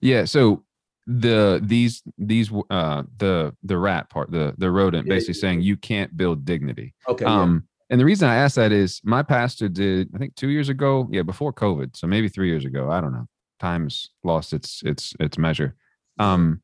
Yeah. 0.02 0.26
So 0.26 0.64
the 1.06 1.60
these 1.64 2.02
these 2.18 2.52
uh 2.70 3.04
the 3.18 3.54
the 3.64 3.78
rat 3.78 4.10
part 4.10 4.32
the 4.32 4.54
the 4.58 4.72
rodent 4.72 5.08
basically 5.08 5.34
saying 5.34 5.62
you 5.62 5.76
can't 5.76 6.16
build 6.16 6.46
dignity 6.46 6.94
okay 7.10 7.26
um 7.26 7.68
and 7.94 8.00
the 8.00 8.06
reason 8.06 8.28
I 8.28 8.38
ask 8.38 8.56
that 8.56 8.72
is 8.72 9.00
my 9.04 9.22
pastor 9.22 9.70
did, 9.70 10.10
I 10.16 10.18
think 10.18 10.34
two 10.34 10.50
years 10.50 10.68
ago, 10.68 11.08
yeah, 11.12 11.22
before 11.22 11.54
COVID. 11.54 11.96
So 11.96 12.08
maybe 12.08 12.28
three 12.28 12.50
years 12.50 12.66
ago. 12.66 12.90
I 12.90 13.00
don't 13.00 13.14
know. 13.14 13.28
Time's 13.60 14.10
lost 14.24 14.52
its 14.52 14.82
its 14.84 15.14
its 15.20 15.38
measure. 15.38 15.76
Um, 16.18 16.64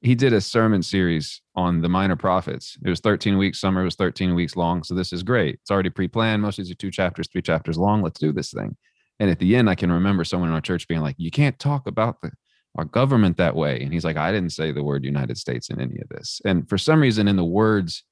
he 0.00 0.14
did 0.14 0.32
a 0.32 0.40
sermon 0.40 0.82
series 0.82 1.42
on 1.54 1.82
the 1.82 1.90
minor 1.90 2.16
prophets. 2.16 2.78
It 2.82 2.88
was 2.88 3.00
13 3.00 3.36
weeks, 3.36 3.60
summer 3.60 3.84
was 3.84 3.96
13 3.96 4.34
weeks 4.34 4.56
long. 4.56 4.82
So 4.82 4.94
this 4.94 5.12
is 5.12 5.22
great. 5.22 5.56
It's 5.56 5.70
already 5.70 5.90
pre-planned. 5.90 6.40
Most 6.40 6.58
of 6.58 6.64
these 6.64 6.72
are 6.72 6.76
two 6.76 6.90
chapters, 6.90 7.28
three 7.28 7.42
chapters 7.42 7.76
long. 7.76 8.00
Let's 8.00 8.18
do 8.18 8.32
this 8.32 8.50
thing. 8.50 8.74
And 9.20 9.28
at 9.28 9.40
the 9.40 9.54
end, 9.54 9.68
I 9.68 9.74
can 9.74 9.92
remember 9.92 10.24
someone 10.24 10.48
in 10.48 10.54
our 10.54 10.62
church 10.62 10.88
being 10.88 11.02
like, 11.02 11.16
You 11.18 11.30
can't 11.30 11.58
talk 11.58 11.86
about 11.86 12.22
the 12.22 12.30
our 12.76 12.86
government 12.86 13.36
that 13.36 13.54
way. 13.54 13.82
And 13.82 13.92
he's 13.92 14.06
like, 14.06 14.16
I 14.16 14.32
didn't 14.32 14.52
say 14.52 14.72
the 14.72 14.82
word 14.82 15.04
United 15.04 15.36
States 15.36 15.68
in 15.68 15.78
any 15.78 16.00
of 16.00 16.08
this. 16.08 16.40
And 16.46 16.66
for 16.66 16.78
some 16.78 17.02
reason, 17.02 17.28
in 17.28 17.36
the 17.36 17.44
words 17.44 18.04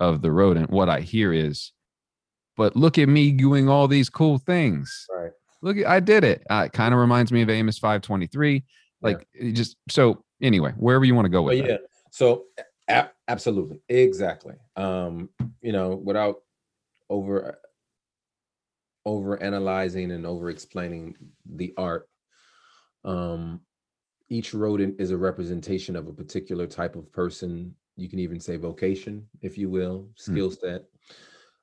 of 0.00 0.22
the 0.22 0.32
rodent, 0.32 0.70
what 0.70 0.88
I 0.88 0.98
hear 0.98 1.32
is 1.32 1.70
but 2.60 2.76
look 2.76 2.98
at 2.98 3.08
me 3.08 3.32
doing 3.32 3.70
all 3.70 3.88
these 3.88 4.10
cool 4.10 4.36
things. 4.36 5.06
Right. 5.10 5.30
Look, 5.62 5.78
I 5.86 5.98
did 5.98 6.24
it. 6.24 6.42
Uh, 6.50 6.64
it 6.66 6.74
kind 6.74 6.92
of 6.92 7.00
reminds 7.00 7.32
me 7.32 7.40
of 7.40 7.48
Amos 7.48 7.78
523. 7.78 8.62
Like 9.00 9.26
yeah. 9.34 9.52
just 9.52 9.78
so 9.88 10.22
anyway, 10.42 10.72
wherever 10.76 11.06
you 11.06 11.14
want 11.14 11.24
to 11.24 11.30
go 11.30 11.40
with 11.40 11.58
but 11.58 11.66
yeah. 11.70 11.76
So 12.10 12.44
a- 12.86 13.08
absolutely. 13.28 13.80
Exactly. 13.88 14.56
Um, 14.76 15.30
you 15.62 15.72
know, 15.72 15.96
without 15.96 16.42
over 17.08 17.58
over 19.06 19.42
analyzing 19.42 20.10
and 20.10 20.26
over 20.26 20.50
explaining 20.50 21.16
the 21.54 21.72
art 21.78 22.10
um 23.06 23.58
each 24.28 24.52
rodent 24.52 25.00
is 25.00 25.10
a 25.10 25.16
representation 25.16 25.96
of 25.96 26.06
a 26.06 26.12
particular 26.12 26.66
type 26.66 26.94
of 26.94 27.10
person 27.10 27.74
you 27.96 28.10
can 28.10 28.18
even 28.18 28.38
say 28.38 28.58
vocation 28.58 29.26
if 29.40 29.56
you 29.56 29.70
will 29.70 30.00
hmm. 30.00 30.32
skill 30.32 30.50
set 30.50 30.84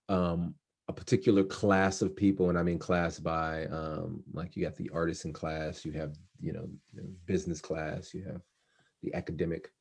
um 0.09 0.55
a 0.89 0.93
particular 0.93 1.43
class 1.43 2.01
of 2.01 2.15
people 2.15 2.49
and 2.49 2.57
i 2.57 2.63
mean 2.63 2.79
class 2.79 3.19
by 3.19 3.65
um 3.67 4.23
like 4.33 4.55
you 4.55 4.63
got 4.63 4.75
the 4.75 4.89
artisan 4.93 5.33
class 5.33 5.85
you 5.85 5.91
have 5.91 6.15
you 6.39 6.53
know 6.53 6.67
business 7.25 7.61
class 7.61 8.13
you 8.13 8.23
have 8.23 8.41
the 9.03 9.13
academic 9.13 9.71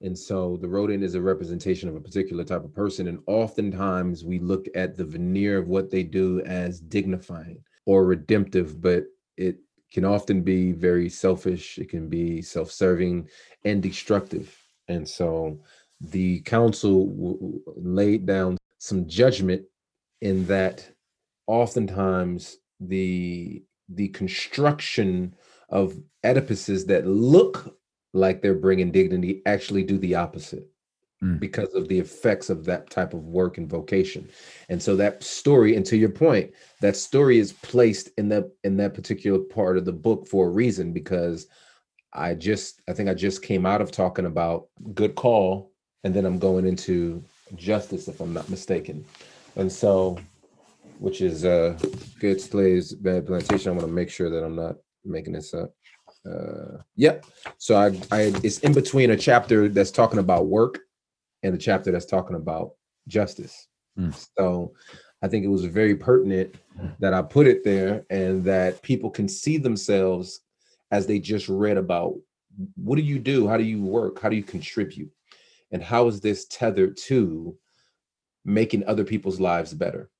and 0.00 0.18
so 0.18 0.56
the 0.60 0.68
rodent 0.68 1.04
is 1.04 1.14
a 1.14 1.20
representation 1.20 1.88
of 1.88 1.96
a 1.96 2.00
particular 2.00 2.44
type 2.44 2.64
of 2.64 2.74
person 2.74 3.08
and 3.08 3.20
oftentimes 3.26 4.24
we 4.24 4.38
look 4.38 4.66
at 4.74 4.96
the 4.96 5.04
veneer 5.04 5.58
of 5.58 5.68
what 5.68 5.90
they 5.90 6.02
do 6.02 6.40
as 6.42 6.80
dignifying 6.80 7.62
or 7.86 8.04
redemptive 8.04 8.80
but 8.80 9.04
it 9.36 9.58
can 9.92 10.04
often 10.04 10.40
be 10.42 10.72
very 10.72 11.08
selfish, 11.08 11.78
it 11.78 11.90
can 11.90 12.08
be 12.08 12.40
self-serving 12.40 13.28
and 13.64 13.82
destructive. 13.82 14.58
And 14.88 15.06
so 15.06 15.60
the 16.00 16.40
council 16.40 17.06
w- 17.08 17.60
laid 17.76 18.24
down 18.26 18.56
some 18.78 19.06
judgment 19.06 19.62
in 20.22 20.46
that 20.46 20.88
oftentimes 21.46 22.56
the 22.80 23.62
the 23.88 24.08
construction 24.08 25.34
of 25.68 25.98
edifices 26.22 26.86
that 26.86 27.06
look 27.06 27.76
like 28.14 28.40
they're 28.40 28.54
bringing 28.54 28.90
dignity 28.90 29.42
actually 29.44 29.82
do 29.82 29.98
the 29.98 30.14
opposite 30.14 30.70
mm. 31.22 31.38
because 31.40 31.74
of 31.74 31.88
the 31.88 31.98
effects 31.98 32.48
of 32.50 32.64
that 32.64 32.88
type 32.88 33.12
of 33.12 33.24
work 33.24 33.58
and 33.58 33.68
vocation 33.68 34.28
and 34.68 34.80
so 34.80 34.94
that 34.94 35.22
story 35.22 35.74
and 35.74 35.84
to 35.84 35.96
your 35.96 36.08
point 36.08 36.52
that 36.80 36.96
story 36.96 37.38
is 37.38 37.52
placed 37.54 38.08
in 38.16 38.28
that 38.28 38.48
in 38.62 38.76
that 38.76 38.94
particular 38.94 39.40
part 39.40 39.76
of 39.76 39.84
the 39.84 39.92
book 39.92 40.28
for 40.28 40.46
a 40.46 40.50
reason 40.50 40.92
because 40.92 41.48
i 42.12 42.32
just 42.32 42.80
i 42.88 42.92
think 42.92 43.08
i 43.08 43.14
just 43.14 43.42
came 43.42 43.66
out 43.66 43.80
of 43.80 43.90
talking 43.90 44.26
about 44.26 44.68
good 44.94 45.16
call 45.16 45.72
and 46.04 46.14
then 46.14 46.24
i'm 46.24 46.38
going 46.38 46.64
into 46.64 47.22
justice 47.56 48.06
if 48.06 48.20
i'm 48.20 48.32
not 48.32 48.48
mistaken 48.48 49.04
and 49.56 49.70
so 49.70 50.18
which 50.98 51.20
is 51.20 51.44
uh 51.44 51.76
good 52.20 52.40
slaves 52.40 52.94
bad 52.94 53.26
plantation. 53.26 53.70
I 53.70 53.74
want 53.74 53.86
to 53.86 53.92
make 53.92 54.10
sure 54.10 54.30
that 54.30 54.44
i'm 54.44 54.56
not 54.56 54.76
making 55.04 55.32
this 55.32 55.52
up. 55.54 55.74
Uh 56.26 56.78
yep. 56.96 57.24
So 57.58 57.76
I, 57.76 57.86
I 58.10 58.32
it's 58.42 58.58
in 58.60 58.72
between 58.72 59.10
a 59.10 59.16
chapter 59.16 59.68
that's 59.68 59.90
talking 59.90 60.20
about 60.20 60.46
work 60.46 60.78
and 61.42 61.54
a 61.54 61.58
chapter 61.58 61.90
that's 61.90 62.06
talking 62.06 62.36
about 62.36 62.72
justice. 63.08 63.68
Mm. 63.98 64.14
so 64.38 64.72
i 65.22 65.28
think 65.28 65.44
it 65.44 65.48
was 65.48 65.66
very 65.66 65.94
pertinent 65.94 66.54
that 66.98 67.12
i 67.12 67.20
put 67.20 67.46
it 67.46 67.62
there 67.62 68.06
and 68.08 68.42
that 68.42 68.80
people 68.80 69.10
can 69.10 69.28
see 69.28 69.58
themselves 69.58 70.40
as 70.90 71.06
they 71.06 71.18
just 71.18 71.46
read 71.46 71.76
about 71.76 72.14
what 72.76 72.96
do 72.96 73.02
you 73.02 73.18
do? 73.18 73.48
How 73.48 73.56
do 73.56 73.64
you 73.64 73.82
work? 73.82 74.20
How 74.20 74.28
do 74.28 74.36
you 74.36 74.42
contribute? 74.42 75.10
And 75.72 75.82
how 75.82 76.06
is 76.06 76.20
this 76.20 76.46
tethered 76.46 76.96
to 77.08 77.56
making 78.44 78.84
other 78.86 79.04
people's 79.04 79.40
lives 79.40 79.74
better. 79.74 80.10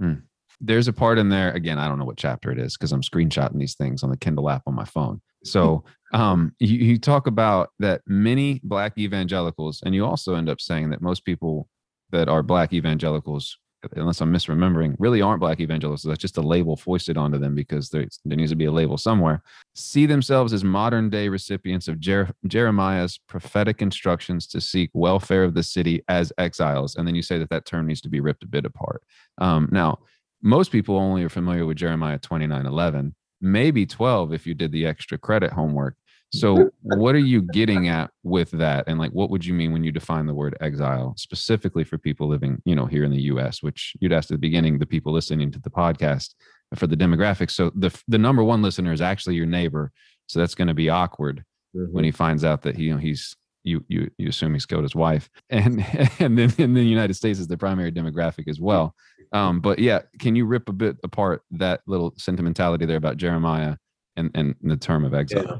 Mm 0.00 0.22
there's 0.60 0.88
a 0.88 0.92
part 0.92 1.18
in 1.18 1.28
there 1.28 1.52
again 1.52 1.78
i 1.78 1.86
don't 1.86 1.98
know 1.98 2.04
what 2.04 2.16
chapter 2.16 2.50
it 2.50 2.58
is 2.58 2.76
because 2.76 2.92
i'm 2.92 3.02
screenshotting 3.02 3.58
these 3.58 3.74
things 3.74 4.02
on 4.02 4.10
the 4.10 4.16
kindle 4.16 4.48
app 4.48 4.62
on 4.66 4.74
my 4.74 4.84
phone. 4.84 5.20
So 5.44 5.84
um, 6.12 6.54
you, 6.58 6.78
you, 6.78 6.98
talk 6.98 7.26
about 7.26 7.70
that 7.78 8.02
many 8.06 8.60
black 8.62 8.96
evangelicals 8.96 9.82
and 9.84 9.94
you 9.94 10.06
also 10.06 10.34
end 10.34 10.48
up 10.48 10.60
saying 10.60 10.90
that 10.90 11.02
most 11.02 11.24
people 11.24 11.68
that 12.10 12.28
are 12.28 12.42
black 12.42 12.72
evangelicals 12.72 13.58
unless 13.94 14.20
i'm 14.20 14.32
misremembering 14.32 14.94
really 14.98 15.20
aren't 15.20 15.40
black 15.40 15.60
evangelicals 15.60 16.02
that's 16.02 16.20
just 16.20 16.36
a 16.36 16.42
label 16.42 16.76
foisted 16.76 17.16
onto 17.16 17.38
them 17.38 17.54
because 17.54 17.90
there, 17.90 18.06
there 18.24 18.36
needs 18.36 18.50
to 18.50 18.56
be 18.56 18.66
a 18.66 18.72
label 18.72 18.96
somewhere. 18.96 19.42
See 19.74 20.06
themselves 20.06 20.52
as 20.52 20.64
modern 20.64 21.10
day 21.10 21.28
recipients 21.28 21.88
of 21.88 22.00
Jer- 22.00 22.30
jeremiah's 22.46 23.18
prophetic 23.18 23.82
instructions 23.82 24.46
to 24.48 24.60
seek 24.60 24.90
welfare 24.92 25.44
of 25.44 25.54
the 25.54 25.62
city 25.62 26.02
as 26.08 26.32
exiles. 26.38 26.96
And 26.96 27.06
then 27.06 27.14
you 27.14 27.22
say 27.22 27.38
that 27.38 27.50
that 27.50 27.66
term 27.66 27.86
needs 27.86 28.00
to 28.02 28.08
be 28.08 28.20
ripped 28.20 28.44
a 28.44 28.48
bit 28.48 28.64
apart. 28.64 29.02
Um, 29.38 29.68
now 29.72 29.98
most 30.42 30.70
people 30.70 30.96
only 30.96 31.24
are 31.24 31.28
familiar 31.28 31.66
with 31.66 31.78
Jeremiah 31.78 32.18
29 32.18 32.66
11, 32.66 33.14
maybe 33.40 33.86
12 33.86 34.32
if 34.32 34.46
you 34.46 34.54
did 34.54 34.72
the 34.72 34.86
extra 34.86 35.18
credit 35.18 35.52
homework. 35.52 35.96
So, 36.32 36.70
what 36.82 37.14
are 37.14 37.18
you 37.18 37.42
getting 37.42 37.88
at 37.88 38.10
with 38.22 38.50
that? 38.52 38.84
And 38.86 38.98
like, 38.98 39.12
what 39.12 39.30
would 39.30 39.44
you 39.44 39.54
mean 39.54 39.72
when 39.72 39.84
you 39.84 39.92
define 39.92 40.26
the 40.26 40.34
word 40.34 40.56
exile 40.60 41.14
specifically 41.16 41.84
for 41.84 41.98
people 41.98 42.28
living, 42.28 42.60
you 42.64 42.74
know, 42.74 42.86
here 42.86 43.04
in 43.04 43.10
the 43.10 43.22
US, 43.22 43.62
which 43.62 43.94
you'd 44.00 44.12
asked 44.12 44.30
at 44.30 44.34
the 44.34 44.38
beginning, 44.38 44.78
the 44.78 44.86
people 44.86 45.12
listening 45.12 45.50
to 45.52 45.60
the 45.60 45.70
podcast 45.70 46.34
for 46.74 46.86
the 46.86 46.96
demographics. 46.96 47.52
So, 47.52 47.70
the, 47.74 47.96
the 48.08 48.18
number 48.18 48.42
one 48.42 48.62
listener 48.62 48.92
is 48.92 49.00
actually 49.00 49.36
your 49.36 49.46
neighbor. 49.46 49.92
So, 50.28 50.40
that's 50.40 50.54
going 50.54 50.68
to 50.68 50.74
be 50.74 50.88
awkward 50.88 51.44
mm-hmm. 51.76 51.92
when 51.92 52.04
he 52.04 52.10
finds 52.10 52.44
out 52.44 52.62
that 52.62 52.76
he, 52.76 52.84
you 52.84 52.92
know, 52.92 53.00
he's 53.00 53.36
you 53.66 53.84
you 53.88 54.08
you 54.16 54.28
assume 54.28 54.54
he's 54.54 54.64
killed 54.64 54.84
his 54.84 54.94
wife, 54.94 55.28
and 55.50 55.84
and 56.18 56.38
then 56.38 56.52
in 56.56 56.72
the 56.72 56.82
United 56.82 57.14
States 57.14 57.38
is 57.38 57.48
the 57.48 57.58
primary 57.58 57.92
demographic 57.92 58.48
as 58.48 58.60
well. 58.60 58.94
Um, 59.32 59.60
but 59.60 59.78
yeah, 59.80 60.02
can 60.20 60.36
you 60.36 60.46
rip 60.46 60.68
a 60.68 60.72
bit 60.72 60.96
apart 61.02 61.42
that 61.50 61.80
little 61.86 62.14
sentimentality 62.16 62.86
there 62.86 62.96
about 62.96 63.16
Jeremiah 63.16 63.76
and 64.16 64.30
and 64.34 64.54
the 64.62 64.76
term 64.76 65.04
of 65.04 65.12
exile? 65.12 65.44
Yeah. 65.44 65.56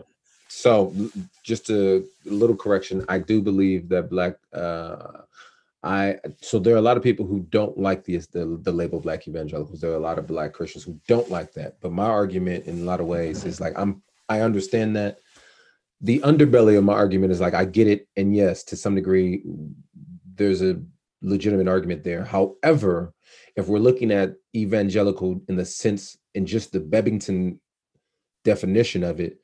So 0.56 0.94
just 1.42 1.68
a 1.68 2.02
little 2.24 2.56
correction, 2.56 3.04
I 3.10 3.18
do 3.18 3.42
believe 3.42 3.90
that 3.90 4.08
black. 4.08 4.36
Uh, 4.54 5.20
I 5.82 6.16
so 6.40 6.58
there 6.58 6.74
are 6.74 6.78
a 6.78 6.88
lot 6.88 6.96
of 6.96 7.02
people 7.02 7.26
who 7.26 7.40
don't 7.50 7.76
like 7.76 8.04
the, 8.04 8.16
the 8.32 8.58
the 8.62 8.72
label 8.72 8.98
black 8.98 9.28
evangelicals. 9.28 9.82
There 9.82 9.90
are 9.90 9.96
a 10.02 10.08
lot 10.08 10.18
of 10.18 10.26
black 10.26 10.54
Christians 10.54 10.82
who 10.82 10.98
don't 11.06 11.30
like 11.30 11.52
that. 11.52 11.76
But 11.82 11.92
my 11.92 12.06
argument 12.06 12.64
in 12.64 12.80
a 12.80 12.84
lot 12.84 13.00
of 13.00 13.06
ways 13.06 13.44
is 13.44 13.60
like 13.60 13.74
I'm 13.76 14.02
I 14.30 14.40
understand 14.40 14.96
that 14.96 15.18
the 16.00 16.20
underbelly 16.20 16.78
of 16.78 16.84
my 16.84 16.94
argument 16.94 17.32
is 17.32 17.40
like 17.40 17.52
I 17.52 17.66
get 17.66 17.86
it, 17.86 18.08
and 18.16 18.34
yes, 18.34 18.64
to 18.64 18.76
some 18.76 18.94
degree, 18.94 19.42
there's 20.36 20.62
a 20.62 20.80
legitimate 21.20 21.68
argument 21.68 22.02
there. 22.02 22.24
However, 22.24 23.12
if 23.56 23.68
we're 23.68 23.78
looking 23.78 24.10
at 24.10 24.36
evangelical 24.54 25.42
in 25.48 25.56
the 25.56 25.66
sense 25.66 26.16
in 26.34 26.46
just 26.46 26.72
the 26.72 26.80
Bebbington 26.80 27.58
definition 28.42 29.04
of 29.04 29.20
it, 29.20 29.38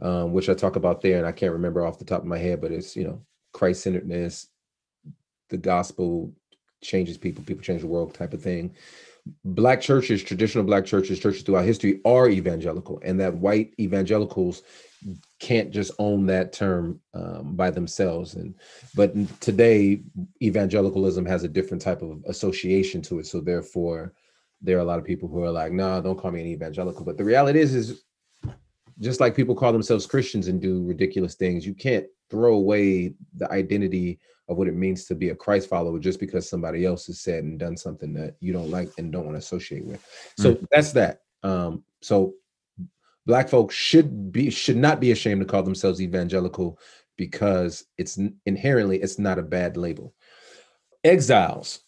um, 0.00 0.32
which 0.32 0.48
I 0.48 0.54
talk 0.54 0.76
about 0.76 1.00
there, 1.00 1.18
and 1.18 1.26
I 1.26 1.32
can't 1.32 1.52
remember 1.52 1.86
off 1.86 1.98
the 1.98 2.04
top 2.04 2.20
of 2.20 2.26
my 2.26 2.38
head, 2.38 2.60
but 2.60 2.72
it's 2.72 2.96
you 2.96 3.04
know 3.04 3.22
Christ-centeredness, 3.52 4.48
the 5.50 5.56
gospel 5.58 6.32
changes 6.82 7.16
people, 7.16 7.44
people 7.44 7.62
change 7.62 7.80
the 7.80 7.86
world 7.86 8.14
type 8.14 8.34
of 8.34 8.42
thing. 8.42 8.74
Black 9.44 9.80
churches, 9.80 10.22
traditional 10.22 10.64
black 10.64 10.84
churches, 10.84 11.18
churches 11.18 11.42
throughout 11.42 11.64
history 11.64 12.00
are 12.04 12.28
evangelical, 12.28 13.00
and 13.02 13.18
that 13.20 13.34
white 13.34 13.72
evangelicals 13.80 14.62
can't 15.38 15.70
just 15.70 15.92
own 15.98 16.26
that 16.26 16.52
term 16.52 17.00
um, 17.12 17.54
by 17.54 17.70
themselves 17.70 18.34
and 18.34 18.54
but 18.94 19.12
today 19.40 20.02
evangelicalism 20.42 21.26
has 21.26 21.44
a 21.44 21.48
different 21.48 21.82
type 21.82 22.00
of 22.00 22.22
association 22.26 23.02
to 23.02 23.18
it 23.18 23.26
so 23.26 23.40
therefore 23.40 24.14
there 24.62 24.78
are 24.78 24.80
a 24.80 24.84
lot 24.84 24.98
of 24.98 25.04
people 25.04 25.28
who 25.28 25.42
are 25.42 25.50
like 25.50 25.72
no 25.72 25.88
nah, 25.88 26.00
don't 26.00 26.18
call 26.18 26.30
me 26.30 26.40
an 26.40 26.46
evangelical 26.46 27.04
but 27.04 27.18
the 27.18 27.24
reality 27.24 27.60
is 27.60 27.74
is 27.74 28.04
just 29.00 29.20
like 29.20 29.34
people 29.34 29.54
call 29.54 29.72
themselves 29.72 30.06
christians 30.06 30.48
and 30.48 30.60
do 30.60 30.84
ridiculous 30.84 31.34
things 31.34 31.66
you 31.66 31.74
can't 31.74 32.06
throw 32.30 32.54
away 32.54 33.12
the 33.36 33.50
identity 33.52 34.18
of 34.48 34.58
what 34.58 34.68
it 34.68 34.74
means 34.74 35.04
to 35.06 35.14
be 35.14 35.30
a 35.30 35.34
christ 35.34 35.68
follower 35.68 35.98
just 35.98 36.20
because 36.20 36.48
somebody 36.48 36.84
else 36.84 37.06
has 37.06 37.20
said 37.20 37.44
and 37.44 37.58
done 37.58 37.76
something 37.76 38.12
that 38.12 38.36
you 38.40 38.52
don't 38.52 38.70
like 38.70 38.90
and 38.98 39.12
don't 39.12 39.24
want 39.24 39.34
to 39.34 39.38
associate 39.38 39.84
with. 39.84 40.04
So 40.38 40.54
mm. 40.54 40.66
that's 40.70 40.92
that. 40.92 41.20
Um 41.42 41.82
so 42.02 42.34
black 43.26 43.48
folks 43.48 43.74
should 43.74 44.32
be 44.32 44.50
should 44.50 44.76
not 44.76 45.00
be 45.00 45.12
ashamed 45.12 45.40
to 45.40 45.46
call 45.46 45.62
themselves 45.62 46.00
evangelical 46.00 46.78
because 47.16 47.84
it's 47.96 48.18
inherently 48.44 49.00
it's 49.00 49.18
not 49.18 49.38
a 49.38 49.42
bad 49.42 49.76
label. 49.76 50.14
Exiles. 51.04 51.80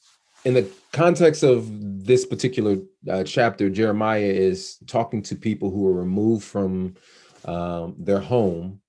In 0.44 0.54
the 0.54 0.68
context 0.92 1.42
of 1.42 1.66
this 2.06 2.24
particular 2.24 2.76
uh, 3.10 3.24
chapter 3.24 3.70
jeremiah 3.70 4.20
is 4.20 4.78
talking 4.86 5.22
to 5.22 5.34
people 5.36 5.70
who 5.70 5.86
are 5.86 5.92
removed 5.92 6.44
from 6.44 6.94
um, 7.44 7.94
their 7.98 8.20
home 8.20 8.80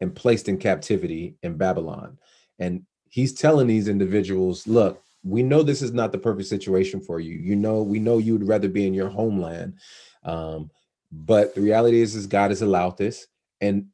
and 0.00 0.14
placed 0.14 0.48
in 0.48 0.58
captivity 0.58 1.36
in 1.42 1.56
babylon. 1.56 2.18
And 2.58 2.82
he's 3.08 3.34
telling 3.34 3.66
these 3.66 3.88
individuals 3.88 4.66
look 4.66 5.02
we 5.22 5.42
know 5.42 5.62
this 5.62 5.82
is 5.82 5.92
not 5.92 6.12
the 6.12 6.18
perfect 6.18 6.48
situation 6.48 7.00
for 7.00 7.18
you. 7.18 7.34
You 7.34 7.56
know 7.56 7.82
we 7.82 7.98
know 7.98 8.18
you 8.18 8.34
would 8.34 8.46
rather 8.46 8.68
be 8.68 8.86
in 8.86 8.94
your 8.94 9.08
homeland 9.08 9.78
um, 10.26 10.70
but 11.12 11.54
the 11.54 11.60
reality 11.60 12.00
is, 12.00 12.14
is 12.14 12.26
God 12.26 12.50
has 12.50 12.62
allowed 12.62 12.98
this, 12.98 13.26
and 13.60 13.86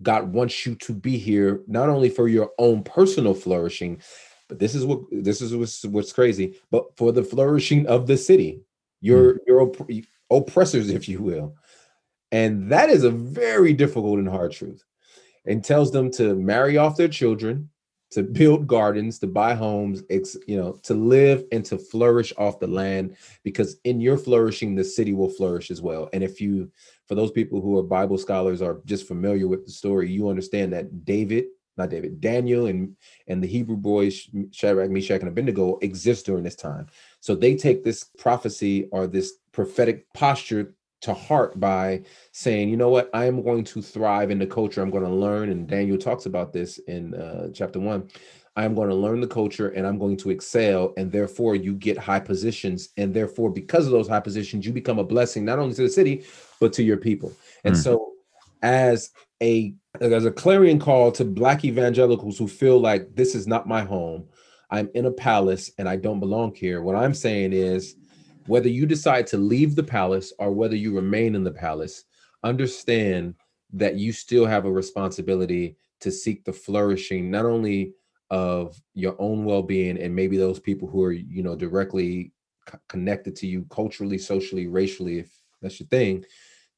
God 0.00 0.32
wants 0.32 0.64
you 0.64 0.74
to 0.76 0.94
be 0.94 1.18
here 1.18 1.62
not 1.66 1.88
only 1.88 2.08
for 2.08 2.28
your 2.28 2.50
own 2.58 2.82
personal 2.82 3.34
flourishing, 3.34 4.00
but 4.48 4.58
this 4.58 4.74
is 4.74 4.84
what 4.84 5.00
this 5.10 5.40
is 5.40 5.54
what's, 5.54 5.84
what's 5.84 6.12
crazy, 6.12 6.58
but 6.70 6.96
for 6.96 7.12
the 7.12 7.24
flourishing 7.24 7.86
of 7.86 8.06
the 8.06 8.16
city, 8.16 8.62
your 9.02 9.34
mm. 9.34 9.38
your 9.46 9.60
opp- 9.60 9.90
oppressors, 10.30 10.88
if 10.88 11.08
you 11.08 11.20
will, 11.20 11.54
and 12.30 12.72
that 12.72 12.88
is 12.88 13.04
a 13.04 13.10
very 13.10 13.74
difficult 13.74 14.18
and 14.18 14.28
hard 14.28 14.52
truth, 14.52 14.82
and 15.44 15.62
tells 15.62 15.92
them 15.92 16.10
to 16.12 16.34
marry 16.34 16.78
off 16.78 16.96
their 16.96 17.08
children, 17.08 17.68
to 18.12 18.22
build 18.22 18.66
gardens, 18.66 19.18
to 19.18 19.26
buy 19.26 19.54
homes, 19.54 20.02
ex, 20.10 20.36
you 20.46 20.56
know, 20.56 20.72
to 20.84 20.94
live 20.94 21.44
and 21.50 21.64
to 21.64 21.78
flourish 21.78 22.32
off 22.38 22.60
the 22.60 22.66
land 22.66 23.16
because 23.42 23.76
in 23.84 24.00
your 24.00 24.18
flourishing, 24.18 24.74
the 24.74 24.84
city 24.84 25.12
will 25.12 25.30
flourish 25.30 25.70
as 25.70 25.82
well. 25.82 26.08
And 26.12 26.22
if 26.22 26.40
you, 26.40 26.70
for 27.06 27.14
those 27.14 27.32
people 27.32 27.60
who 27.60 27.78
are 27.78 27.82
Bible 27.82 28.18
scholars 28.18 28.62
are 28.62 28.80
just 28.84 29.08
familiar 29.08 29.48
with 29.48 29.64
the 29.64 29.72
story, 29.72 30.10
you 30.10 30.28
understand 30.28 30.72
that 30.74 31.04
David, 31.04 31.46
not 31.76 31.90
David, 31.90 32.20
Daniel 32.20 32.66
and 32.66 32.96
and 33.26 33.42
the 33.42 33.48
Hebrew 33.48 33.76
boys 33.76 34.28
Shadrach, 34.50 34.90
Meshach, 34.90 35.20
and 35.20 35.28
Abednego 35.28 35.78
exist 35.78 36.26
during 36.26 36.44
this 36.44 36.56
time. 36.56 36.86
So 37.20 37.34
they 37.34 37.56
take 37.56 37.84
this 37.84 38.04
prophecy 38.18 38.88
or 38.92 39.06
this 39.06 39.34
prophetic 39.52 40.12
posture 40.12 40.74
to 41.02 41.12
heart 41.12 41.58
by 41.58 42.02
saying, 42.30 42.68
you 42.68 42.76
know 42.76 42.88
what, 42.88 43.10
I 43.12 43.26
am 43.26 43.42
going 43.42 43.64
to 43.64 43.82
thrive 43.82 44.30
in 44.30 44.38
the 44.38 44.46
culture. 44.46 44.80
I'm 44.80 44.90
going 44.90 45.04
to 45.04 45.10
learn. 45.10 45.50
And 45.50 45.66
Daniel 45.66 45.98
talks 45.98 46.26
about 46.26 46.52
this 46.52 46.78
in 46.78 47.14
uh, 47.14 47.48
chapter 47.52 47.80
one. 47.80 48.08
I'm 48.54 48.74
going 48.74 48.88
to 48.88 48.94
learn 48.94 49.20
the 49.20 49.26
culture 49.26 49.70
and 49.70 49.86
I'm 49.86 49.98
going 49.98 50.16
to 50.18 50.30
excel. 50.30 50.92
And 50.96 51.10
therefore, 51.10 51.56
you 51.56 51.74
get 51.74 51.98
high 51.98 52.20
positions. 52.20 52.90
And 52.96 53.12
therefore, 53.12 53.50
because 53.50 53.86
of 53.86 53.92
those 53.92 54.08
high 54.08 54.20
positions, 54.20 54.64
you 54.64 54.72
become 54.72 54.98
a 54.98 55.04
blessing 55.04 55.44
not 55.44 55.58
only 55.58 55.74
to 55.74 55.82
the 55.82 55.88
city, 55.88 56.24
but 56.60 56.72
to 56.74 56.82
your 56.82 56.98
people. 56.98 57.32
And 57.64 57.74
mm. 57.74 57.82
so, 57.82 58.12
as 58.62 59.10
a 59.42 59.74
as 60.00 60.24
a 60.24 60.30
clarion 60.30 60.78
call 60.78 61.12
to 61.12 61.24
black 61.24 61.64
evangelicals 61.64 62.38
who 62.38 62.48
feel 62.48 62.78
like 62.78 63.14
this 63.14 63.34
is 63.34 63.46
not 63.46 63.68
my 63.68 63.82
home, 63.82 64.24
I'm 64.70 64.88
in 64.94 65.06
a 65.06 65.12
palace 65.12 65.70
and 65.78 65.88
I 65.88 65.96
don't 65.96 66.20
belong 66.20 66.54
here. 66.54 66.82
What 66.82 66.96
I'm 66.96 67.14
saying 67.14 67.52
is, 67.52 67.96
whether 68.46 68.68
you 68.68 68.86
decide 68.86 69.26
to 69.28 69.36
leave 69.36 69.76
the 69.76 69.82
palace 69.82 70.32
or 70.38 70.50
whether 70.50 70.74
you 70.74 70.94
remain 70.94 71.34
in 71.34 71.44
the 71.44 71.52
palace, 71.52 72.04
understand 72.42 73.34
that 73.74 73.96
you 73.96 74.12
still 74.12 74.46
have 74.46 74.64
a 74.64 74.72
responsibility 74.72 75.76
to 76.00 76.10
seek 76.10 76.44
the 76.44 76.52
flourishing 76.52 77.30
not 77.30 77.44
only 77.44 77.92
of 78.30 78.80
your 78.94 79.14
own 79.20 79.44
well-being 79.44 79.98
and 79.98 80.14
maybe 80.14 80.36
those 80.36 80.58
people 80.58 80.88
who 80.88 81.02
are 81.04 81.12
you 81.12 81.42
know 81.42 81.54
directly 81.54 82.32
c- 82.68 82.78
connected 82.88 83.36
to 83.36 83.46
you 83.46 83.64
culturally 83.70 84.18
socially 84.18 84.66
racially 84.66 85.20
if 85.20 85.30
that's 85.60 85.78
your 85.78 85.86
thing 85.88 86.24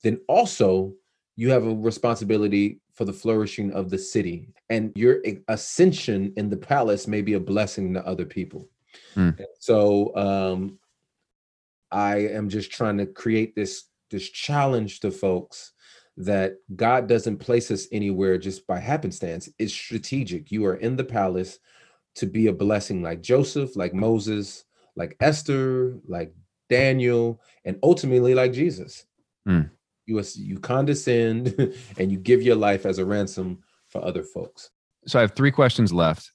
then 0.02 0.20
also 0.28 0.92
you 1.36 1.50
have 1.50 1.66
a 1.66 1.74
responsibility 1.74 2.80
for 2.92 3.04
the 3.04 3.12
flourishing 3.12 3.72
of 3.72 3.90
the 3.90 3.98
city 3.98 4.48
and 4.70 4.92
your 4.94 5.20
ascension 5.48 6.32
in 6.36 6.48
the 6.48 6.56
palace 6.56 7.06
may 7.08 7.22
be 7.22 7.34
a 7.34 7.40
blessing 7.40 7.92
to 7.92 8.06
other 8.06 8.24
people 8.24 8.68
mm. 9.16 9.36
so 9.58 10.14
um 10.16 10.78
i 11.90 12.16
am 12.16 12.48
just 12.48 12.70
trying 12.70 12.96
to 12.96 13.06
create 13.06 13.54
this 13.54 13.84
this 14.10 14.28
challenge 14.28 15.00
to 15.00 15.10
folks 15.10 15.72
that 16.16 16.56
God 16.76 17.08
doesn't 17.08 17.38
place 17.38 17.70
us 17.70 17.88
anywhere 17.90 18.38
just 18.38 18.66
by 18.66 18.78
happenstance. 18.78 19.48
It's 19.58 19.72
strategic. 19.72 20.52
You 20.52 20.64
are 20.66 20.76
in 20.76 20.96
the 20.96 21.04
palace 21.04 21.58
to 22.16 22.26
be 22.26 22.46
a 22.46 22.52
blessing 22.52 23.02
like 23.02 23.20
Joseph, 23.20 23.74
like 23.76 23.92
Moses, 23.92 24.64
like 24.94 25.16
Esther, 25.20 25.98
like 26.06 26.32
Daniel, 26.70 27.40
and 27.64 27.78
ultimately 27.82 28.34
like 28.34 28.52
Jesus. 28.52 29.06
Mm. 29.48 29.70
You, 30.06 30.22
you 30.34 30.58
condescend 30.58 31.54
and 31.98 32.12
you 32.12 32.18
give 32.18 32.42
your 32.42 32.56
life 32.56 32.86
as 32.86 32.98
a 32.98 33.04
ransom 33.04 33.60
for 33.88 34.04
other 34.04 34.22
folks. 34.22 34.70
So 35.06 35.18
I 35.18 35.22
have 35.22 35.34
three 35.34 35.50
questions 35.50 35.92
left. 35.92 36.30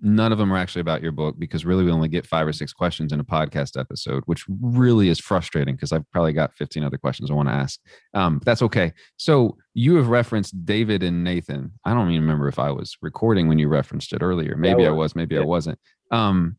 None 0.00 0.30
of 0.30 0.36
them 0.36 0.52
are 0.52 0.58
actually 0.58 0.82
about 0.82 1.02
your 1.02 1.12
book 1.12 1.36
because 1.38 1.64
really 1.64 1.82
we 1.82 1.90
only 1.90 2.08
get 2.08 2.26
five 2.26 2.46
or 2.46 2.52
six 2.52 2.72
questions 2.72 3.12
in 3.12 3.20
a 3.20 3.24
podcast 3.24 3.80
episode 3.80 4.22
which 4.26 4.44
really 4.60 5.08
is 5.08 5.18
frustrating 5.18 5.74
because 5.74 5.90
i've 5.90 6.08
probably 6.10 6.34
got 6.34 6.54
15 6.54 6.84
other 6.84 6.98
questions 6.98 7.30
i 7.30 7.34
want 7.34 7.48
to 7.48 7.54
ask. 7.54 7.80
Um, 8.12 8.42
that's 8.44 8.60
okay. 8.60 8.92
So 9.16 9.56
you 9.72 9.96
have 9.96 10.08
referenced 10.08 10.66
david 10.66 11.02
and 11.02 11.24
nathan. 11.24 11.72
I 11.86 11.94
don't 11.94 12.10
even 12.10 12.20
remember 12.20 12.46
if 12.46 12.58
i 12.58 12.70
was 12.70 12.98
recording 13.00 13.48
when 13.48 13.58
you 13.58 13.68
referenced 13.68 14.12
it 14.12 14.22
earlier. 14.22 14.54
Maybe 14.54 14.82
yeah, 14.82 14.88
i 14.88 14.92
was 14.92 15.16
maybe 15.16 15.34
yeah. 15.36 15.40
i 15.40 15.44
wasn't. 15.44 15.78
Um, 16.10 16.58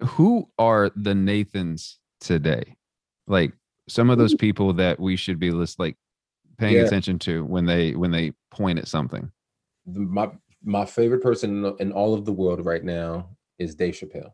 who 0.00 0.48
are 0.56 0.92
the 0.94 1.16
nathans 1.16 1.98
today? 2.20 2.76
Like 3.26 3.52
some 3.88 4.10
of 4.10 4.18
those 4.18 4.34
people 4.34 4.72
that 4.74 5.00
we 5.00 5.16
should 5.16 5.38
be 5.38 5.50
list 5.50 5.78
like 5.78 5.96
paying 6.58 6.76
yeah. 6.76 6.82
attention 6.82 7.18
to 7.18 7.44
when 7.44 7.64
they 7.64 7.92
when 7.92 8.10
they 8.10 8.32
point 8.50 8.78
at 8.78 8.88
something 8.88 9.30
my 9.86 10.30
my 10.64 10.84
favorite 10.84 11.22
person 11.22 11.74
in 11.78 11.92
all 11.92 12.14
of 12.14 12.24
the 12.24 12.32
world 12.32 12.64
right 12.64 12.84
now 12.84 13.30
is 13.58 13.74
Dave 13.74 13.94
Chappelle. 13.94 14.32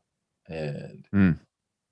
And 0.48 1.06
mm. 1.14 1.38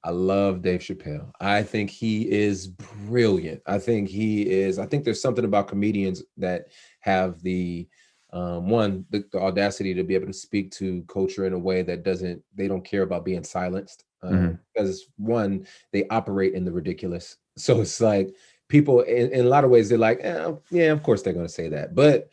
I 0.04 0.10
love 0.10 0.62
Dave 0.62 0.80
Chappelle. 0.80 1.30
I 1.40 1.62
think 1.62 1.90
he 1.90 2.30
is 2.30 2.68
brilliant. 2.68 3.62
I 3.66 3.78
think 3.78 4.08
he 4.08 4.42
is, 4.50 4.78
I 4.78 4.86
think 4.86 5.04
there's 5.04 5.22
something 5.22 5.44
about 5.44 5.68
comedians 5.68 6.22
that 6.38 6.66
have 7.00 7.42
the 7.42 7.88
um, 8.32 8.68
one, 8.68 9.04
the, 9.10 9.24
the, 9.30 9.38
audacity 9.38 9.92
to 9.92 10.02
be 10.02 10.14
able 10.14 10.26
to 10.26 10.32
speak 10.32 10.70
to 10.72 11.04
culture 11.06 11.44
in 11.44 11.52
a 11.52 11.58
way 11.58 11.82
that 11.82 12.02
doesn't, 12.02 12.42
they 12.54 12.66
don't 12.66 12.84
care 12.84 13.02
about 13.02 13.26
being 13.26 13.44
silenced. 13.44 14.04
Um, 14.22 14.32
mm-hmm. 14.32 14.54
Because 14.74 15.04
one, 15.18 15.66
they 15.92 16.08
operate 16.08 16.54
in 16.54 16.64
the 16.64 16.72
ridiculous. 16.72 17.36
So 17.56 17.80
it's 17.80 18.00
like 18.00 18.34
people, 18.68 19.00
in, 19.02 19.30
in 19.32 19.46
a 19.46 19.48
lot 19.48 19.64
of 19.64 19.70
ways, 19.70 19.88
they're 19.88 19.98
like, 19.98 20.20
eh, 20.22 20.52
yeah, 20.70 20.92
of 20.92 21.02
course 21.02 21.22
they're 21.22 21.32
going 21.32 21.46
to 21.46 21.52
say 21.52 21.68
that. 21.68 21.94
But 21.94 22.30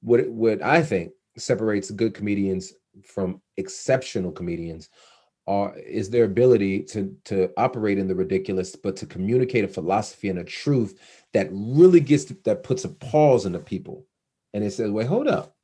what 0.00 0.28
what 0.28 0.62
I 0.62 0.82
think 0.82 1.12
separates 1.36 1.90
good 1.90 2.14
comedians 2.14 2.72
from 3.04 3.40
exceptional 3.56 4.32
comedians 4.32 4.88
are 5.46 5.76
is 5.78 6.10
their 6.10 6.24
ability 6.24 6.82
to 6.84 7.16
to 7.24 7.50
operate 7.56 7.98
in 7.98 8.08
the 8.08 8.14
ridiculous, 8.14 8.76
but 8.76 8.96
to 8.96 9.06
communicate 9.06 9.64
a 9.64 9.68
philosophy 9.68 10.28
and 10.28 10.38
a 10.38 10.44
truth 10.44 10.98
that 11.32 11.48
really 11.50 12.00
gets 12.00 12.24
to, 12.26 12.36
that 12.44 12.62
puts 12.62 12.84
a 12.84 12.88
pause 12.88 13.46
into 13.46 13.58
people, 13.58 14.06
and 14.54 14.64
it 14.64 14.72
says, 14.72 14.90
"Wait, 14.90 15.06
hold 15.06 15.28
up. 15.28 15.56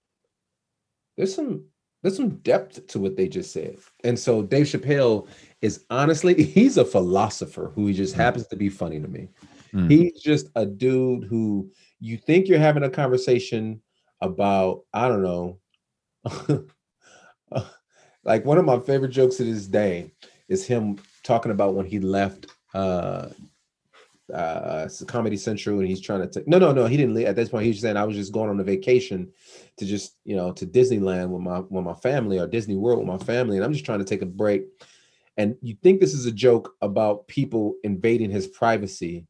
There's 1.16 1.35
some 1.35 1.66
there's 2.03 2.16
some 2.16 2.37
depth 2.39 2.87
to 2.89 2.99
what 2.99 3.16
they 3.16 3.29
just 3.29 3.53
said." 3.53 3.77
And 4.05 4.18
so 4.18 4.43
Dave 4.43 4.66
Chappelle 4.66 5.29
is 5.62 5.84
honestly 5.90 6.42
he's 6.42 6.76
a 6.76 6.84
philosopher 6.84 7.72
who 7.74 7.86
he 7.86 7.94
just 7.94 8.14
mm. 8.14 8.18
happens 8.18 8.46
to 8.48 8.57
be 8.57 8.68
funny 8.68 9.00
to 9.00 9.09
me. 9.09 9.28
Mm. 9.72 9.90
He's 9.90 10.20
just 10.20 10.48
a 10.54 10.64
dude 10.64 11.24
who 11.24 11.70
you 12.00 12.16
think 12.16 12.48
you're 12.48 12.59
having 12.59 12.84
a 12.84 12.90
conversation 12.90 13.80
about 14.20 14.82
I 14.92 15.09
don't 15.09 15.22
know. 15.22 15.59
like 18.24 18.44
one 18.44 18.59
of 18.59 18.64
my 18.64 18.78
favorite 18.80 19.11
jokes 19.11 19.36
to 19.36 19.44
this 19.44 19.66
day 19.66 20.12
is 20.48 20.66
him 20.66 20.98
talking 21.22 21.52
about 21.52 21.74
when 21.74 21.86
he 21.86 22.00
left 22.00 22.46
uh 22.74 23.28
uh 24.34 24.88
comedy 25.07 25.36
central 25.36 25.78
and 25.78 25.86
he's 25.86 26.00
trying 26.00 26.20
to 26.20 26.26
take 26.26 26.48
no 26.48 26.59
no 26.59 26.72
no 26.72 26.86
he 26.86 26.96
didn't 26.96 27.14
leave 27.14 27.28
at 27.28 27.36
this 27.36 27.48
point 27.48 27.62
he 27.62 27.70
was 27.70 27.78
saying 27.78 27.96
i 27.96 28.02
was 28.02 28.16
just 28.16 28.32
going 28.32 28.50
on 28.50 28.59
a 28.59 28.64
vacation 28.64 29.30
to 29.76 29.86
just 29.86 30.16
you 30.24 30.34
know 30.34 30.50
to 30.52 30.66
disneyland 30.66 31.28
with 31.28 31.40
my 31.40 31.61
with 31.61 31.84
my 31.84 31.94
family 31.94 32.36
or 32.40 32.46
disney 32.48 32.74
world 32.74 32.98
with 32.98 33.07
my 33.07 33.24
family 33.24 33.57
and 33.57 33.64
i'm 33.64 33.72
just 33.72 33.84
trying 33.84 34.00
to 34.00 34.04
take 34.04 34.22
a 34.22 34.26
break 34.26 34.64
and 35.37 35.57
you 35.61 35.76
think 35.82 36.01
this 36.01 36.14
is 36.14 36.26
a 36.26 36.32
joke 36.32 36.72
about 36.80 37.26
people 37.28 37.74
invading 37.84 38.30
his 38.30 38.47
privacy 38.47 39.26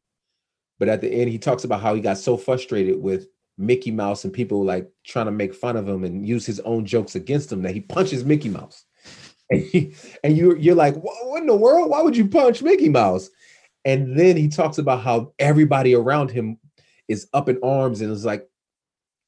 but 0.79 0.89
at 0.89 1.01
the 1.01 1.09
end 1.09 1.29
he 1.29 1.37
talks 1.37 1.63
about 1.63 1.81
how 1.81 1.93
he 1.93 2.01
got 2.01 2.17
so 2.17 2.37
frustrated 2.37 3.01
with 3.01 3.27
Mickey 3.57 3.91
Mouse 3.91 4.23
and 4.23 4.33
people 4.33 4.63
like 4.63 4.87
trying 5.05 5.25
to 5.25 5.31
make 5.31 5.53
fun 5.53 5.75
of 5.75 5.87
him 5.87 6.03
and 6.03 6.27
use 6.27 6.45
his 6.45 6.59
own 6.61 6.85
jokes 6.85 7.15
against 7.15 7.51
him 7.51 7.63
that 7.63 7.73
he 7.73 7.81
punches 7.81 8.23
Mickey 8.23 8.49
Mouse. 8.49 8.83
And, 9.49 9.61
he, 9.61 9.95
and 10.25 10.35
you're, 10.35 10.57
you're 10.57 10.75
like, 10.75 10.95
what 10.95 11.39
in 11.39 11.47
the 11.47 11.55
world? 11.55 11.89
Why 11.89 12.01
would 12.01 12.17
you 12.17 12.27
punch 12.27 12.61
Mickey 12.61 12.89
Mouse? 12.89 13.29
And 13.85 14.19
then 14.19 14.35
he 14.35 14.49
talks 14.49 14.77
about 14.77 15.03
how 15.03 15.31
everybody 15.39 15.95
around 15.95 16.31
him 16.31 16.59
is 17.07 17.29
up 17.33 17.47
in 17.47 17.57
arms 17.63 18.01
and 18.01 18.11
is 18.11 18.25
like 18.25 18.45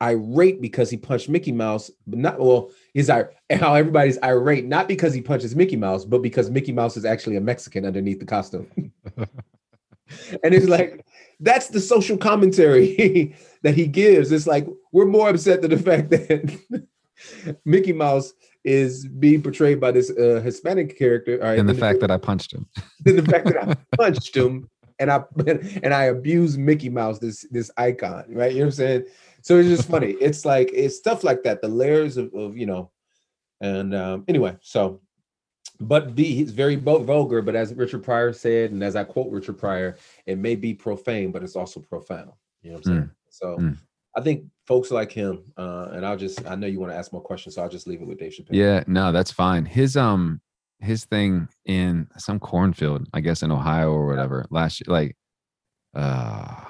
irate 0.02 0.62
because 0.62 0.90
he 0.90 0.98
punched 0.98 1.30
Mickey 1.30 1.52
Mouse, 1.52 1.92
but 2.08 2.20
not 2.20 2.40
well, 2.40 2.72
he's 2.94 3.08
how 3.10 3.76
everybody's 3.76 4.18
irate, 4.24 4.66
not 4.66 4.88
because 4.88 5.14
he 5.14 5.22
punches 5.22 5.56
Mickey 5.56 5.76
Mouse, 5.76 6.06
but 6.06 6.22
because 6.22 6.50
Mickey 6.50 6.72
Mouse 6.72 6.98
is 6.98 7.06
actually 7.06 7.36
a 7.36 7.42
Mexican 7.42 7.86
underneath 7.86 8.20
the 8.20 8.26
costume. 8.26 8.92
and 9.18 10.54
it's 10.54 10.68
like 10.68 11.06
that's 11.40 11.70
the 11.70 11.80
social 11.80 12.18
commentary 12.18 13.36
that 13.64 13.76
he 13.76 13.88
gives. 13.88 14.32
It's 14.32 14.48
like 14.48 14.68
we're 14.92 15.06
more 15.06 15.30
upset 15.30 15.62
than 15.62 15.72
the 15.72 15.78
fact 15.78 16.10
that 16.12 17.58
Mickey 17.66 17.94
Mouse 17.94 18.34
is 18.64 19.08
being 19.08 19.42
portrayed 19.42 19.80
by 19.80 19.92
this 19.92 20.12
uh, 20.12 20.42
Hispanic 20.44 20.98
character. 20.98 21.38
Right, 21.40 21.60
and 21.60 21.68
the 21.68 21.74
fact 21.74 22.00
the, 22.00 22.08
that 22.08 22.12
I 22.12 22.18
punched 22.18 22.54
him. 22.54 22.68
the 23.04 23.22
fact 23.22 23.46
that 23.46 23.70
I 23.70 23.76
punched 23.96 24.36
him 24.36 24.70
and 25.00 25.10
I 25.12 25.24
and 25.84 25.94
I 25.94 26.06
abused 26.06 26.60
Mickey 26.60 26.90
Mouse, 26.90 27.20
this 27.20 27.46
this 27.52 27.72
icon, 27.78 28.26
right? 28.30 28.52
You 28.52 28.60
know 28.60 28.66
what 28.66 28.68
I'm 28.68 28.72
saying? 28.72 29.06
So 29.50 29.58
it's 29.58 29.68
just 29.68 29.90
funny. 29.90 30.12
It's 30.22 30.46
like 30.46 30.70
it's 30.76 30.96
stuff 30.96 31.24
like 31.24 31.42
that, 31.42 31.60
the 31.60 31.68
layers 31.68 32.18
of, 32.18 32.32
of 32.36 32.56
you 32.56 32.68
know. 32.68 32.92
And 33.62 33.96
um, 33.96 34.24
anyway, 34.28 34.56
so 34.62 35.02
but 35.80 36.14
B, 36.14 36.36
he's 36.36 36.52
very 36.52 36.76
vulgar. 36.76 37.42
But 37.42 37.56
as 37.56 37.74
Richard 37.74 38.04
Pryor 38.04 38.32
said, 38.32 38.70
and 38.72 38.84
as 38.84 38.96
I 38.96 39.06
quote 39.06 39.32
Richard 39.32 39.58
Pryor, 39.58 39.98
it 40.28 40.38
may 40.38 40.56
be 40.56 40.76
profane, 40.76 41.32
but 41.32 41.42
it's 41.42 41.56
also 41.56 41.80
profound. 41.80 42.30
You 42.62 42.70
know 42.70 42.76
what 42.76 42.86
I'm 42.86 42.92
saying? 42.92 43.02
Mm. 43.02 43.12
So 43.30 43.58
mm. 43.58 43.78
I 44.16 44.22
think 44.22 44.46
folks 44.68 44.92
like 44.92 45.12
him, 45.12 45.52
uh, 45.58 45.90
and 45.94 46.06
I'll 46.06 46.18
just 46.18 46.46
I 46.46 46.54
know 46.54 46.68
you 46.68 46.80
want 46.80 46.92
to 46.92 46.98
ask 46.98 47.12
more 47.12 47.20
questions, 47.20 47.56
so 47.56 47.64
I'll 47.64 47.70
just 47.70 47.88
leave 47.88 48.04
it 48.04 48.08
with 48.08 48.20
Dave 48.20 48.34
Chappelle. 48.34 48.50
Yeah, 48.52 48.84
no, 48.86 49.12
that's 49.12 49.32
fine. 49.32 49.66
His 49.66 49.98
um 49.98 50.42
his 50.78 51.06
thing 51.06 51.48
in 51.66 52.08
some 52.18 52.40
cornfield, 52.40 53.08
I 53.16 53.22
guess 53.22 53.42
in 53.42 53.52
Ohio 53.52 53.90
or 53.90 54.06
whatever, 54.06 54.46
last 54.52 54.80
year, 54.80 54.94
like 54.94 55.18
uh 55.96 56.66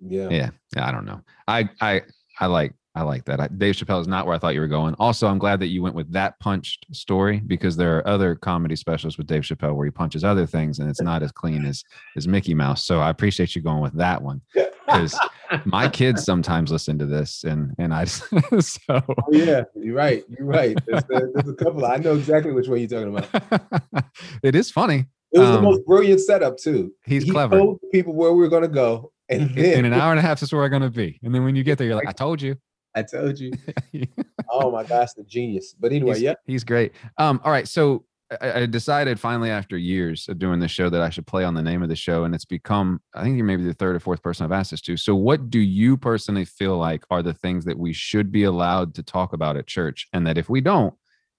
yeah. 0.00 0.28
Yeah. 0.30 0.50
Yeah. 0.74 0.88
I 0.88 0.92
don't 0.92 1.04
know. 1.04 1.20
I 1.46 1.68
I 1.80 2.02
I 2.40 2.46
like 2.46 2.74
I 2.94 3.02
like 3.02 3.24
that. 3.26 3.38
I, 3.38 3.46
Dave 3.46 3.76
Chappelle 3.76 4.00
is 4.00 4.08
not 4.08 4.26
where 4.26 4.34
I 4.34 4.38
thought 4.38 4.54
you 4.54 4.60
were 4.60 4.66
going. 4.66 4.96
Also, 4.98 5.28
I'm 5.28 5.38
glad 5.38 5.60
that 5.60 5.68
you 5.68 5.80
went 5.80 5.94
with 5.94 6.12
that 6.12 6.38
punched 6.40 6.86
story 6.92 7.38
because 7.38 7.76
there 7.76 7.96
are 7.96 8.08
other 8.08 8.34
comedy 8.34 8.74
specials 8.74 9.16
with 9.16 9.28
Dave 9.28 9.42
Chappelle 9.42 9.76
where 9.76 9.86
he 9.86 9.92
punches 9.92 10.24
other 10.24 10.44
things 10.44 10.80
and 10.80 10.90
it's 10.90 11.00
not 11.00 11.22
as 11.22 11.30
clean 11.30 11.64
as 11.64 11.84
as 12.16 12.26
Mickey 12.26 12.52
Mouse. 12.52 12.84
So 12.84 12.98
I 12.98 13.10
appreciate 13.10 13.54
you 13.54 13.62
going 13.62 13.80
with 13.80 13.94
that 13.94 14.20
one 14.20 14.40
because 14.54 15.16
my 15.64 15.88
kids 15.88 16.24
sometimes 16.24 16.72
listen 16.72 16.98
to 16.98 17.06
this 17.06 17.44
and 17.44 17.74
and 17.78 17.94
I 17.94 18.04
so 18.06 18.80
oh, 18.88 19.14
yeah, 19.30 19.62
you're 19.76 19.94
right. 19.94 20.24
You're 20.28 20.48
right. 20.48 20.76
There's, 20.86 21.04
there's 21.08 21.48
a 21.48 21.54
couple. 21.54 21.86
I 21.86 21.98
know 21.98 22.16
exactly 22.16 22.52
which 22.52 22.66
one 22.66 22.80
you're 22.80 22.88
talking 22.88 23.16
about. 23.16 24.04
it 24.42 24.56
is 24.56 24.70
funny. 24.70 25.06
It 25.32 25.38
was 25.38 25.48
um, 25.48 25.54
the 25.54 25.62
most 25.62 25.86
brilliant 25.86 26.20
setup 26.20 26.56
too. 26.56 26.92
He's 27.04 27.22
he 27.22 27.30
clever. 27.30 27.56
Told 27.56 27.78
people 27.92 28.14
where 28.14 28.32
we 28.32 28.44
are 28.44 28.48
going 28.48 28.62
to 28.62 28.68
go, 28.68 29.12
and 29.30 29.50
then 29.54 29.78
in 29.78 29.84
an 29.84 29.92
hour 29.92 30.10
and 30.10 30.18
a 30.18 30.22
half, 30.22 30.42
is 30.42 30.52
where 30.52 30.64
I'm 30.64 30.70
going 30.70 30.82
to 30.82 30.90
be. 30.90 31.18
And 31.22 31.34
then 31.34 31.44
when 31.44 31.56
you 31.56 31.62
get 31.62 31.78
there, 31.78 31.86
you're 31.86 31.96
like, 31.96 32.08
"I 32.08 32.12
told 32.12 32.42
you." 32.42 32.56
I 32.94 33.02
told 33.02 33.38
you. 33.38 33.52
oh 34.50 34.70
my 34.70 34.84
gosh, 34.84 35.12
the 35.12 35.22
genius. 35.22 35.74
But 35.78 35.92
anyway, 35.92 36.14
he's, 36.14 36.22
yeah. 36.22 36.34
He's 36.46 36.64
great. 36.64 36.92
Um, 37.18 37.40
all 37.44 37.52
right. 37.52 37.68
So 37.68 38.04
I, 38.40 38.52
I, 38.52 38.66
decided 38.66 39.18
finally 39.18 39.50
after 39.50 39.76
years 39.76 40.28
of 40.28 40.38
doing 40.38 40.60
this 40.60 40.70
show 40.70 40.90
that 40.90 41.00
I 41.00 41.10
should 41.10 41.26
play 41.26 41.44
on 41.44 41.54
the 41.54 41.62
name 41.62 41.82
of 41.82 41.88
the 41.88 41.96
show. 41.96 42.24
And 42.24 42.34
it's 42.34 42.44
become, 42.44 43.00
I 43.14 43.22
think 43.22 43.36
you're 43.36 43.46
maybe 43.46 43.64
the 43.64 43.74
third 43.74 43.96
or 43.96 44.00
fourth 44.00 44.22
person 44.22 44.44
I've 44.44 44.52
asked 44.52 44.72
this 44.72 44.80
to. 44.82 44.96
So 44.96 45.14
what 45.14 45.50
do 45.50 45.58
you 45.58 45.96
personally 45.96 46.44
feel 46.44 46.78
like 46.78 47.04
are 47.10 47.22
the 47.22 47.34
things 47.34 47.64
that 47.64 47.78
we 47.78 47.92
should 47.92 48.30
be 48.32 48.44
allowed 48.44 48.94
to 48.94 49.02
talk 49.02 49.32
about 49.32 49.56
at 49.56 49.66
church? 49.66 50.08
And 50.12 50.26
that 50.26 50.38
if 50.38 50.48
we 50.48 50.60
don't, 50.60 50.94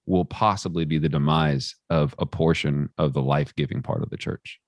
will 0.06 0.26
possibly 0.26 0.84
be 0.84 0.98
the 0.98 1.10
demise 1.10 1.76
of 1.90 2.16
a 2.18 2.26
portion 2.26 2.90
of 2.98 3.14
the 3.14 3.22
life-giving 3.22 3.84
part 3.84 4.04
of 4.04 4.10
the 4.10 4.18
church? 4.18 4.60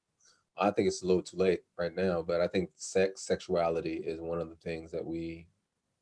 I 0.57 0.71
think 0.71 0.87
it's 0.87 1.01
a 1.01 1.07
little 1.07 1.23
too 1.23 1.37
late 1.37 1.61
right 1.77 1.95
now, 1.95 2.21
but 2.21 2.41
I 2.41 2.47
think 2.47 2.69
sex, 2.75 3.25
sexuality 3.25 3.95
is 4.05 4.19
one 4.19 4.39
of 4.39 4.49
the 4.49 4.55
things 4.55 4.91
that 4.91 5.05
we 5.05 5.47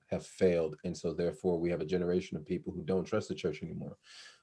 have 0.09 0.25
failed. 0.25 0.75
And 0.83 0.97
so 0.97 1.13
therefore 1.13 1.59
we 1.59 1.69
have 1.69 1.81
a 1.81 1.85
generation 1.85 2.37
of 2.37 2.45
people 2.45 2.73
who 2.73 2.83
don't 2.83 3.05
trust 3.05 3.29
the 3.29 3.35
church 3.35 3.63
anymore 3.63 3.97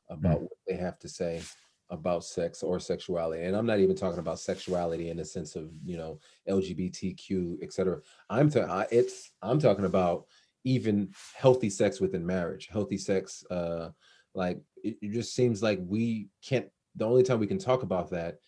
about 0.08 0.38
mm. 0.38 0.42
what 0.42 0.58
they 0.66 0.76
have 0.76 0.98
to 1.00 1.08
say 1.08 1.42
about 1.90 2.24
sex 2.24 2.62
or 2.62 2.78
sexuality. 2.78 3.44
And 3.44 3.56
I'm 3.56 3.66
not 3.66 3.80
even 3.80 3.96
talking 3.96 4.18
about 4.18 4.40
sexuality 4.40 5.10
in 5.10 5.16
the 5.16 5.24
sense 5.24 5.56
of, 5.56 5.70
you 5.84 5.96
know, 5.96 6.20
LGBTQ, 6.48 7.62
etc. 7.62 8.00
I'm 8.28 8.50
ta- 8.50 8.86
it's 8.90 9.30
I'm 9.42 9.58
talking 9.58 9.86
about 9.86 10.26
even 10.64 11.10
healthy 11.34 11.70
sex 11.70 12.00
within 12.00 12.26
marriage, 12.26 12.68
healthy 12.70 12.98
sex 12.98 13.44
uh 13.50 13.90
like 14.34 14.58
it, 14.82 14.96
it 15.00 15.12
just 15.12 15.34
seems 15.34 15.62
like 15.62 15.80
we 15.82 16.28
can't 16.42 16.68
the 16.96 17.06
only 17.06 17.22
time 17.22 17.38
we 17.38 17.46
can 17.46 17.58
talk 17.58 17.82
about 17.82 18.10
that 18.10 18.38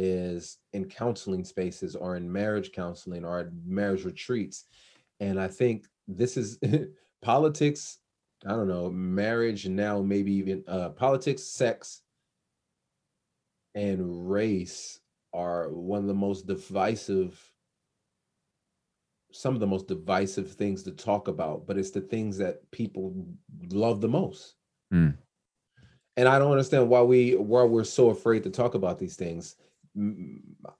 is 0.00 0.58
in 0.72 0.84
counseling 0.84 1.44
spaces 1.44 1.96
or 1.96 2.14
in 2.14 2.30
marriage 2.30 2.70
counseling 2.70 3.24
or 3.24 3.40
at 3.40 3.48
marriage 3.66 4.04
retreats. 4.04 4.64
And 5.18 5.40
I 5.40 5.48
think 5.48 5.86
this 6.06 6.36
is 6.36 6.56
politics, 7.22 7.98
I 8.46 8.50
don't 8.50 8.68
know, 8.68 8.90
marriage 8.90 9.66
now, 9.66 10.00
maybe 10.00 10.32
even 10.34 10.62
uh, 10.68 10.90
politics, 10.90 11.42
sex, 11.42 12.02
and 13.74 14.30
race 14.30 15.00
are 15.34 15.68
one 15.70 16.00
of 16.00 16.06
the 16.06 16.14
most 16.14 16.46
divisive 16.46 17.52
some 19.30 19.52
of 19.52 19.60
the 19.60 19.66
most 19.66 19.86
divisive 19.86 20.50
things 20.52 20.82
to 20.82 20.90
talk 20.90 21.28
about 21.28 21.66
but 21.66 21.76
it's 21.76 21.90
the 21.90 22.00
things 22.00 22.38
that 22.38 22.58
people 22.70 23.14
love 23.70 24.00
the 24.00 24.08
most 24.08 24.54
mm. 24.92 25.14
and 26.16 26.28
i 26.28 26.38
don't 26.38 26.50
understand 26.50 26.88
why 26.88 27.02
we 27.02 27.36
why 27.36 27.62
we're 27.62 27.84
so 27.84 28.08
afraid 28.08 28.42
to 28.42 28.48
talk 28.48 28.74
about 28.74 28.98
these 28.98 29.16
things 29.16 29.56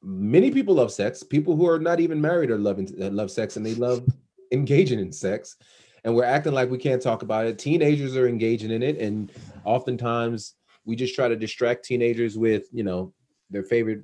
many 0.02 0.50
people 0.50 0.74
love 0.74 0.92
sex. 0.92 1.22
People 1.22 1.56
who 1.56 1.68
are 1.68 1.78
not 1.78 2.00
even 2.00 2.20
married 2.20 2.50
are 2.50 2.58
loving 2.58 2.88
uh, 3.00 3.10
love 3.10 3.30
sex 3.30 3.56
and 3.56 3.64
they 3.64 3.74
love 3.74 4.06
engaging 4.52 4.98
in 4.98 5.12
sex. 5.12 5.56
And 6.04 6.14
we're 6.14 6.24
acting 6.24 6.52
like 6.52 6.70
we 6.70 6.78
can't 6.78 7.02
talk 7.02 7.22
about 7.22 7.46
it. 7.46 7.58
Teenagers 7.58 8.16
are 8.16 8.28
engaging 8.28 8.70
in 8.70 8.82
it. 8.82 8.98
And 8.98 9.32
oftentimes 9.64 10.54
we 10.84 10.96
just 10.96 11.14
try 11.14 11.28
to 11.28 11.36
distract 11.36 11.84
teenagers 11.84 12.38
with 12.38 12.66
you 12.72 12.82
know 12.82 13.12
their 13.50 13.62
favorite 13.62 14.02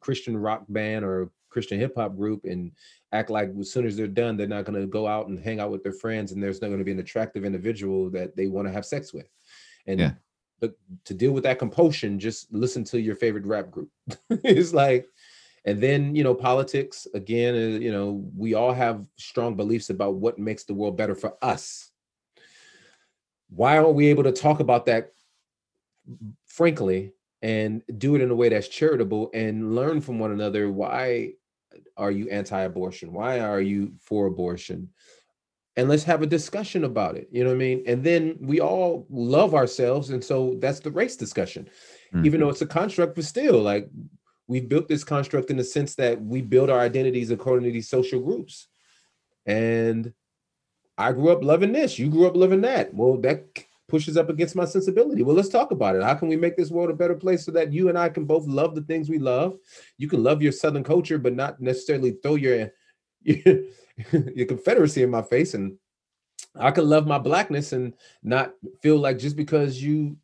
christian 0.00 0.36
rock 0.36 0.64
band 0.68 1.04
or 1.04 1.30
christian 1.50 1.78
hip-hop 1.78 2.16
group 2.16 2.44
and 2.44 2.72
act 3.12 3.28
like 3.30 3.50
as 3.58 3.70
soon 3.70 3.86
as 3.86 3.96
they're 3.96 4.06
done 4.06 4.36
they're 4.36 4.46
not 4.46 4.64
going 4.64 4.80
to 4.80 4.86
go 4.86 5.06
out 5.06 5.28
and 5.28 5.38
hang 5.38 5.60
out 5.60 5.70
with 5.70 5.82
their 5.82 5.92
friends 5.92 6.32
and 6.32 6.42
there's 6.42 6.62
not 6.62 6.68
going 6.68 6.78
to 6.78 6.84
be 6.84 6.92
an 6.92 7.00
attractive 7.00 7.44
individual 7.44 8.10
that 8.10 8.34
they 8.34 8.46
want 8.46 8.66
to 8.66 8.72
have 8.72 8.86
sex 8.86 9.12
with. 9.12 9.26
And 9.86 10.00
yeah. 10.00 10.12
But 10.60 10.74
to 11.04 11.14
deal 11.14 11.32
with 11.32 11.44
that 11.44 11.58
compulsion 11.58 12.18
just 12.18 12.52
listen 12.52 12.84
to 12.84 13.00
your 13.00 13.14
favorite 13.16 13.46
rap 13.46 13.70
group 13.70 13.90
it's 14.30 14.72
like 14.72 15.06
and 15.64 15.80
then 15.80 16.14
you 16.14 16.24
know 16.24 16.34
politics 16.34 17.06
again 17.14 17.54
uh, 17.54 17.78
you 17.78 17.92
know 17.92 18.24
we 18.36 18.54
all 18.54 18.72
have 18.72 19.04
strong 19.16 19.56
beliefs 19.56 19.90
about 19.90 20.14
what 20.14 20.38
makes 20.38 20.64
the 20.64 20.74
world 20.74 20.96
better 20.96 21.14
for 21.14 21.36
us 21.42 21.90
why 23.48 23.76
aren't 23.76 23.94
we 23.94 24.06
able 24.06 24.22
to 24.22 24.32
talk 24.32 24.60
about 24.60 24.86
that 24.86 25.12
frankly, 26.46 27.12
and 27.42 27.82
do 27.98 28.14
it 28.14 28.20
in 28.20 28.30
a 28.30 28.34
way 28.34 28.48
that's 28.48 28.68
charitable 28.68 29.30
and 29.32 29.74
learn 29.74 30.00
from 30.00 30.18
one 30.18 30.32
another. 30.32 30.70
Why 30.70 31.32
are 31.96 32.10
you 32.10 32.28
anti-abortion? 32.28 33.12
Why 33.12 33.40
are 33.40 33.60
you 33.60 33.92
for 34.00 34.26
abortion? 34.26 34.90
And 35.76 35.88
let's 35.88 36.04
have 36.04 36.22
a 36.22 36.26
discussion 36.26 36.84
about 36.84 37.16
it. 37.16 37.28
You 37.30 37.44
know 37.44 37.50
what 37.50 37.56
I 37.56 37.58
mean? 37.58 37.84
And 37.86 38.02
then 38.02 38.36
we 38.40 38.60
all 38.60 39.06
love 39.08 39.54
ourselves. 39.54 40.10
And 40.10 40.22
so 40.22 40.56
that's 40.58 40.80
the 40.80 40.90
race 40.90 41.16
discussion. 41.16 41.68
Mm-hmm. 42.12 42.26
Even 42.26 42.40
though 42.40 42.48
it's 42.48 42.60
a 42.60 42.66
construct, 42.66 43.14
but 43.14 43.24
still, 43.24 43.60
like 43.62 43.88
we've 44.48 44.68
built 44.68 44.88
this 44.88 45.04
construct 45.04 45.50
in 45.50 45.56
the 45.56 45.64
sense 45.64 45.94
that 45.94 46.20
we 46.20 46.42
build 46.42 46.70
our 46.70 46.80
identities 46.80 47.30
according 47.30 47.64
to 47.64 47.72
these 47.72 47.88
social 47.88 48.20
groups. 48.20 48.66
And 49.46 50.12
I 50.98 51.12
grew 51.12 51.30
up 51.30 51.44
loving 51.44 51.72
this. 51.72 51.98
You 51.98 52.10
grew 52.10 52.26
up 52.26 52.36
loving 52.36 52.62
that. 52.62 52.92
Well, 52.92 53.16
that 53.18 53.46
pushes 53.88 54.16
up 54.16 54.28
against 54.28 54.56
my 54.56 54.64
sensibility. 54.64 55.22
Well, 55.22 55.36
let's 55.36 55.48
talk 55.48 55.70
about 55.70 55.96
it. 55.96 56.02
How 56.02 56.14
can 56.14 56.28
we 56.28 56.36
make 56.36 56.56
this 56.56 56.70
world 56.70 56.90
a 56.90 56.94
better 56.94 57.14
place 57.14 57.44
so 57.44 57.52
that 57.52 57.72
you 57.72 57.88
and 57.88 57.98
I 57.98 58.08
can 58.08 58.24
both 58.24 58.46
love 58.46 58.74
the 58.74 58.82
things 58.82 59.08
we 59.08 59.18
love? 59.18 59.56
You 59.98 60.08
can 60.08 60.22
love 60.22 60.42
your 60.42 60.52
Southern 60.52 60.84
culture, 60.84 61.18
but 61.18 61.34
not 61.34 61.60
necessarily 61.60 62.16
throw 62.22 62.34
your 62.34 62.72
your, 63.22 64.46
Confederacy 64.46 65.02
in 65.02 65.10
my 65.10 65.22
face. 65.22 65.54
And 65.54 65.76
I 66.54 66.70
can 66.70 66.88
love 66.88 67.06
my 67.06 67.18
blackness 67.18 67.72
and 67.72 67.94
not 68.22 68.54
feel 68.82 68.98
like 68.98 69.18
just 69.18 69.36
because 69.36 69.82
you 69.82 70.16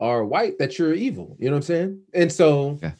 are 0.00 0.24
white 0.24 0.58
that 0.58 0.78
you're 0.78 0.94
evil. 0.94 1.36
You 1.38 1.46
know 1.46 1.52
what 1.52 1.58
I'm 1.58 1.62
saying? 1.62 2.00
And 2.14 2.32
so, 2.32 2.78
yeah. 2.82 2.92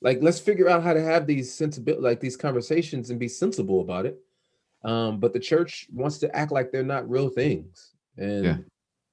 like, 0.00 0.18
let's 0.22 0.40
figure 0.40 0.68
out 0.68 0.82
how 0.82 0.92
to 0.92 1.02
have 1.02 1.26
these 1.26 1.52
sensibility, 1.52 2.02
like 2.02 2.20
these 2.20 2.36
conversations, 2.36 3.10
and 3.10 3.20
be 3.20 3.28
sensible 3.28 3.80
about 3.80 4.06
it. 4.06 4.18
Um, 4.84 5.18
but 5.18 5.32
the 5.32 5.40
church 5.40 5.86
wants 5.92 6.18
to 6.18 6.36
act 6.36 6.52
like 6.52 6.70
they're 6.70 6.84
not 6.84 7.08
real 7.08 7.28
things. 7.28 7.94
And 8.16 8.44
yeah 8.44 8.56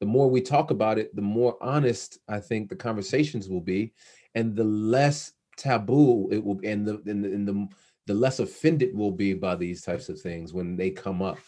the 0.03 0.09
more 0.09 0.29
we 0.29 0.41
talk 0.41 0.69
about 0.69 0.97
it, 0.99 1.15
the 1.15 1.21
more 1.21 1.55
honest 1.61 2.19
I 2.27 2.41
think 2.41 2.67
the 2.67 2.75
conversations 2.75 3.47
will 3.47 3.61
be, 3.61 3.93
and 4.36 4.53
the 4.53 4.65
less 4.65 5.31
taboo 5.55 6.27
it 6.29 6.43
will 6.43 6.55
be, 6.55 6.67
and 6.67 6.86
the 6.86 7.01
and 7.05 7.23
the, 7.23 7.29
and 7.29 7.47
the, 7.47 7.67
the 8.08 8.14
less 8.14 8.39
offended 8.39 8.91
we'll 8.93 9.12
be 9.12 9.34
by 9.34 9.56
these 9.56 9.82
types 9.82 10.10
of 10.10 10.20
things 10.20 10.54
when 10.54 10.76
they 10.76 10.89
come 10.89 11.22
up. 11.22 11.39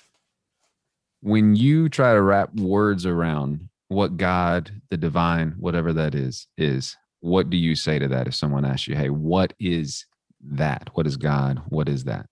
When 1.21 1.55
you 1.55 1.89
try 1.89 2.13
to 2.13 2.21
wrap 2.21 2.53
words 2.55 3.05
around 3.05 3.69
what 3.87 4.17
God, 4.17 4.71
the 4.89 4.97
divine, 4.97 5.55
whatever 5.57 5.93
that 5.93 6.15
is, 6.15 6.47
is, 6.57 6.95
what 7.21 7.49
do 7.49 7.57
you 7.57 7.75
say 7.75 7.99
to 7.99 8.07
that 8.09 8.27
if 8.27 8.35
someone 8.35 8.65
asks 8.65 8.87
you, 8.87 8.95
hey, 8.95 9.09
what 9.09 9.53
is 9.59 10.05
that? 10.41 10.89
What 10.93 11.07
is 11.07 11.17
God? 11.17 11.61
What 11.69 11.89
is 11.89 12.03
that? 12.03 12.27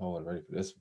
Oh, 0.00 0.16
I'm 0.16 0.24
ready 0.24 0.42
for 0.48 0.54
this. 0.54 0.74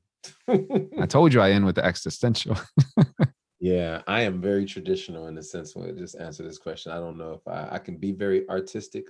I 0.99 1.05
told 1.05 1.33
you 1.33 1.41
I 1.41 1.51
end 1.51 1.65
with 1.65 1.75
the 1.75 1.85
existential. 1.85 2.57
Yeah, 3.61 4.01
I 4.07 4.21
am 4.21 4.41
very 4.41 4.65
traditional 4.65 5.27
in 5.27 5.35
the 5.35 5.43
sense 5.43 5.75
when 5.75 5.87
I 5.87 5.91
just 5.91 6.19
answer 6.19 6.41
this 6.41 6.57
question. 6.57 6.91
I 6.91 6.95
don't 6.95 7.15
know 7.17 7.33
if 7.33 7.47
I, 7.47 7.75
I 7.75 7.77
can 7.77 7.95
be 7.95 8.11
very 8.11 8.49
artistic. 8.49 9.05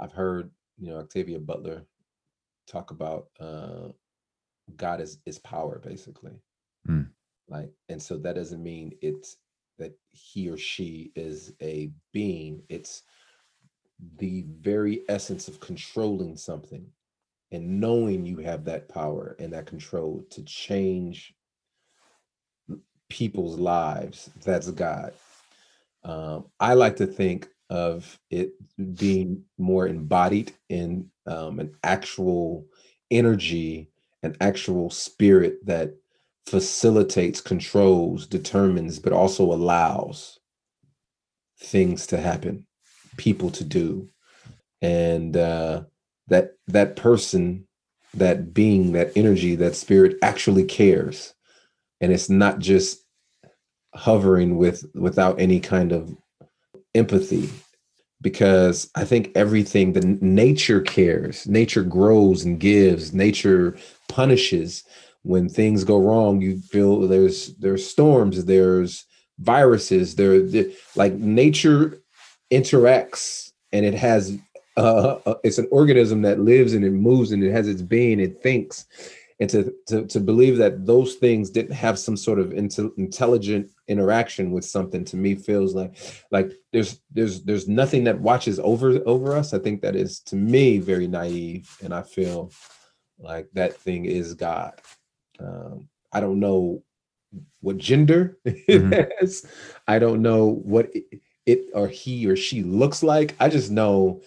I've 0.00 0.10
heard, 0.10 0.50
you 0.78 0.90
know, 0.90 0.98
Octavia 0.98 1.38
Butler 1.38 1.84
talk 2.66 2.90
about 2.90 3.28
uh, 3.40 3.88
God 4.76 5.00
is 5.00 5.18
is 5.26 5.38
power, 5.38 5.78
basically. 5.78 6.38
Mm. 6.88 7.08
Like, 7.48 7.70
and 7.88 8.02
so 8.02 8.16
that 8.18 8.34
doesn't 8.34 8.62
mean 8.62 8.92
it's 9.02 9.36
that 9.78 9.96
he 10.10 10.48
or 10.48 10.56
she 10.56 11.12
is 11.14 11.52
a 11.62 11.90
being. 12.12 12.62
It's 12.68 13.02
the 14.18 14.44
very 14.60 15.02
essence 15.08 15.48
of 15.48 15.60
controlling 15.60 16.36
something 16.36 16.86
and 17.52 17.80
knowing 17.80 18.26
you 18.26 18.38
have 18.38 18.64
that 18.64 18.88
power 18.88 19.36
and 19.38 19.52
that 19.52 19.66
control 19.66 20.24
to 20.30 20.42
change 20.42 21.34
people's 23.08 23.58
lives. 23.58 24.30
That's 24.44 24.70
God. 24.70 25.12
Um, 26.04 26.46
I 26.60 26.74
like 26.74 26.96
to 26.96 27.06
think 27.06 27.48
of 27.70 28.18
it 28.30 28.52
being 28.94 29.42
more 29.58 29.86
embodied 29.86 30.52
in 30.68 31.10
um, 31.26 31.58
an 31.58 31.74
actual 31.82 32.66
energy, 33.10 33.90
an 34.22 34.36
actual 34.40 34.90
spirit 34.90 35.64
that 35.66 35.94
facilitates, 36.46 37.40
controls, 37.40 38.26
determines, 38.26 38.98
but 38.98 39.12
also 39.12 39.52
allows 39.52 40.38
things 41.58 42.06
to 42.06 42.18
happen, 42.18 42.66
people 43.16 43.50
to 43.50 43.64
do, 43.64 44.08
and 44.80 45.36
uh, 45.36 45.82
that 46.28 46.52
that 46.68 46.96
person, 46.96 47.66
that 48.14 48.54
being, 48.54 48.92
that 48.92 49.12
energy, 49.16 49.56
that 49.56 49.74
spirit 49.74 50.16
actually 50.22 50.64
cares. 50.64 51.34
And 52.00 52.12
it's 52.12 52.28
not 52.28 52.58
just 52.58 53.04
hovering 53.94 54.58
with 54.58 54.84
without 54.94 55.40
any 55.40 55.58
kind 55.58 55.92
of 55.92 56.14
empathy 56.96 57.48
because 58.22 58.90
i 58.94 59.04
think 59.04 59.30
everything 59.34 59.92
the 59.92 60.00
nature 60.20 60.80
cares 60.80 61.46
nature 61.46 61.82
grows 61.82 62.44
and 62.44 62.60
gives 62.60 63.12
nature 63.12 63.76
punishes. 64.08 64.84
When 65.22 65.48
things 65.48 65.82
go 65.82 65.98
wrong 65.98 66.40
you 66.40 66.60
feel 66.60 67.08
there's 67.08 67.54
there's 67.56 67.84
storms 67.84 68.44
there's 68.44 69.04
viruses 69.40 70.14
there 70.14 70.40
like 70.94 71.14
nature 71.14 71.98
interacts 72.52 73.50
and 73.72 73.84
it 73.84 73.94
has 73.94 74.38
uh, 74.76 75.18
uh, 75.26 75.34
it's 75.42 75.58
an 75.58 75.68
organism 75.70 76.22
that 76.22 76.40
lives 76.40 76.74
and 76.74 76.84
it 76.84 76.90
moves 76.90 77.32
and 77.32 77.42
it 77.42 77.52
has 77.52 77.68
its 77.68 77.82
being 77.82 78.20
it 78.20 78.42
thinks. 78.42 78.86
And 79.40 79.50
to, 79.50 79.74
to 79.88 80.06
to 80.06 80.20
believe 80.20 80.56
that 80.58 80.86
those 80.86 81.14
things 81.16 81.50
didn't 81.50 81.74
have 81.74 81.98
some 81.98 82.16
sort 82.16 82.38
of 82.38 82.52
intelligent 82.52 83.70
interaction 83.88 84.50
with 84.50 84.64
something 84.64 85.04
to 85.04 85.16
me 85.16 85.34
feels 85.34 85.74
like 85.74 85.96
like 86.30 86.52
there's 86.72 87.00
there's 87.12 87.42
there's 87.44 87.68
nothing 87.68 88.04
that 88.04 88.20
watches 88.20 88.58
over 88.58 89.00
over 89.06 89.36
us. 89.36 89.54
I 89.54 89.58
think 89.58 89.82
that 89.82 89.96
is 89.96 90.20
to 90.20 90.36
me 90.36 90.78
very 90.78 91.06
naive 91.06 91.76
and 91.82 91.94
i 91.94 92.02
feel 92.02 92.50
like 93.18 93.48
that 93.54 93.74
thing 93.74 94.04
is 94.04 94.34
god. 94.34 94.80
Um, 95.38 95.88
i 96.12 96.20
don't 96.20 96.40
know 96.40 96.82
what 97.60 97.78
gender 97.78 98.38
mm-hmm. 98.46 98.92
it 98.92 99.12
is. 99.20 99.46
I 99.86 99.98
don't 99.98 100.22
know 100.22 100.46
what 100.46 100.94
it, 100.94 101.20
it 101.44 101.66
or 101.74 101.88
he 101.88 102.26
or 102.26 102.36
she 102.36 102.62
looks 102.62 103.02
like. 103.02 103.34
I 103.40 103.48
just 103.48 103.70
know 103.70 104.22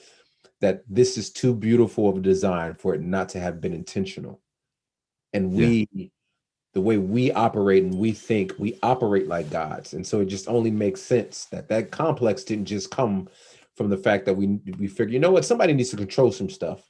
that 0.62 0.84
this 0.88 1.18
is 1.18 1.30
too 1.30 1.54
beautiful 1.54 2.10
of 2.10 2.18
a 2.18 2.22
design 2.22 2.76
for 2.76 2.94
it 2.94 3.02
not 3.02 3.30
to 3.30 3.40
have 3.40 3.62
been 3.62 3.74
intentional. 3.74 4.42
And 5.34 5.54
we 5.54 5.88
yeah. 5.92 6.08
The 6.80 6.86
way 6.86 6.98
we 6.98 7.30
operate 7.34 7.84
and 7.84 7.94
we 7.94 8.14
think 8.14 8.54
we 8.58 8.80
operate 8.82 9.28
like 9.28 9.50
gods. 9.50 9.94
And 9.94 10.08
so 10.08 10.22
it 10.22 10.28
just 10.28 10.48
only 10.48 10.72
makes 10.72 11.02
sense 11.02 11.44
that 11.52 11.68
that 11.68 11.92
complex 11.92 12.46
didn't 12.46 12.68
just 12.68 12.90
come 12.90 13.28
from 13.76 13.90
the 13.90 13.98
fact 13.98 14.26
that 14.26 14.34
we 14.34 14.48
we 14.78 14.88
figure 14.88 15.12
you 15.12 15.20
know 15.20 15.32
what 15.32 15.44
somebody 15.44 15.74
needs 15.74 15.90
to 15.90 15.98
control 15.98 16.32
some 16.32 16.50
stuff. 16.50 16.90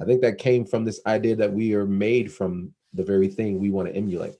I 0.00 0.04
think 0.04 0.20
that 0.20 0.38
came 0.38 0.64
from 0.64 0.84
this 0.84 1.00
idea 1.06 1.34
that 1.36 1.52
we 1.52 1.74
are 1.74 1.86
made 1.86 2.32
from 2.32 2.72
the 2.94 3.02
very 3.02 3.26
thing 3.26 3.58
we 3.58 3.70
want 3.70 3.88
to 3.88 3.96
emulate 3.96 4.36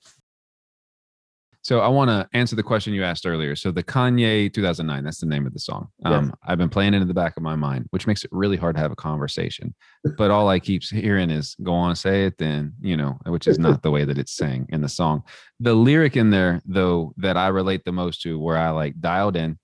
so 1.66 1.80
I 1.80 1.88
want 1.88 2.10
to 2.10 2.28
answer 2.32 2.54
the 2.54 2.62
question 2.62 2.94
you 2.94 3.02
asked 3.02 3.26
earlier. 3.26 3.56
So 3.56 3.72
the 3.72 3.82
Kanye 3.82 4.52
2009, 4.52 5.02
that's 5.02 5.18
the 5.18 5.26
name 5.26 5.48
of 5.48 5.52
the 5.52 5.58
song. 5.58 5.88
Um, 6.04 6.32
I've 6.46 6.58
been 6.58 6.68
playing 6.68 6.94
it 6.94 7.02
in 7.02 7.08
the 7.08 7.12
back 7.12 7.36
of 7.36 7.42
my 7.42 7.56
mind, 7.56 7.86
which 7.90 8.06
makes 8.06 8.22
it 8.22 8.30
really 8.30 8.56
hard 8.56 8.76
to 8.76 8.80
have 8.80 8.92
a 8.92 8.94
conversation. 8.96 9.74
But 10.16 10.30
all 10.30 10.48
I 10.48 10.60
keep 10.60 10.84
hearing 10.84 11.28
is 11.28 11.56
"Go 11.64 11.74
on, 11.74 11.96
say 11.96 12.26
it," 12.26 12.38
then 12.38 12.74
you 12.80 12.96
know, 12.96 13.18
which 13.26 13.48
is 13.48 13.58
not 13.58 13.82
the 13.82 13.90
way 13.90 14.04
that 14.04 14.16
it's 14.16 14.36
sang 14.36 14.66
in 14.68 14.80
the 14.80 14.88
song. 14.88 15.24
The 15.58 15.74
lyric 15.74 16.16
in 16.16 16.30
there, 16.30 16.62
though, 16.66 17.12
that 17.16 17.36
I 17.36 17.48
relate 17.48 17.84
the 17.84 17.90
most 17.90 18.22
to, 18.22 18.38
where 18.38 18.56
I 18.56 18.70
like 18.70 19.00
dialed 19.00 19.34
in 19.34 19.58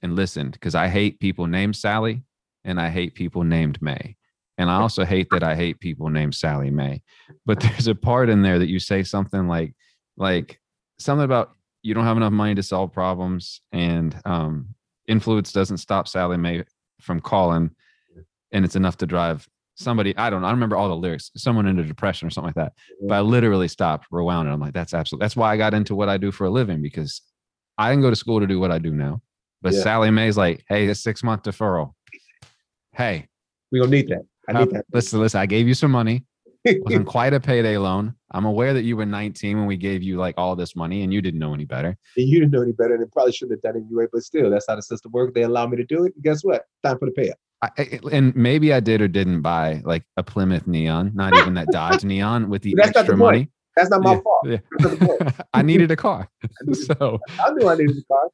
and 0.00 0.16
listened, 0.16 0.52
because 0.52 0.74
I 0.74 0.88
hate 0.88 1.20
people 1.20 1.46
named 1.46 1.76
Sally 1.76 2.22
and 2.64 2.80
I 2.80 2.88
hate 2.88 3.14
people 3.14 3.44
named 3.44 3.82
May. 3.82 4.16
And 4.56 4.70
I 4.70 4.76
also 4.76 5.04
hate 5.04 5.28
that 5.32 5.42
I 5.42 5.54
hate 5.54 5.78
people 5.78 6.08
named 6.08 6.34
Sallie 6.34 6.70
Mae. 6.70 7.02
But 7.44 7.60
there's 7.60 7.86
a 7.86 7.94
part 7.94 8.30
in 8.30 8.40
there 8.40 8.58
that 8.58 8.70
you 8.70 8.78
say 8.78 9.02
something 9.02 9.46
like, 9.46 9.74
like 10.16 10.58
something 10.98 11.24
about 11.24 11.52
you 11.82 11.94
don't 11.94 12.04
have 12.04 12.16
enough 12.16 12.32
money 12.32 12.54
to 12.54 12.62
solve 12.62 12.92
problems 12.92 13.60
and 13.72 14.20
um, 14.24 14.74
influence 15.06 15.52
doesn't 15.52 15.78
stop 15.78 16.08
Sallie 16.08 16.36
Mae 16.36 16.64
from 17.00 17.20
calling 17.20 17.70
and 18.52 18.64
it's 18.64 18.76
enough 18.76 18.96
to 18.98 19.06
drive 19.06 19.48
somebody 19.76 20.16
I 20.16 20.28
don't 20.28 20.42
know 20.42 20.48
I 20.48 20.50
remember 20.50 20.76
all 20.76 20.88
the 20.88 20.96
lyrics 20.96 21.30
someone 21.36 21.66
in 21.66 21.78
into 21.78 21.88
depression 21.88 22.26
or 22.26 22.30
something 22.30 22.48
like 22.48 22.56
that 22.56 22.72
but 23.06 23.14
I 23.14 23.20
literally 23.20 23.68
stopped 23.68 24.08
rewound 24.10 24.48
and 24.48 24.54
I'm 24.54 24.60
like 24.60 24.74
that's 24.74 24.92
absolutely 24.92 25.24
that's 25.24 25.36
why 25.36 25.52
I 25.52 25.56
got 25.56 25.72
into 25.72 25.94
what 25.94 26.08
I 26.08 26.16
do 26.16 26.32
for 26.32 26.46
a 26.46 26.50
living 26.50 26.82
because 26.82 27.22
I 27.76 27.90
didn't 27.90 28.02
go 28.02 28.10
to 28.10 28.16
school 28.16 28.40
to 28.40 28.46
do 28.46 28.58
what 28.58 28.72
I 28.72 28.78
do 28.78 28.90
now 28.90 29.22
but 29.62 29.72
yeah. 29.72 29.82
Sallie 29.82 30.10
Mae's 30.10 30.36
like 30.36 30.64
hey 30.68 30.88
a 30.88 30.94
six 30.94 31.22
month 31.22 31.44
deferral. 31.44 31.94
Hey 32.92 33.28
we 33.70 33.78
don't 33.78 33.90
need 33.90 34.08
that. 34.08 34.24
I 34.48 34.52
need 34.54 34.68
uh, 34.68 34.78
that. 34.78 34.86
listen 34.92 35.20
listen 35.20 35.40
I 35.40 35.46
gave 35.46 35.68
you 35.68 35.74
some 35.74 35.92
money 35.92 36.24
wasn't 36.64 37.06
quite 37.06 37.32
a 37.32 37.40
payday 37.40 37.78
loan. 37.78 38.14
I'm 38.32 38.44
aware 38.44 38.74
that 38.74 38.82
you 38.82 38.96
were 38.96 39.06
19 39.06 39.58
when 39.58 39.66
we 39.66 39.76
gave 39.76 40.02
you 40.02 40.18
like 40.18 40.34
all 40.36 40.54
this 40.56 40.76
money 40.76 41.02
and 41.02 41.12
you 41.12 41.22
didn't 41.22 41.40
know 41.40 41.54
any 41.54 41.64
better. 41.64 41.96
And 42.16 42.28
you 42.28 42.40
didn't 42.40 42.52
know 42.52 42.62
any 42.62 42.72
better 42.72 42.94
and 42.94 43.10
probably 43.12 43.32
shouldn't 43.32 43.58
have 43.58 43.62
done 43.62 43.80
it 43.80 43.86
anyway, 43.86 44.06
but 44.12 44.22
still, 44.22 44.50
that's 44.50 44.66
how 44.68 44.76
the 44.76 44.82
system 44.82 45.12
works. 45.12 45.32
They 45.34 45.42
allow 45.42 45.66
me 45.66 45.76
to 45.76 45.84
do 45.84 46.04
it. 46.04 46.14
And 46.14 46.24
guess 46.24 46.42
what? 46.42 46.64
Time 46.82 46.98
for 46.98 47.06
the 47.06 47.12
payout. 47.12 47.34
I, 47.60 47.98
and 48.12 48.34
maybe 48.36 48.72
I 48.72 48.80
did 48.80 49.00
or 49.00 49.08
didn't 49.08 49.42
buy 49.42 49.82
like 49.84 50.04
a 50.16 50.22
Plymouth 50.22 50.66
Neon, 50.66 51.12
not 51.14 51.36
even 51.36 51.54
that 51.54 51.68
Dodge 51.72 52.04
Neon 52.04 52.48
with 52.48 52.62
the 52.62 52.76
extra 52.80 53.02
the 53.02 53.16
money. 53.16 53.50
That's 53.78 53.90
not 53.90 54.02
my 54.02 54.14
yeah, 54.14 54.20
fault. 54.20 54.46
Yeah. 54.46 55.30
I 55.54 55.62
needed 55.62 55.90
a 55.92 55.96
car. 55.96 56.28
so 56.72 57.20
I 57.40 57.50
knew 57.52 57.68
I 57.68 57.76
needed 57.76 57.96
a 57.96 58.04
car. 58.12 58.28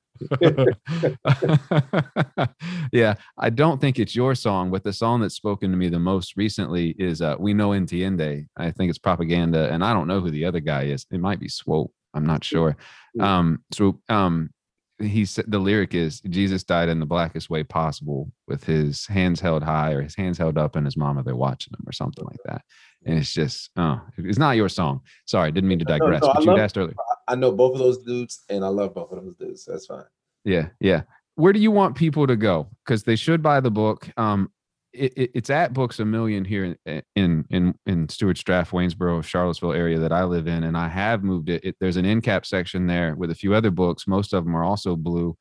yeah, 2.93 3.15
I 3.37 3.51
don't 3.51 3.79
think 3.79 3.99
it's 3.99 4.17
your 4.17 4.35
song, 4.35 4.71
but 4.71 4.85
the 4.85 4.93
song 4.93 5.21
that's 5.21 5.35
spoken 5.35 5.71
to 5.71 5.77
me 5.77 5.91
the 5.91 5.99
most 5.99 6.37
recently 6.39 6.95
is 6.99 7.21
uh, 7.21 7.37
"We 7.39 7.53
Know 7.53 7.71
Entiende." 7.71 8.47
I 8.57 8.71
think 8.71 8.89
it's 8.89 8.99
propaganda, 8.99 9.71
and 9.71 9.85
I 9.85 9.93
don't 9.93 10.09
know 10.09 10.21
who 10.21 10.31
the 10.31 10.47
other 10.47 10.61
guy 10.61 10.85
is. 10.85 11.05
It 11.11 11.21
might 11.21 11.41
be 11.41 11.49
Swoope. 11.49 11.91
I'm 12.15 12.25
not 12.25 12.43
sure. 12.43 12.77
Um, 13.21 13.63
so 13.73 14.01
um, 14.09 14.51
he 14.99 15.25
said 15.25 15.45
the 15.49 15.59
lyric 15.59 15.95
is 15.95 16.21
Jesus 16.21 16.63
died 16.63 16.89
in 16.89 17.01
the 17.01 17.07
blackest 17.07 17.51
way 17.51 17.65
possible 17.65 18.31
with 18.47 18.65
his 18.65 19.07
hands 19.07 19.41
held 19.41 19.63
high 19.63 19.93
or 19.93 20.01
his 20.01 20.15
hands 20.15 20.39
held 20.39 20.57
up 20.57 20.77
and 20.77 20.87
his 20.87 20.97
mama 20.97 21.23
they're 21.23 21.35
watching 21.35 21.73
him 21.75 21.85
or 21.87 21.93
something 21.93 22.25
like 22.25 22.41
that. 22.45 22.63
And 23.07 23.19
it's 23.19 23.33
just 23.33 23.71
oh, 23.77 24.01
it's 24.17 24.39
not 24.39 24.57
your 24.57 24.69
song. 24.69 25.01
Sorry, 25.27 25.53
didn't 25.53 25.69
mean 25.69 25.79
to 25.79 25.85
digress. 25.85 26.23
No, 26.23 26.29
no, 26.29 26.35
but 26.35 26.45
you 26.45 26.57
asked 26.59 26.79
earlier. 26.79 26.95
I 27.29 27.35
know 27.35 27.53
both 27.53 27.75
of 27.75 27.79
those 27.79 27.99
dudes, 27.99 28.45
and 28.49 28.65
I 28.65 28.69
love 28.69 28.95
both 28.95 29.13
of 29.13 29.25
those 29.25 29.35
dudes. 29.37 29.65
So 29.65 29.73
that's 29.73 29.87
fine. 29.87 30.05
Yeah, 30.45 30.69
yeah. 30.81 31.03
Where 31.37 31.53
do 31.53 31.61
you 31.61 31.71
want 31.71 31.97
people 31.97 32.27
to 32.27 32.37
go? 32.37 32.69
Because 32.85 33.03
they 33.03 33.17
should 33.17 33.43
buy 33.43 33.61
the 33.61 33.71
book. 33.71 34.09
Um, 34.17 34.51
it, 34.93 35.13
it, 35.17 35.31
it's 35.35 35.51
at 35.51 35.73
Books 35.73 35.99
a 35.99 36.05
Million 36.05 36.45
here 36.45 36.77
in 36.87 37.03
in 37.17 37.45
in, 37.51 37.75
in 37.87 38.09
Stuarts 38.09 38.43
Draft, 38.43 38.73
Waynesboro, 38.73 39.23
Charlottesville 39.23 39.73
area 39.73 39.99
that 39.99 40.13
I 40.13 40.25
live 40.25 40.47
in, 40.47 40.65
and 40.65 40.77
I 40.77 40.89
have 40.89 41.25
moved 41.25 41.49
it. 41.49 41.65
it. 41.65 41.77
There's 41.81 41.97
an 41.97 42.07
end 42.07 42.23
cap 42.23 42.47
section 42.47 42.87
there 42.87 43.15
with 43.17 43.31
a 43.31 43.35
few 43.35 43.55
other 43.55 43.71
books. 43.71 44.07
Most 44.07 44.33
of 44.33 44.45
them 44.45 44.57
are 44.57 44.65
also 44.65 44.97
blue. 44.97 45.37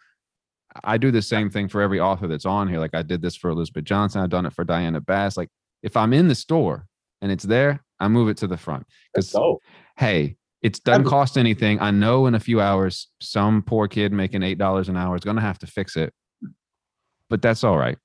I 0.84 0.98
do 0.98 1.12
the 1.12 1.22
same 1.22 1.52
thing 1.52 1.68
for 1.68 1.82
every 1.82 2.00
author 2.00 2.28
that's 2.28 2.48
on 2.48 2.68
here. 2.68 2.80
Like 2.80 2.96
I 2.96 3.04
did 3.04 3.22
this 3.22 3.36
for 3.36 3.52
Elizabeth 3.52 3.84
Johnson. 3.84 4.22
I've 4.22 4.30
done 4.30 4.48
it 4.48 4.54
for 4.54 4.64
Diana 4.64 5.00
Bass. 5.00 5.38
Like 5.38 5.50
if 5.84 5.96
I'm 5.96 6.14
in 6.14 6.28
the 6.28 6.36
store 6.36 6.88
and 7.24 7.32
it's 7.32 7.46
there, 7.46 7.84
I 8.00 8.10
move 8.10 8.28
it 8.28 8.38
to 8.38 8.48
the 8.48 8.58
front. 8.58 8.86
Because 9.16 9.36
hey, 9.98 10.36
it 10.62 10.84
doesn't 10.84 11.06
cost 11.06 11.38
anything. 11.38 11.80
I 11.80 11.90
know 11.90 12.28
in 12.28 12.36
a 12.36 12.40
few 12.40 12.62
hours, 12.62 13.08
some 13.20 13.64
poor 13.64 13.88
kid 13.88 14.12
making 14.12 14.44
eight 14.44 14.58
dollars 14.60 14.90
an 14.90 14.98
hour 14.98 15.16
is 15.16 15.24
going 15.24 15.38
to 15.38 15.42
have 15.42 15.58
to 15.60 15.68
fix 15.68 15.96
it, 15.96 16.14
but 17.30 17.42
that's 17.42 17.64
all 17.64 17.78
right. 17.78 17.98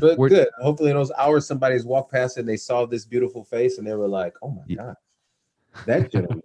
But 0.00 0.18
We're, 0.18 0.28
good. 0.28 0.48
Hopefully, 0.60 0.90
in 0.90 0.96
those 0.96 1.12
hours, 1.16 1.46
somebody's 1.46 1.84
walked 1.84 2.12
past 2.12 2.36
and 2.36 2.48
they 2.48 2.56
saw 2.56 2.84
this 2.84 3.04
beautiful 3.04 3.44
face 3.44 3.78
and 3.78 3.86
they 3.86 3.94
were 3.94 4.08
like, 4.08 4.34
"Oh 4.42 4.50
my 4.50 4.62
yeah. 4.66 4.76
god, 4.76 4.94
that 5.86 6.10
gentleman 6.10 6.42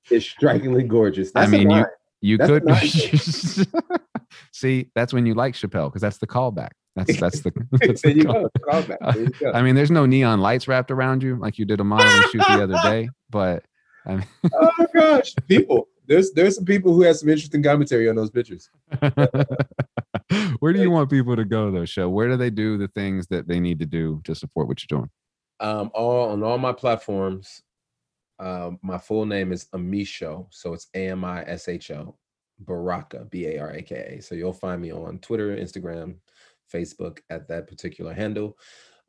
is 0.10 0.24
strikingly 0.24 0.84
gorgeous." 0.84 1.32
That's 1.32 1.48
I 1.48 1.50
mean, 1.50 1.68
you 1.68 1.84
you 2.20 2.38
that's 2.38 2.48
could 2.48 3.66
see 4.52 4.88
that's 4.94 5.12
when 5.12 5.26
you 5.26 5.34
like 5.34 5.54
Chappelle 5.54 5.88
because 5.88 6.02
that's 6.02 6.18
the 6.18 6.28
callback. 6.28 6.70
That's 6.96 7.16
that's 7.20 7.40
the. 7.40 7.52
That's 7.72 8.02
the 8.02 8.24
call. 8.24 9.52
I 9.54 9.62
mean, 9.62 9.74
there's 9.74 9.90
no 9.90 10.06
neon 10.06 10.40
lights 10.40 10.68
wrapped 10.68 10.90
around 10.90 11.22
you 11.22 11.36
like 11.36 11.58
you 11.58 11.64
did 11.64 11.80
a 11.80 11.84
modeling 11.84 12.22
shoot 12.30 12.42
the 12.46 12.62
other 12.62 12.78
day, 12.82 13.08
but 13.30 13.64
I 14.06 14.16
mean, 14.16 14.26
oh 14.52 14.86
gosh, 14.94 15.34
people. 15.48 15.88
There's 16.06 16.32
there's 16.32 16.56
some 16.56 16.66
people 16.66 16.92
who 16.92 17.02
have 17.02 17.16
some 17.16 17.30
interesting 17.30 17.62
commentary 17.62 18.10
on 18.10 18.16
those 18.16 18.30
pictures. 18.30 18.68
Where 20.58 20.72
do 20.72 20.82
you 20.82 20.90
want 20.90 21.08
people 21.08 21.34
to 21.34 21.46
go 21.46 21.70
though, 21.70 21.86
Sho? 21.86 22.10
Where 22.10 22.28
do 22.28 22.36
they 22.36 22.50
do 22.50 22.76
the 22.76 22.88
things 22.88 23.26
that 23.28 23.48
they 23.48 23.58
need 23.58 23.78
to 23.78 23.86
do 23.86 24.20
to 24.24 24.34
support 24.34 24.68
what 24.68 24.82
you're 24.82 24.98
doing? 24.98 25.10
Um, 25.60 25.90
all 25.94 26.28
on 26.28 26.42
all 26.42 26.58
my 26.58 26.72
platforms. 26.72 27.62
Um, 28.38 28.78
my 28.82 28.98
full 28.98 29.24
name 29.24 29.52
is 29.52 29.66
Amisho, 29.74 30.46
so 30.50 30.74
it's 30.74 30.88
A 30.94 31.08
M 31.08 31.24
I 31.24 31.42
S 31.44 31.68
H 31.68 31.90
O, 31.92 32.16
Baraka, 32.58 33.26
B 33.30 33.46
A 33.46 33.58
R 33.60 33.70
A 33.70 33.82
K 33.82 34.16
A. 34.18 34.22
So 34.22 34.34
you'll 34.34 34.52
find 34.52 34.82
me 34.82 34.92
on 34.92 35.20
Twitter, 35.20 35.56
Instagram, 35.56 36.16
Facebook 36.74 37.20
at 37.30 37.48
that 37.48 37.68
particular 37.68 38.12
handle. 38.12 38.58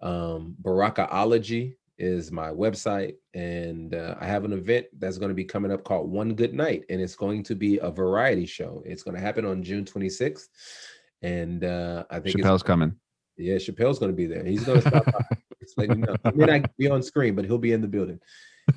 Um, 0.01 0.55
Barakaology 0.61 1.75
is 1.97 2.31
my 2.31 2.49
website 2.49 3.15
and 3.33 3.95
uh, 3.95 4.15
i 4.19 4.25
have 4.25 4.43
an 4.43 4.51
event 4.51 4.85
that's 4.99 5.17
going 5.17 5.29
to 5.29 5.35
be 5.35 5.45
coming 5.45 5.71
up 5.71 5.83
called 5.85 6.11
one 6.11 6.33
good 6.33 6.53
night 6.53 6.83
and 6.89 6.99
it's 6.99 7.15
going 7.15 7.41
to 7.41 7.55
be 7.55 7.77
a 7.77 7.89
variety 7.89 8.45
show. 8.45 8.83
It's 8.85 9.01
going 9.01 9.15
to 9.15 9.21
happen 9.21 9.45
on 9.45 9.63
june 9.63 9.85
26th 9.85 10.47
and 11.21 11.63
uh, 11.63 12.03
i 12.09 12.19
think 12.19 12.37
chappelle's 12.37 12.63
coming. 12.63 12.93
Yeah 13.37 13.55
chappelle's 13.55 13.99
going 13.99 14.11
to 14.11 14.15
be 14.15 14.25
there. 14.25 14.43
He's 14.43 14.63
going 14.63 14.81
to 14.81 14.89
stop 14.89 15.05
by. 15.05 15.11
You 15.79 15.87
know. 15.87 16.15
he 16.23 16.37
may 16.37 16.45
not 16.45 16.77
be 16.77 16.89
on 16.91 17.01
screen 17.01 17.33
but 17.33 17.43
he'll 17.43 17.57
be 17.57 17.71
in 17.71 17.81
the 17.81 17.87
building. 17.87 18.19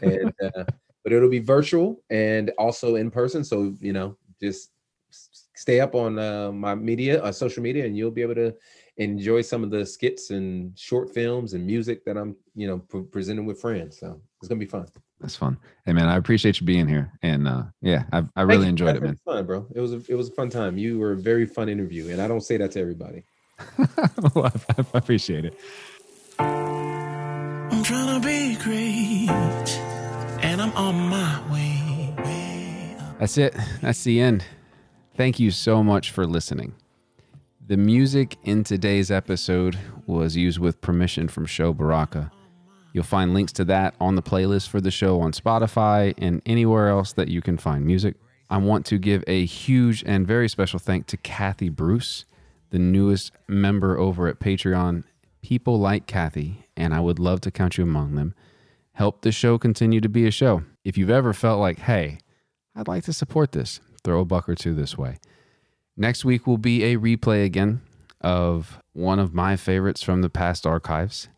And 0.00 0.32
uh, 0.42 0.64
but 1.04 1.12
it'll 1.12 1.28
be 1.28 1.38
virtual 1.38 2.02
and 2.08 2.50
also 2.56 2.94
in 2.94 3.10
person 3.10 3.44
so 3.44 3.74
you 3.80 3.92
know 3.92 4.16
just 4.40 4.70
stay 5.58 5.80
up 5.80 5.96
on 5.96 6.20
uh, 6.20 6.52
my 6.52 6.72
media 6.72 7.20
uh, 7.20 7.32
social 7.32 7.64
media 7.64 7.84
and 7.84 7.96
you'll 7.96 8.12
be 8.12 8.22
able 8.22 8.36
to 8.36 8.54
enjoy 8.96 9.42
some 9.42 9.64
of 9.64 9.70
the 9.70 9.84
skits 9.84 10.30
and 10.30 10.76
short 10.78 11.12
films 11.12 11.52
and 11.52 11.66
music 11.66 12.04
that 12.04 12.16
I'm, 12.16 12.36
you 12.54 12.68
know, 12.68 12.78
pre- 12.78 13.02
presenting 13.02 13.44
with 13.44 13.60
friends. 13.60 13.98
So 13.98 14.20
it's 14.40 14.48
gonna 14.48 14.60
be 14.60 14.66
fun. 14.66 14.86
That's 15.20 15.34
fun. 15.34 15.58
Hey 15.84 15.92
man, 15.92 16.06
I 16.06 16.16
appreciate 16.16 16.60
you 16.60 16.66
being 16.66 16.86
here, 16.86 17.12
and 17.22 17.48
uh, 17.48 17.64
yeah, 17.82 18.04
I, 18.12 18.22
I 18.36 18.42
really 18.42 18.66
you. 18.66 18.68
enjoyed 18.68 18.94
it, 18.94 19.02
man. 19.02 19.16
Fun, 19.24 19.46
bro. 19.46 19.66
It 19.74 19.80
was 19.80 19.92
a, 19.92 20.00
it 20.08 20.14
was 20.14 20.28
a 20.28 20.32
fun 20.32 20.48
time. 20.48 20.78
You 20.78 20.96
were 21.00 21.12
a 21.12 21.16
very 21.16 21.44
fun 21.44 21.68
interview, 21.68 22.10
and 22.10 22.22
I 22.22 22.28
don't 22.28 22.40
say 22.40 22.56
that 22.58 22.70
to 22.72 22.80
everybody. 22.80 23.24
well, 24.34 24.46
I, 24.46 24.52
I 24.78 24.84
appreciate 24.94 25.44
it. 25.44 25.58
I'm 26.38 27.82
trying 27.82 28.20
to 28.20 28.24
be 28.24 28.54
great, 28.62 29.28
and 30.44 30.62
I'm 30.62 30.72
on 30.76 31.08
my 31.08 31.52
way. 31.52 32.14
way 32.22 32.96
That's 33.18 33.36
it. 33.38 33.56
That's 33.80 34.04
the 34.04 34.20
end. 34.20 34.44
Thank 35.18 35.40
you 35.40 35.50
so 35.50 35.82
much 35.82 36.12
for 36.12 36.28
listening. 36.28 36.74
The 37.66 37.76
music 37.76 38.36
in 38.44 38.62
today's 38.62 39.10
episode 39.10 39.76
was 40.06 40.36
used 40.36 40.60
with 40.60 40.80
permission 40.80 41.26
from 41.26 41.44
Sho 41.44 41.72
Baraka. 41.72 42.30
You'll 42.92 43.02
find 43.02 43.34
links 43.34 43.52
to 43.54 43.64
that 43.64 43.96
on 44.00 44.14
the 44.14 44.22
playlist 44.22 44.68
for 44.68 44.80
the 44.80 44.92
show 44.92 45.20
on 45.20 45.32
Spotify 45.32 46.14
and 46.18 46.40
anywhere 46.46 46.88
else 46.88 47.14
that 47.14 47.26
you 47.26 47.42
can 47.42 47.58
find 47.58 47.84
music. 47.84 48.14
I 48.48 48.58
want 48.58 48.86
to 48.86 48.96
give 48.96 49.24
a 49.26 49.44
huge 49.44 50.04
and 50.06 50.24
very 50.24 50.48
special 50.48 50.78
thank 50.78 51.08
to 51.08 51.16
Kathy 51.16 51.68
Bruce, 51.68 52.24
the 52.70 52.78
newest 52.78 53.32
member 53.48 53.98
over 53.98 54.28
at 54.28 54.38
Patreon. 54.38 55.02
People 55.42 55.80
like 55.80 56.06
Kathy, 56.06 56.64
and 56.76 56.94
I 56.94 57.00
would 57.00 57.18
love 57.18 57.40
to 57.40 57.50
count 57.50 57.76
you 57.76 57.82
among 57.82 58.14
them. 58.14 58.36
Help 58.92 59.22
the 59.22 59.32
show 59.32 59.58
continue 59.58 60.00
to 60.00 60.08
be 60.08 60.28
a 60.28 60.30
show. 60.30 60.62
If 60.84 60.96
you've 60.96 61.10
ever 61.10 61.32
felt 61.32 61.58
like, 61.58 61.80
hey, 61.80 62.20
I'd 62.76 62.86
like 62.86 63.02
to 63.06 63.12
support 63.12 63.50
this, 63.50 63.80
throw 64.08 64.20
a 64.20 64.24
buck 64.24 64.48
or 64.48 64.54
two 64.54 64.74
this 64.74 64.96
way. 64.96 65.18
Next 65.94 66.24
week 66.24 66.46
will 66.46 66.56
be 66.56 66.82
a 66.82 66.96
replay 66.96 67.44
again 67.44 67.82
of 68.22 68.80
one 68.94 69.18
of 69.18 69.34
my 69.34 69.54
favorites 69.54 70.02
from 70.02 70.22
the 70.22 70.30
past 70.30 70.66
archives. 70.66 71.28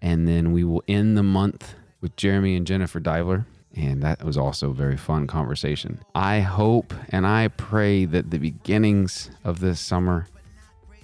And 0.00 0.28
then 0.28 0.52
we 0.52 0.62
will 0.62 0.84
end 0.86 1.16
the 1.16 1.24
month 1.24 1.74
with 2.00 2.14
Jeremy 2.14 2.54
and 2.54 2.64
Jennifer 2.64 3.00
Divler. 3.00 3.46
And 3.74 4.00
that 4.04 4.22
was 4.22 4.38
also 4.38 4.70
a 4.70 4.74
very 4.74 4.96
fun 4.96 5.26
conversation. 5.26 6.00
I 6.14 6.38
hope 6.38 6.94
and 7.08 7.26
I 7.26 7.48
pray 7.48 8.04
that 8.04 8.30
the 8.30 8.38
beginnings 8.38 9.32
of 9.42 9.58
this 9.58 9.80
summer 9.80 10.28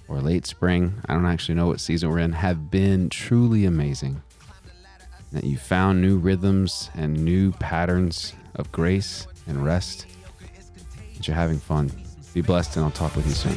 or 0.07 0.21
late 0.21 0.47
spring, 0.47 0.95
I 1.09 1.15
don't 1.15 1.27
actually 1.27 1.57
know 1.57 1.67
what 1.67 1.81
season 1.81 2.09
we're 2.09 2.21
in, 2.21 2.35
have 2.35 2.71
been 2.71 3.09
truly 3.09 3.65
amazing. 3.65 4.23
That 5.33 5.43
you 5.43 5.57
found 5.57 6.01
new 6.01 6.19
rhythms 6.19 6.89
and 6.95 7.25
new 7.25 7.51
patterns 7.51 8.33
of 8.55 8.71
grace 8.71 9.27
and 9.49 9.65
rest. 9.65 10.07
That 11.25 11.29
you're 11.29 11.37
having 11.37 11.59
fun. 11.59 11.91
Be 12.35 12.43
blessed, 12.43 12.77
and 12.77 12.85
I'll 12.85 12.91
talk 12.91 13.17
with 13.17 13.27
you 13.27 13.33
soon. 13.33 13.55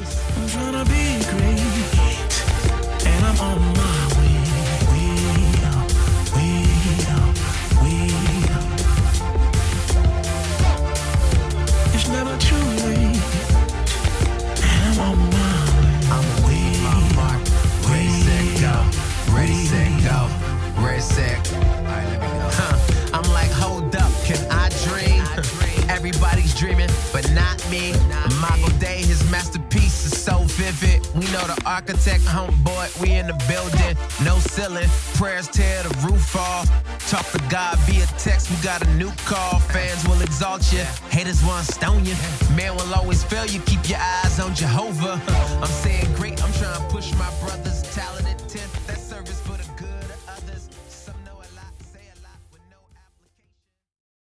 The 31.46 31.62
architect, 31.66 32.24
homeboy, 32.24 33.02
we 33.02 33.12
in 33.12 33.28
the 33.28 33.38
building. 33.48 33.96
No 34.24 34.40
ceiling, 34.40 34.90
prayers 35.14 35.48
tear 35.48 35.84
the 35.84 35.94
roof 36.08 36.36
off. 36.36 36.68
Talk 37.10 37.26
to 37.32 37.40
God 37.50 37.78
via 37.86 38.06
text, 38.18 38.50
we 38.50 38.58
got 38.64 38.82
a 38.82 38.90
new 38.96 39.12
call. 39.26 39.60
Fans 39.60 40.08
will 40.08 40.22
exalt 40.22 40.72
you, 40.74 40.84
haters 41.10 41.44
want 41.44 41.66
stone 41.66 42.06
you. 42.06 42.16
Man 42.56 42.76
will 42.76 42.94
always 42.94 43.24
fail 43.24 43.46
you, 43.46 43.60
keep 43.62 43.88
your 43.90 44.00
eyes 44.00 44.40
on 44.40 44.56
Jehovah. 44.56 45.22
I'm 45.62 45.68
saying 45.68 46.14
great 46.16 46.38